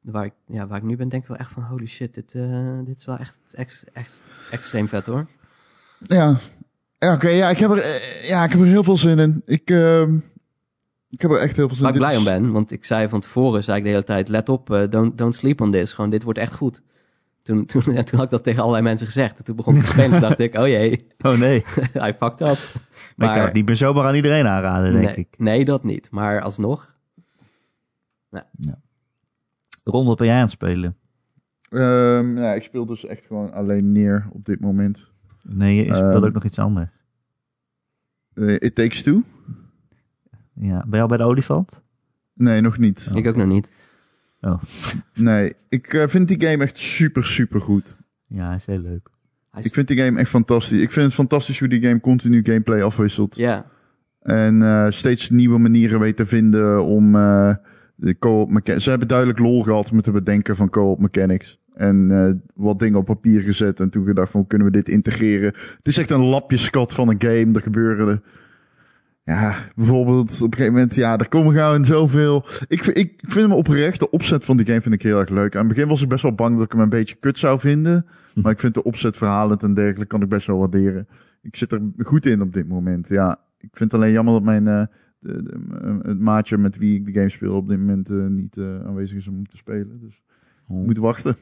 [0.00, 2.34] waar, ik, ja, waar ik nu ben, denk ik wel echt van, holy shit, dit,
[2.34, 5.26] eh, dit is wel echt ex, ex- extreem vet hoor.
[5.98, 6.38] Ja.
[6.98, 7.28] Ja, oké.
[7.28, 7.84] ja, ik heb er,
[8.26, 9.42] ja, ik heb er heel veel zin in.
[9.44, 10.16] Ik, ehm,
[11.10, 12.00] ik heb er echt heel veel zin Waar in.
[12.00, 14.48] ik blij om ben, want ik zei van tevoren, zei ik de hele tijd, let
[14.48, 15.92] op, don't, don't sleep on this.
[15.92, 16.82] Gewoon, dit wordt echt goed.
[17.44, 19.38] Toen, toen, en toen had ik dat tegen allerlei mensen gezegd.
[19.38, 20.20] En toen begon ik te spelen.
[20.20, 22.58] Dacht ik, oh jee, Oh nee, hij fucked up.
[23.16, 25.38] maar ik kan het niet meer zomaar aan iedereen aanraden, denk nee, ik.
[25.38, 26.10] nee, dat niet.
[26.10, 26.92] Maar alsnog,
[29.84, 30.96] Ron, wat ben jij aan het spelen?
[31.70, 35.10] Ehm, ja, ik speel dus echt gewoon alleen neer op dit moment.
[35.42, 36.24] Nee, je speelt Ehm.
[36.24, 36.90] ook nog iets anders.
[38.34, 39.22] Eh, It Takes Two?
[40.52, 41.82] Ja, ben je al bij de olifant?
[42.34, 43.10] Nee, nog niet.
[43.14, 43.70] ik ook nog niet.
[45.14, 47.96] Nee, ik eh, vind die game echt super, super goed.
[48.26, 49.08] Ja, hij is heel leuk.
[49.58, 50.80] Is- Ik vind die game echt fantastisch.
[50.80, 53.36] Ik vind het fantastisch hoe die game continu gameplay afwisselt.
[53.36, 53.66] Ja,
[54.20, 57.54] En eh, steeds nieuwe manieren weet te vinden om eh,
[57.94, 58.84] de co-op mechanics.
[58.84, 61.58] Ze hebben duidelijk lol gehad met het bedenken van co-op mechanics.
[61.74, 63.80] En eh, wat dingen op papier gezet.
[63.80, 65.46] En toen gedacht van hoe kunnen we dit integreren.
[65.76, 67.52] Het is echt een lapjeskat van een game.
[67.54, 68.20] Er gebeuren er.
[69.24, 70.94] Ja, bijvoorbeeld op een gegeven moment.
[70.94, 72.44] Ja, er komen gewoon zoveel.
[72.68, 73.98] Ik, vind- ik vind hem oprecht.
[73.98, 75.54] De opzet van die game vind ik heel erg leuk.
[75.56, 77.60] Aan het begin was ik best wel bang dat ik hem een beetje kut zou
[77.60, 78.06] vinden.
[78.42, 81.08] Maar ik vind de opzet verhalend en dergelijke kan ik best wel waarderen.
[81.42, 83.08] Ik zit er goed in op dit moment.
[83.08, 84.86] Ja, ik vind het alleen jammer dat mijn eh,
[85.18, 88.56] de, de- het maatje met wie ik de game speel op dit moment eh, niet
[88.56, 90.00] eh, aanwezig is om te spelen.
[90.00, 90.22] Dus
[90.68, 90.80] Oh.
[90.80, 91.36] ik moet wachten.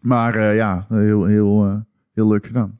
[0.00, 2.78] Maar ja, heel, heel, heel leuk gedaan.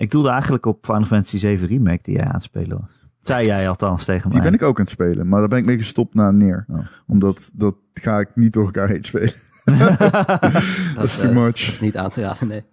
[0.00, 3.08] Ik doelde eigenlijk op Final Fantasy 7 Remake die jij aan het spelen was.
[3.22, 4.50] Zei jij althans tegen Die mij.
[4.50, 6.64] ben ik ook aan het spelen, maar daar ben ik mee gestopt na neer.
[6.68, 6.86] Oh.
[7.06, 9.32] Omdat dat ga ik niet door elkaar heen spelen.
[10.94, 11.60] dat, is too eh, much.
[11.60, 12.64] Dat is niet aan te raden, nee.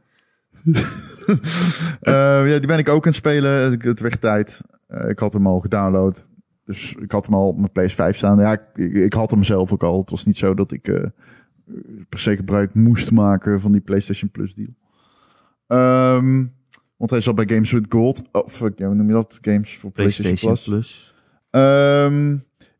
[2.01, 3.71] Eh, ja, die ben ik ook aan het spelen.
[3.81, 4.61] Het- werd tijd.
[4.87, 6.27] Eh, ik had hem al gedownload.
[6.63, 8.39] Dus ik had hem al op mijn PS5 staan.
[8.39, 9.99] Ja, ik, ik, ik had hem zelf ook al.
[9.99, 11.03] Het was niet zo dat ik eh,
[12.09, 14.75] per se gebruik moest maken van die PlayStation Plus deal.
[15.67, 16.45] Ehm,
[16.97, 18.21] want hij zat bij Games with Gold.
[18.31, 19.37] Of eh, ja, hoe noem je dat?
[19.41, 20.87] Games voor PlayStation, PlayStation Plus.
[20.89, 21.13] Plus.
[21.49, 22.37] Ehm,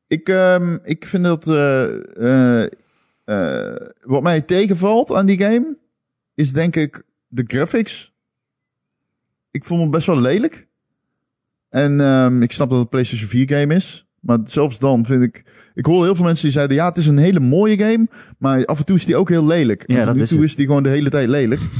[0.07, 1.47] ik, ehm, ik vind dat...
[1.47, 2.67] eh, eh,
[3.23, 5.77] eh, wat mij tegenvalt aan die game...
[6.33, 8.13] is denk ik de graphics.
[9.51, 10.67] Ik vond hem best wel lelijk.
[11.69, 14.05] En ehm, ik snap dat het een PlayStation 4 game is.
[14.19, 15.43] Maar zelfs dan vind ik...
[15.73, 16.75] Ik hoor heel veel mensen die zeiden...
[16.75, 18.07] Ja, het is een hele mooie game.
[18.37, 19.83] Maar af en toe is die ook heel lelijk.
[19.87, 20.47] Ja, en tot nu is toe het.
[20.47, 21.61] is die gewoon de hele tijd lelijk.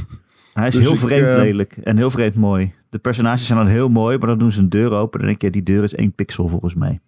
[0.58, 2.72] Hij is Dus heel ik, vreemd eh, lelijk en heel vreemd mooi.
[2.90, 5.18] De personages zijn dan heel mooi, maar dan doen ze een deur open.
[5.18, 7.00] Dan denk je, die deur is één pixel volgens mij.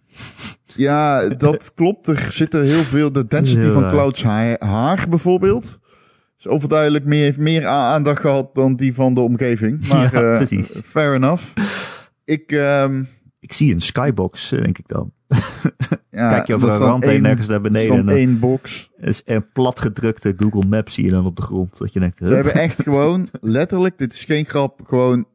[0.75, 2.07] Ja, dat klopt.
[2.07, 3.11] Er zitten heel veel...
[3.11, 3.89] De density van.
[3.89, 5.79] Clouds haar, bijvoorbeeld...
[6.37, 8.55] is overduidelijk meer, heeft meer aandacht gehad...
[8.55, 9.79] dan die van de omgeving.
[9.87, 11.43] Maar Ja, eh, fair enough.
[12.25, 12.51] Ik...
[12.51, 13.03] ehm,
[13.39, 15.11] Ik zie een skybox, eh, denk ik dan.
[16.11, 18.05] ja, Kijk je over er een rand heen, nergens naar er beneden.
[18.05, 18.89] dan één box.
[18.97, 21.77] is een platgedrukte Google Maps zie je dan op de grond.
[21.77, 25.25] Dat je denkt, Ze hebben echt gewoon, letterlijk, dit is geen grap, gewoon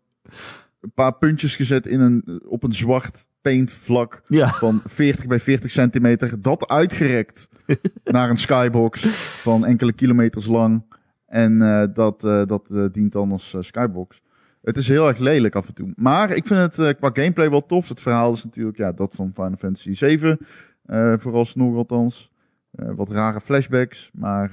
[0.80, 5.70] een paar puntjes gezet in een, op een zwart paintvlak Ja, van 40 bij 40
[5.70, 6.42] centimeter.
[6.42, 7.49] Dat uitgerekt
[8.05, 9.03] naar een skybox
[9.42, 10.82] van enkele kilometers lang.
[11.26, 14.20] En eh, dat, eh, dat eh, dient dan als skybox.
[14.66, 15.92] Het is heel erg lelijk af en toe.
[15.96, 17.88] Maar ik vind het eh, qua gameplay wel tof.
[17.88, 20.38] Het verhaal is natuurlijk ja, dat van Final Fantasy 7.
[20.86, 22.30] eh vooralsnog althans.
[22.70, 24.10] Eh, wat rare flashbacks.
[24.14, 24.50] Maar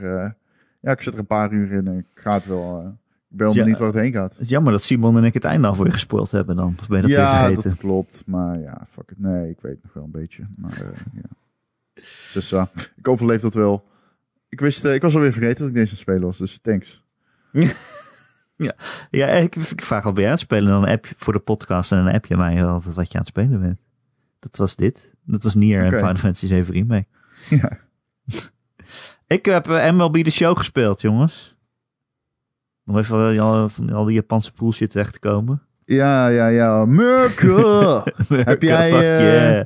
[0.82, 1.88] ja, ik zit er een paar uur in.
[1.88, 2.80] En ik ga het wel.
[3.30, 3.54] ik ben Ja.
[3.54, 4.32] benieuwd waar het heen gaat.
[4.32, 6.76] het is jammer dat Simon en ik het einde al voor je gespoild hebben dan.
[6.80, 7.70] Of ben je dat ja, vergeten?
[7.70, 8.24] dat klopt.
[8.26, 9.20] Maar ja, fuck it.
[9.20, 10.44] Nee, ik weet nog wel een beetje.
[10.58, 10.78] Maar
[11.14, 11.30] ja.
[12.34, 13.84] Dus ja, ik overleef dat wel.
[14.50, 16.38] Ik wist, ik was alweer vergeten dat ik deze aan spelen was.
[16.38, 17.04] Dus thanks.
[19.10, 20.72] Ja, ik, ik vraag al bij aan het spelen.
[20.72, 23.20] Dan app je voor de podcast en dan app je mij altijd wat je aan
[23.20, 23.80] het spelen bent.
[24.40, 25.14] Dat was dit.
[25.26, 27.08] Dat was Nier en Final Fantasy 7 Remake.
[27.50, 27.78] Ja.
[29.28, 31.56] Ik heb eh, MLB The Show gespeeld, jongens.
[32.86, 35.62] Om even eh, al, van al die Japanse bullshit weg te komen.
[35.86, 36.86] Ja, ja, ja.
[36.86, 38.04] Merkel!
[38.28, 39.60] Heb jij, Fuck eh, yeah.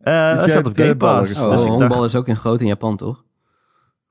[0.00, 1.28] Eh, jij dat staat op eh, Game Pass.
[1.28, 1.46] gespeeld.
[1.46, 3.24] Oh, dus ik honkbal dacht, is ook in groot in Japan, toch?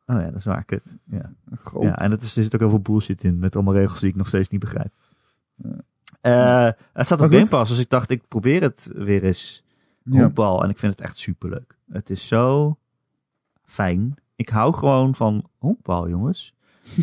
[0.09, 0.97] Oh ja, dat is waar, kut.
[1.03, 1.33] Ja.
[1.55, 1.83] Groot.
[1.83, 3.39] Ja, en het is, er zit ook heel veel bullshit in.
[3.39, 4.91] Met allemaal regels die ik nog steeds niet begrijp.
[6.21, 7.49] Eh, het staat op Maar Game.
[7.49, 9.63] Pass, dus ik dacht, ik probeer het weer eens.
[10.03, 10.19] Ja.
[10.19, 10.63] Honkbal.
[10.63, 11.77] En ik vind het echt superleuk.
[11.91, 12.77] Het is zo
[13.63, 14.15] fijn.
[14.35, 16.53] Ik hou gewoon van honkbal, jongens.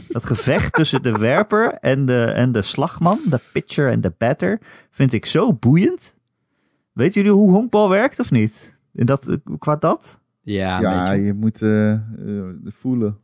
[0.09, 4.61] Dat gevecht tussen de werper en de, en de slagman, de pitcher en de batter,
[4.91, 6.17] vind ik zo boeiend.
[6.93, 8.79] Weten jullie hoe honkbal werkt of niet?
[8.93, 10.21] In dat, qua dat?
[10.53, 12.01] Ja, Ja, je moet eh, eh,
[12.65, 13.19] voelen.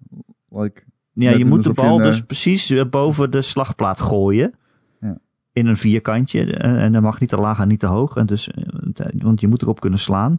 [0.49, 0.83] Like,
[1.13, 4.55] Ja, je moet de bal een, dus eh, precies boven de slagplaat gooien.
[5.01, 5.19] Ja.
[5.53, 6.57] In een vierkantje.
[6.57, 8.17] En dat mag niet te laag en niet te hoog.
[8.17, 8.51] En dus,
[9.17, 10.39] want je moet erop kunnen slaan.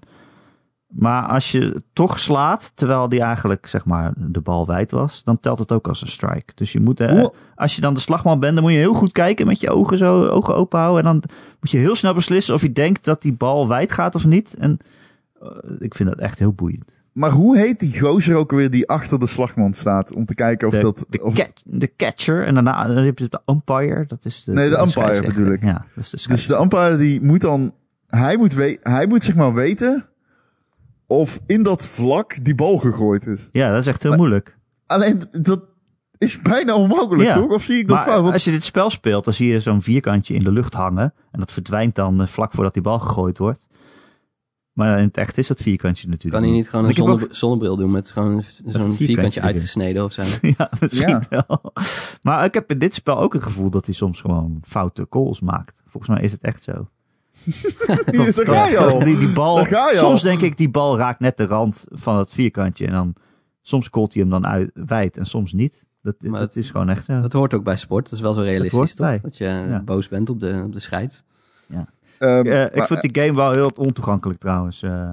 [0.94, 5.40] Maar als je toch slaat, terwijl die eigenlijk zeg maar de bal wijd was, dan
[5.40, 6.54] telt het ook als een strike.
[6.56, 9.12] Dus je moet, eh, als je dan de slagman bent, dan moet je heel goed
[9.12, 11.06] kijken met je ogen zo ogen open houden.
[11.06, 11.30] En dan
[11.60, 14.54] moet je heel snel beslissen of je denkt dat die bal wijd gaat of niet.
[14.54, 14.78] En
[15.80, 17.02] ik vind dat echt heel boeiend.
[17.12, 20.14] maar hoe heet die gozer ook weer die achter de slagman staat?
[20.14, 21.06] Om te kijken of De, dat...
[21.10, 24.06] de, of- cat- de catcher en daarna dan heb je de umpire.
[24.08, 25.64] Dat is de, Nee, de umpire bedoel ik.
[25.64, 27.74] Ja, dat is de dus de umpire die moet dan...
[28.08, 30.06] Hij moet, we, hij moet zeg maar weten
[31.08, 33.50] of in dat vlak die bal gegooid is.
[33.52, 34.58] Ja, dat is echt heel Maar- moeilijk.
[34.86, 35.62] Alleen dat
[36.18, 37.36] is bijna onmogelijk, Ja.
[37.36, 37.52] toch?
[37.52, 40.34] Of zie ik dat Maar als je dit spel speelt, dan zie je zo'n vierkantje
[40.34, 41.14] in de lucht hangen.
[41.32, 43.68] En dat verdwijnt dan eh, vlak voordat die bal gegooid wordt.
[44.74, 47.92] Maar in het echt is dat vierkantje natuurlijk Kan hij niet gewoon een zonnebril doen
[47.92, 50.22] met gewoon zo'n vierkantje uitgesneden of zo?
[50.58, 51.46] Ja, misschien Ja.
[51.48, 51.74] wel.
[52.22, 55.42] Maar ik heb in dit spel ook het gevoel dat hij soms gewoon foute calls
[55.42, 55.82] maakt.
[55.88, 56.72] Volgens mij is het echt zo.
[57.44, 59.04] Hier, daar ga je al.
[59.04, 60.30] Die, die bal, je soms al.
[60.30, 62.86] denk ik, die bal raakt net de rand van het vierkantje.
[62.86, 63.14] En dan,
[63.62, 65.86] soms call hij hem dan uit, wijd en soms niet.
[66.02, 67.20] Dat, Maar dat het- is gewoon echt zo.
[67.22, 68.04] Dat hoort ook bij sport.
[68.04, 69.08] Dat is wel zo realistisch, hoort toch?
[69.08, 69.20] bij.
[69.22, 69.82] Dat je Ja.
[69.86, 71.24] boos bent op de, op de scheids.
[72.20, 74.82] Ehm, Eh, ik maar- vond die game wel heel ontoegankelijk trouwens.
[74.84, 75.12] eh.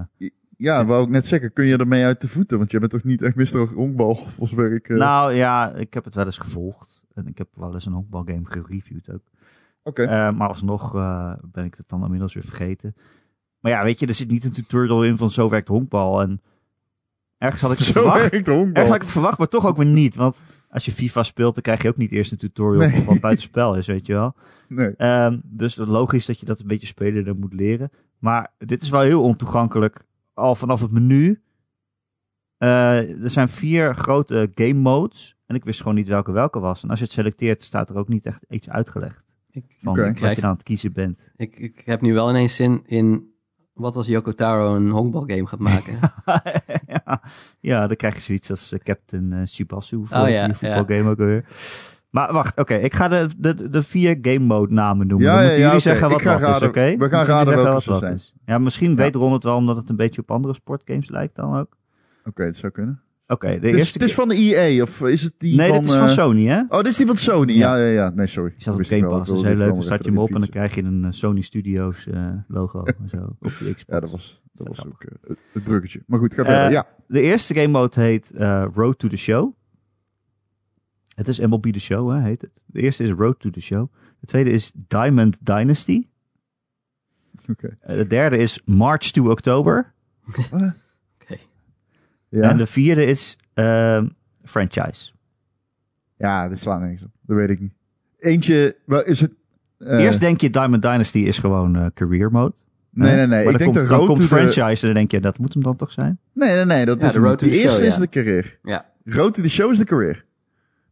[0.57, 1.53] Ja, wou ik net zeggen.
[1.53, 2.59] Kun je ermee uit de voeten?
[2.59, 3.59] Want je bent toch niet echt Mr.
[3.75, 7.05] Honkbal, volgens eh, Nou ja, ik heb het wel eens gevolgd.
[7.15, 9.23] En ik heb wel eens een honkbalgame gereviewd ook.
[9.83, 10.03] Oké.
[10.03, 12.95] Eh, maar alsnog eh, ben ik het dan inmiddels weer vergeten.
[13.61, 16.21] Maar ja, weet je, er zit niet een tutorial in van zo werkt honkbal.
[16.21, 16.41] En
[17.41, 18.33] ergens had ik het Zo verwacht.
[18.33, 20.15] Ergens had ik het verwacht, maar toch ook weer niet.
[20.17, 22.97] Want als je FIFA speelt, dan krijg je ook niet eerst een tutorial Nee.
[22.97, 24.35] van wat buitenspel is, weet je wel.
[24.69, 24.95] Nee.
[24.97, 27.91] Ehm, dus logisch dat je dat een beetje speler moet leren.
[28.19, 30.05] Maar dit is wel heel ontoegankelijk.
[30.35, 31.41] Al vanaf het menu.
[32.57, 35.37] Eh, er zijn vier grote game modes.
[35.47, 36.83] En ik wist gewoon niet welke welke was.
[36.83, 39.23] En als je het selecteert, staat er ook niet echt iets uitgelegd.
[39.51, 40.03] Ik, Van Oké.
[40.21, 41.31] wat je dan aan het kiezen bent.
[41.37, 43.30] ik, ik heb nu wel ineens zin in...
[43.81, 45.99] Wat als Yoko Taro een honkbalgame gaat maken?
[47.07, 47.23] ja,
[47.61, 50.07] ja, dan krijg je zoiets als eh, Captain eh Subasu.
[50.07, 51.45] Voor Oh ja, die voetbalgame ook weer.
[52.11, 52.75] Maar wacht, oké.
[52.75, 55.27] ik ga de, de, de vier game mode namen noemen.
[55.27, 56.97] Ja, moeten ja, jullie zeggen wat wat is, oké?
[56.97, 58.15] we gaan raden welke wat ze zijn.
[58.15, 58.35] is.
[58.45, 61.59] Ja, misschien weet Ron het wel omdat het een beetje op andere sportgames lijkt dan
[61.59, 61.77] ook.
[62.25, 63.03] Oké, het zou kunnen.
[63.31, 65.69] Oké, de Het is, eerste het is van de EA, of is het die Nee,
[65.69, 65.81] van...
[65.81, 66.61] dit is van eh, Sony, hè?
[66.69, 67.53] Oh, dit is die van Sony.
[67.53, 68.11] Ja, ja, ja.
[68.15, 68.51] Nee, sorry.
[68.51, 69.09] Die staat op ik Game.
[69.09, 69.21] Pass.
[69.21, 69.75] Ik Dat is heel leuk.
[69.75, 72.83] Dan staat je hem op en dan krijg je een eh, Sony Studios eh, logo
[72.83, 73.85] en zo op de Xbox.
[73.87, 75.05] Ja, dat was, dat was ook
[75.53, 76.03] het, bruggetje.
[76.07, 76.71] Maar goed, ga verder.
[76.71, 76.87] Ja.
[77.07, 78.33] De eerste game mode heet
[78.75, 79.53] Road to the Show.
[81.15, 82.65] Het is MLB The Show, hè, heet het.
[82.67, 83.93] De eerste is Road to the Show.
[84.21, 86.07] De tweede is Diamond Dynasty.
[87.51, 87.77] Oké.
[87.87, 89.93] De derde is March to October.
[92.31, 92.51] Ja.
[92.51, 94.07] En de vierde is ehm,
[94.45, 95.13] Franchise.
[96.17, 97.11] ja, dit slaat niks op.
[97.23, 97.73] Dat weet ik niet.
[98.19, 99.33] Eentje, wel, is het...
[99.79, 102.55] eh, Eerst denk je Diamond Dynasty is gewoon eh, career mode.
[102.91, 103.29] nee, nee, nee.
[103.29, 104.35] Maar Ik dan denk komt, de dan road komt to the...
[104.35, 106.19] franchise en dan denk je, dat moet hem dan toch zijn?
[106.33, 106.85] Nee, nee, nee.
[106.85, 108.01] Dat Ja, is de road to eerste show, is ja.
[108.01, 108.59] de career.
[108.63, 108.87] Ja.
[109.05, 110.25] Road to the show is de career.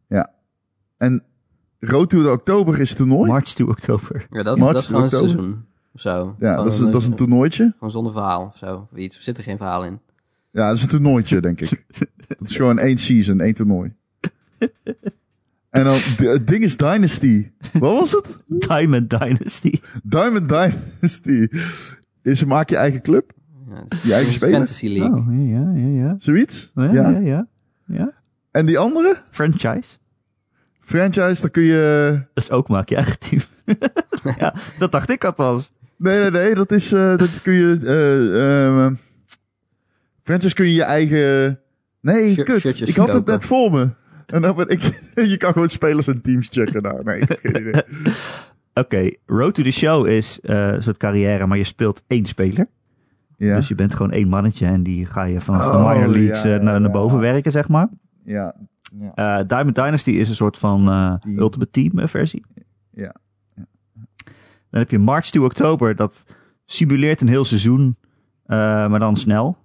[0.07, 0.31] Ja.
[0.97, 1.23] En
[1.79, 3.29] Road to the oktober is toernooi.
[3.31, 4.27] March to October.
[4.31, 5.65] ja, dat is, dat is gewoon seizoen.
[5.93, 6.35] Of zo.
[6.39, 7.71] ja, dat is, dat is een toernooitje.
[7.73, 8.87] Gewoon zonder verhaal of zo.
[8.91, 9.15] of Iets.
[9.17, 9.99] Er zit er geen verhaal in.
[10.51, 11.85] Ja, dat is een toernooitje, denk ik.
[12.27, 13.93] Dat is gewoon één season, één toernooi.
[15.69, 17.51] En dan, het ding is Dynasty.
[17.73, 18.43] Wat was het?
[18.47, 19.73] Diamond Dynasty.
[20.03, 21.47] Diamond Dynasty.
[22.21, 23.31] Is maak je eigen club?
[23.69, 24.55] Ja, is Je eigen speler?
[24.55, 25.17] Fantasy League.
[25.19, 26.15] Oh, ja, ja, ja.
[26.19, 26.71] Zoiets?
[26.75, 27.09] Ja, Ja.
[27.09, 27.47] ja, ja.
[27.85, 28.11] ja.
[28.51, 29.17] En die andere?
[29.31, 29.97] Franchise.
[30.79, 32.11] Franchise, dan kun je...
[32.33, 33.41] Dat is ook maak je eigen team.
[34.39, 35.71] ja, dat dacht ik althans.
[35.97, 36.55] Nee, nee, nee.
[36.55, 36.91] Dat is...
[36.91, 37.79] eh, dat kun je...
[37.83, 38.91] eh, eh,
[40.29, 41.59] franchise kun je je eigen...
[42.01, 42.87] Nee, Shirt- kut.
[42.87, 43.89] Ik had het net voor me.
[44.25, 45.01] En dan ben ik...
[45.33, 46.81] je kan gewoon spelers en teams checken.
[46.81, 47.83] Nou, nee, ik heb geen idee.
[48.83, 52.67] Oké, Road to the Show is eh, een soort carrière, maar je speelt één speler.
[53.37, 53.55] Ja.
[53.55, 56.41] Dus je bent gewoon één mannetje en die ga je vanaf de Oh, minor leagues
[56.41, 57.87] ja, eh, naar, naar boven werken, zeg maar.
[58.23, 58.55] Ja.
[58.99, 59.39] ja.
[59.39, 61.39] Eh, Diamond Dynasty is een soort van Team.
[61.39, 62.45] Ultimate Team versie.
[62.91, 63.15] Ja.
[64.69, 66.35] Dan heb je March to October, dat
[66.65, 67.95] simuleert een heel seizoen,
[68.45, 69.57] maar dan snel.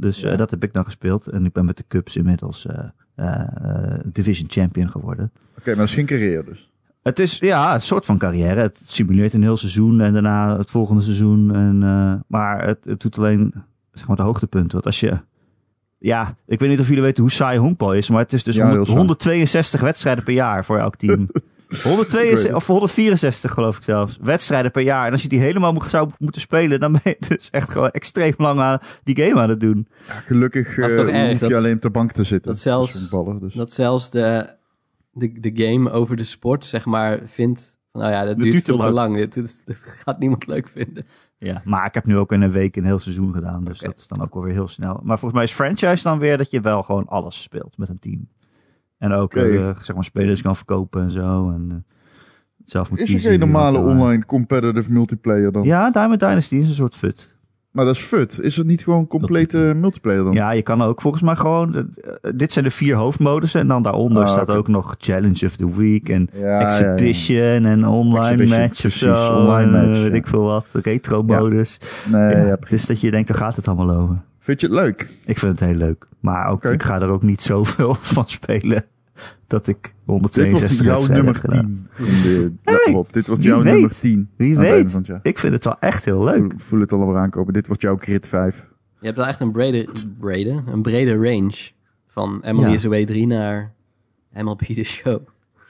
[0.00, 1.26] Dus eh, dat heb ik dan gespeeld.
[1.26, 5.30] En ik ben met de Cubs inmiddels eh, eh, Division Champion geworden.
[5.58, 6.70] Oké, maar dat is geen carrière dus.
[7.02, 8.60] Het is ja, een soort van carrière.
[8.60, 11.54] Het simuleert een heel seizoen en daarna het volgende seizoen.
[11.54, 11.78] En,
[12.26, 13.54] maar het, het doet alleen
[13.92, 14.72] zeg maar, de hoogtepunten.
[14.72, 15.18] Want als je.
[15.98, 18.08] Ja, ik weet niet of jullie weten hoe saai honkbal is.
[18.10, 18.98] Maar het is dus Ja, heel 100 saai.
[18.98, 21.28] 162 wedstrijden per jaar voor elk team.
[21.82, 24.18] 162, of 164 geloof ik zelfs.
[24.22, 25.06] Wedstrijden per jaar.
[25.06, 27.90] En als je die helemaal moet, zou moeten spelen, dan ben je dus echt gewoon
[27.90, 29.88] extreem lang aan die game aan het doen.
[30.08, 32.24] Ja, gelukkig Dat is eh, toch erg, hoef je dat- alleen op de bank te
[32.24, 32.50] zitten.
[32.52, 33.10] dat zelfs-
[33.40, 33.52] dus.
[33.54, 34.54] Dat zelfs de,
[35.12, 37.78] de, de game over de sport, zeg maar, vindt...
[37.92, 38.92] van, Nou ja, dat Dat duurt te lang.
[38.92, 39.16] lang.
[39.16, 41.06] Dit, dit, dit gaat niemand leuk vinden.
[41.38, 43.64] Ja, maar ik heb nu ook in een week een heel seizoen gedaan.
[43.64, 45.00] Dus dat is dan ook wel weer heel snel.
[45.02, 47.98] Maar volgens mij is franchise dan weer dat je wel gewoon alles speelt met een
[47.98, 48.28] team.
[49.00, 51.50] En ook eh, zeg maar spelers kan verkopen en zo.
[51.50, 51.76] En eh,
[52.64, 55.62] zelf moet Is er geen normale wat, eh, online competitive multiplayer dan?
[55.64, 57.38] Ja, Diamond Dynasty is een soort fut.
[57.70, 58.40] Maar dat is fut.
[58.40, 60.32] Is het niet gewoon complete multiplayer dan?
[60.32, 61.90] Ja, je kan ook volgens mij gewoon...
[62.34, 63.60] dit zijn de vier hoofdmodussen.
[63.60, 66.08] En dan daaronder Ah, staat ook nog Challenge of the Week.
[66.08, 66.66] En Ja, ja, ja.
[66.66, 69.34] Exhibition en online Exhibition, match of zo.
[69.36, 70.66] online match, weet ik veel wat.
[70.72, 71.78] Retro modus.
[72.12, 74.16] Nee, het is dat je denkt, daar gaat het allemaal over.
[74.40, 75.08] Vind je het leuk?
[75.24, 76.06] Ik vind het heel leuk.
[76.20, 78.84] Maar ook, ik ga er ook niet zoveel van spelen.
[79.46, 81.88] Dat ik Dit 162 wordt jouw nummer heb gedaan.
[81.96, 82.06] 10.
[82.06, 83.12] In de, Hey, laptop.
[83.12, 83.72] Dit wordt jouw weet?
[83.72, 84.28] nummer 10.
[84.36, 84.90] Wie weet.
[84.90, 85.04] van.
[85.22, 86.36] Ik vind het wel echt heel leuk.
[86.38, 87.52] Voel, voel het al wel aankomen.
[87.52, 88.66] Dit wordt jouw grid 5.
[89.00, 89.88] Je hebt wel echt een brede,
[90.18, 91.70] brede, een brede range.
[92.08, 92.72] Van Emily Ja.
[92.74, 93.72] is Away 3 naar
[94.32, 95.20] MLB The Show.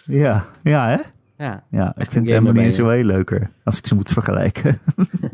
[0.04, 0.96] Ja, ja hè?
[1.44, 3.50] Ja, Ja, ik vind Emily is leuker.
[3.64, 4.78] Als ik ze moet vergelijken.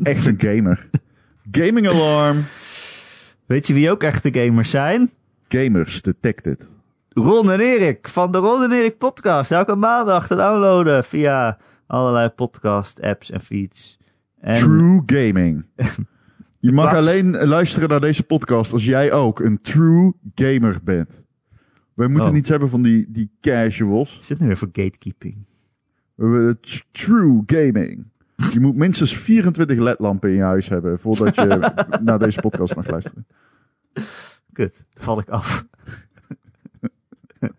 [0.03, 0.89] Echt een gamer.
[1.51, 2.37] Gaming Alarm.
[3.47, 5.11] Weet je wie ook echte gamers zijn?
[5.47, 6.67] Gamers Detected.
[7.09, 9.51] Ron en Erik van de Ron en Erik podcast.
[9.51, 11.57] Elke maandag te downloaden via
[11.87, 13.99] allerlei podcast apps en feeds.
[14.39, 15.65] En True Gaming.
[16.59, 21.23] Je mag alleen luisteren naar deze podcast als jij ook een true gamer bent.
[21.93, 22.33] Wij moeten Oh.
[22.35, 24.17] niets hebben van die, die casuals.
[24.21, 25.45] Zit nu weer voor gatekeeping?
[26.15, 28.05] We t- true gaming.
[28.51, 31.73] Je moet minstens 24 ledlampen in je huis hebben voordat je
[32.03, 33.27] naar deze podcast mag luisteren.
[34.51, 35.65] Kut, dan val ik af.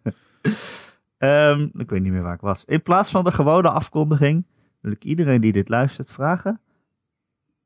[1.19, 2.65] Ehm, ik weet niet meer waar ik was.
[2.65, 4.47] In plaats van de gewone afkondiging
[4.81, 6.61] wil ik iedereen die dit luistert vragen.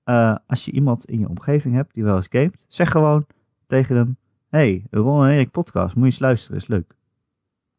[0.05, 3.27] eh, als je iemand in je omgeving hebt die wel eens gamet, zeg gewoon
[3.67, 4.17] tegen hem:
[4.49, 6.95] Hey, Ron en Erik podcast, moet je eens luisteren, is leuk.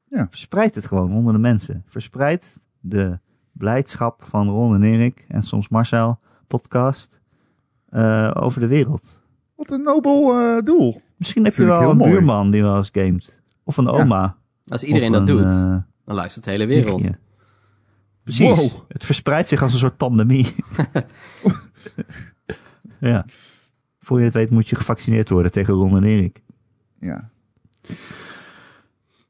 [0.03, 0.27] Ja.
[0.29, 1.83] Verspreid het gewoon onder de mensen.
[1.85, 3.19] Verspreid de
[3.53, 7.21] blijdschap van Ron en Erik en soms Marcel podcast
[7.89, 9.21] eh, over de wereld.
[9.55, 11.01] Wat een nobel eh, doel.
[11.17, 12.11] Misschien heb je wel een mooi.
[12.11, 13.41] buurman die wel eens gamet.
[13.63, 14.37] Of een oma.
[14.65, 17.01] als iedereen dat een, doet, eh, dan luistert de hele wereld.
[17.01, 17.19] nichtje.
[18.23, 18.71] Precies.
[18.71, 18.81] Wow.
[18.87, 20.55] Het verspreidt zich als een soort pandemie.
[22.99, 23.25] ja.
[23.99, 26.41] Voor je het weet moet je gevaccineerd worden tegen Ron en Erik.
[26.99, 27.29] Ja.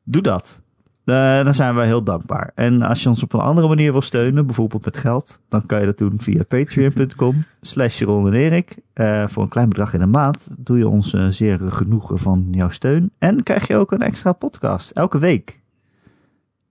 [0.03, 0.61] Doe dat.
[1.05, 2.51] Eh, dan zijn wij heel dankbaar.
[2.55, 5.79] En als je ons op een andere manier wil steunen, bijvoorbeeld met geld, dan kan
[5.79, 8.77] je dat doen via patreon.com slash Ron en Erik.
[8.93, 12.47] Eh, voor een klein bedrag in de maand doe je ons eh, zeer genoegen van
[12.51, 13.11] jouw steun.
[13.17, 15.61] En krijg je ook een extra podcast, elke week.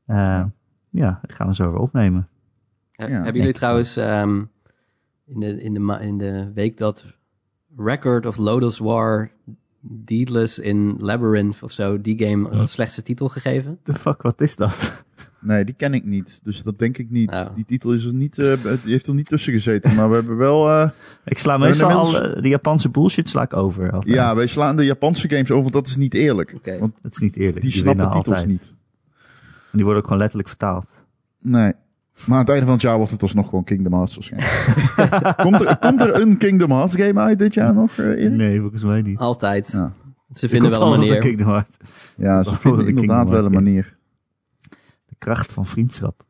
[0.06, 0.44] Eh,
[0.90, 2.28] ja, dat gaan we zo weer opnemen.
[2.90, 4.42] Ja, hebben jullie trouwens ehm,
[5.26, 7.06] in, de, in, de, ma- in de week dat
[7.76, 9.30] Record of Lotus War
[9.84, 13.78] Deedless in Labyrinth of zo, die game als slechtste titel gegeven?
[13.82, 14.74] The fuck, wat is dat?
[15.44, 16.40] Nee, die ken ik niet.
[16.42, 17.30] Dus dat denk ik niet.
[17.30, 17.46] Oh.
[17.54, 19.94] Die titel is er niet, eh, die heeft er niet tussen gezeten.
[19.94, 20.68] Maar we hebben wel...
[20.70, 20.88] eh,
[21.24, 23.90] Ik sla meestal inmiddels- al, de Japanse bullshit sla ik over.
[23.92, 24.14] altijd.
[24.14, 26.52] ja, wij slaan de Japanse games over, want dat is niet eerlijk.
[26.56, 26.78] Oké.
[26.78, 27.60] Want Dat is niet eerlijk.
[27.60, 28.46] die Die snappen titels altijd.
[28.46, 28.62] niet.
[28.62, 28.68] En
[29.72, 30.90] die worden ook gewoon letterlijk vertaald.
[31.40, 31.72] Nee.
[32.26, 35.36] Maar aan het einde van het jaar wordt het alsnog gewoon Kingdom Hearts waarschijnlijk.
[35.44, 38.30] komt, er, komt er een Kingdom Hearts game uit dit jaar nog, eh, Erik?
[38.30, 39.18] Nee, volgens mij niet.
[39.18, 39.68] Altijd.
[39.72, 39.92] Ja.
[40.34, 41.18] Ze vinden wel een manier.
[41.18, 41.76] Kingdom Hearts.
[42.16, 43.96] Ja, ze vinden de inderdaad Kingdom wel een manier.
[45.06, 46.24] De kracht van vriendschap.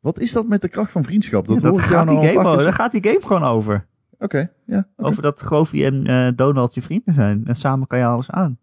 [0.00, 1.46] Wat is dat met de kracht van vriendschap?
[1.46, 3.86] Dat Ja, gaat nou die game, daar gaat die game gewoon over.
[4.18, 4.88] Oké, ja.
[4.96, 7.42] Over dat Goofy en eh, Donald je vrienden zijn.
[7.46, 8.58] En samen kan je alles aan.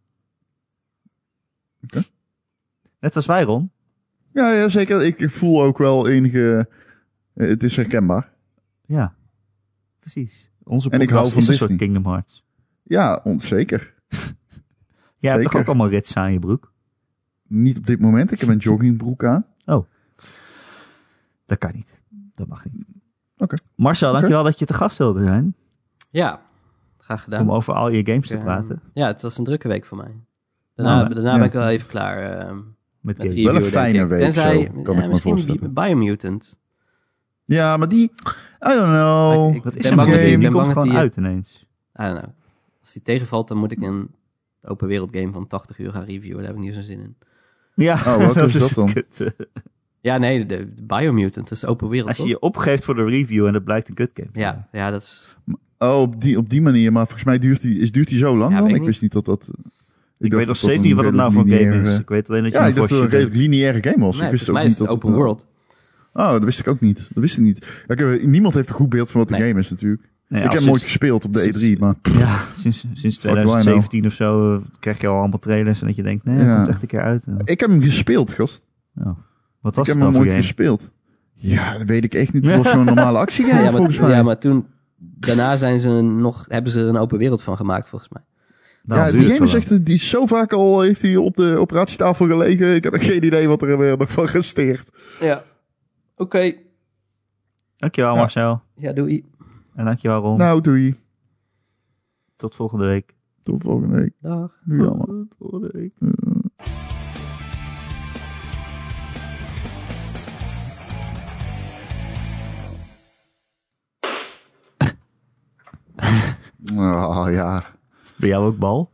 [1.83, 2.01] Oké.
[2.99, 3.71] Net als wij, Ron.
[4.35, 5.01] Ja, ja, zeker.
[5.05, 6.67] Ik voel ook wel enige...
[7.33, 8.31] eh, Het is herkenbaar.
[8.85, 9.13] Ja,
[9.99, 10.49] precies.
[10.63, 11.67] Onze En ik hou van is een Disney.
[11.67, 12.43] soort Kingdom Hearts.
[12.83, 13.93] Ja, onzeker.
[15.17, 16.73] Jij hebt toch ook allemaal rits aan je broek?
[17.47, 18.31] Niet op dit moment.
[18.31, 19.45] Ik heb een joggingbroek aan.
[21.45, 22.01] Dat kan niet.
[22.35, 22.85] Dat mag niet.
[23.37, 23.55] Oké.
[23.75, 25.55] Marcel, dankjewel dat je te gast wilde zijn.
[26.09, 26.41] Ja,
[26.97, 27.41] graag gedaan.
[27.41, 28.81] Om over al je games te praten.
[28.93, 30.15] Ja, het was een drukke week voor mij.
[30.75, 31.37] Daarna, Nou, daarna ja.
[31.37, 32.59] ben ik wel even klaar ehm,
[33.05, 33.31] Met met games.
[33.31, 35.73] review, Wel een fijne week Tenzij, zo, kan ja, ik me misschien voorstellen.
[35.73, 36.57] Biomutant.
[37.45, 38.03] Ja, maar die...
[38.03, 38.09] I
[38.73, 39.49] don't know.
[39.49, 40.37] Ik- ik Wat ben is er bang met dat die?
[40.37, 41.65] die- Die ik ben komt bang dat gewoon die- uit ineens.
[41.99, 42.31] I don't know.
[42.81, 44.07] Als die tegenvalt, dan moet ik een
[44.61, 46.37] open wereld game van 80 uur gaan reviewen.
[46.37, 47.15] Daar heb ik niet zo'n zin in.
[47.75, 48.93] Ja, Oh, welke is dat dan?
[48.93, 49.33] kut.
[50.01, 53.03] Ja, nee, de, de Biomutant, dat is open wereld, Als je je opgeeft voor de
[53.03, 54.29] review en het blijkt een kut game.
[54.33, 55.35] Ja, ja, dat is...
[55.79, 56.91] Oh, op die, op die manier.
[56.91, 58.69] Maar volgens mij duurt die, is, duurt die zo lang Ja, dan?
[58.69, 59.49] ik wist niet dat dat...
[60.19, 61.81] Ik, weet nog steeds een niet wat het nou voor redelijk game is.
[61.81, 63.49] lineaire- Ik weet alleen dat je Ja, hem ik dacht voor dat het een redelijk
[63.51, 64.15] lineaire game was.
[64.17, 65.45] Nee, ik wist volgens ook mij niet is het open world.
[66.13, 66.97] Oh, dat wist ik ook niet.
[67.13, 67.83] Dat wist ik niet.
[67.87, 69.47] Ja, ik heb- niemand heeft een goed beeld van wat de Nee.
[69.47, 70.01] game is natuurlijk.
[70.27, 71.95] Nee, ik heb sinds- nooit gespeeld op de sinds- E3, maar...
[72.19, 73.43] Ja, sinds, sinds do I know?
[73.43, 76.45] 2017 of zo eh, krijg je al allemaal trailers en dat je denkt, nee, dat
[76.45, 76.55] Ja.
[76.55, 77.23] komt echt een keer uit.
[77.25, 78.67] En- Ik heb hem gespeeld, gast.
[78.93, 79.03] ja.
[79.61, 80.41] Wat Ik was heb het hem nooit game?
[80.41, 80.91] gespeeld.
[81.33, 82.45] Ja, dat weet ik echt niet.
[82.49, 84.17] Het was zo'n normale actiegame Ja, volgens maar, mij.
[84.17, 84.65] ja, maar toen...
[84.97, 88.21] Daarna zijn ze nog, hebben ze er een open wereld van gemaakt, volgens mij.
[88.85, 91.35] Daarom ja, die game zo is echt, die is zo vaak al, heeft hij op
[91.35, 92.75] de operatietafel gelegen.
[92.75, 94.89] Ik heb geen idee wat er weer nog van gesteerd.
[95.19, 95.43] Ja.
[96.15, 96.53] Oké.
[97.75, 98.19] Dankjewel Ja.
[98.19, 98.61] Marcel.
[98.75, 99.25] Ja, doei.
[99.75, 100.37] En dankjewel Ron.
[100.37, 100.95] Nou, doei.
[102.35, 103.13] Tot volgende week.
[103.41, 104.13] Tot volgende week.
[104.19, 104.51] Dag.
[104.63, 105.05] Nu allemaal.
[105.05, 105.93] Tot volgende week.
[116.75, 117.74] Oh ja.
[118.15, 118.89] Het bij jou ook bal?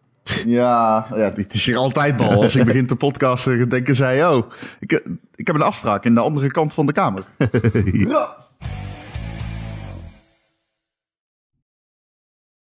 [0.45, 2.43] Ja, ja, dit is hier altijd bal.
[2.43, 4.91] Als ik begin te podcasten, denken zij, oh, ik,
[5.35, 7.23] ik heb een afspraak in de andere kant van de kamer.
[8.07, 8.35] Ja.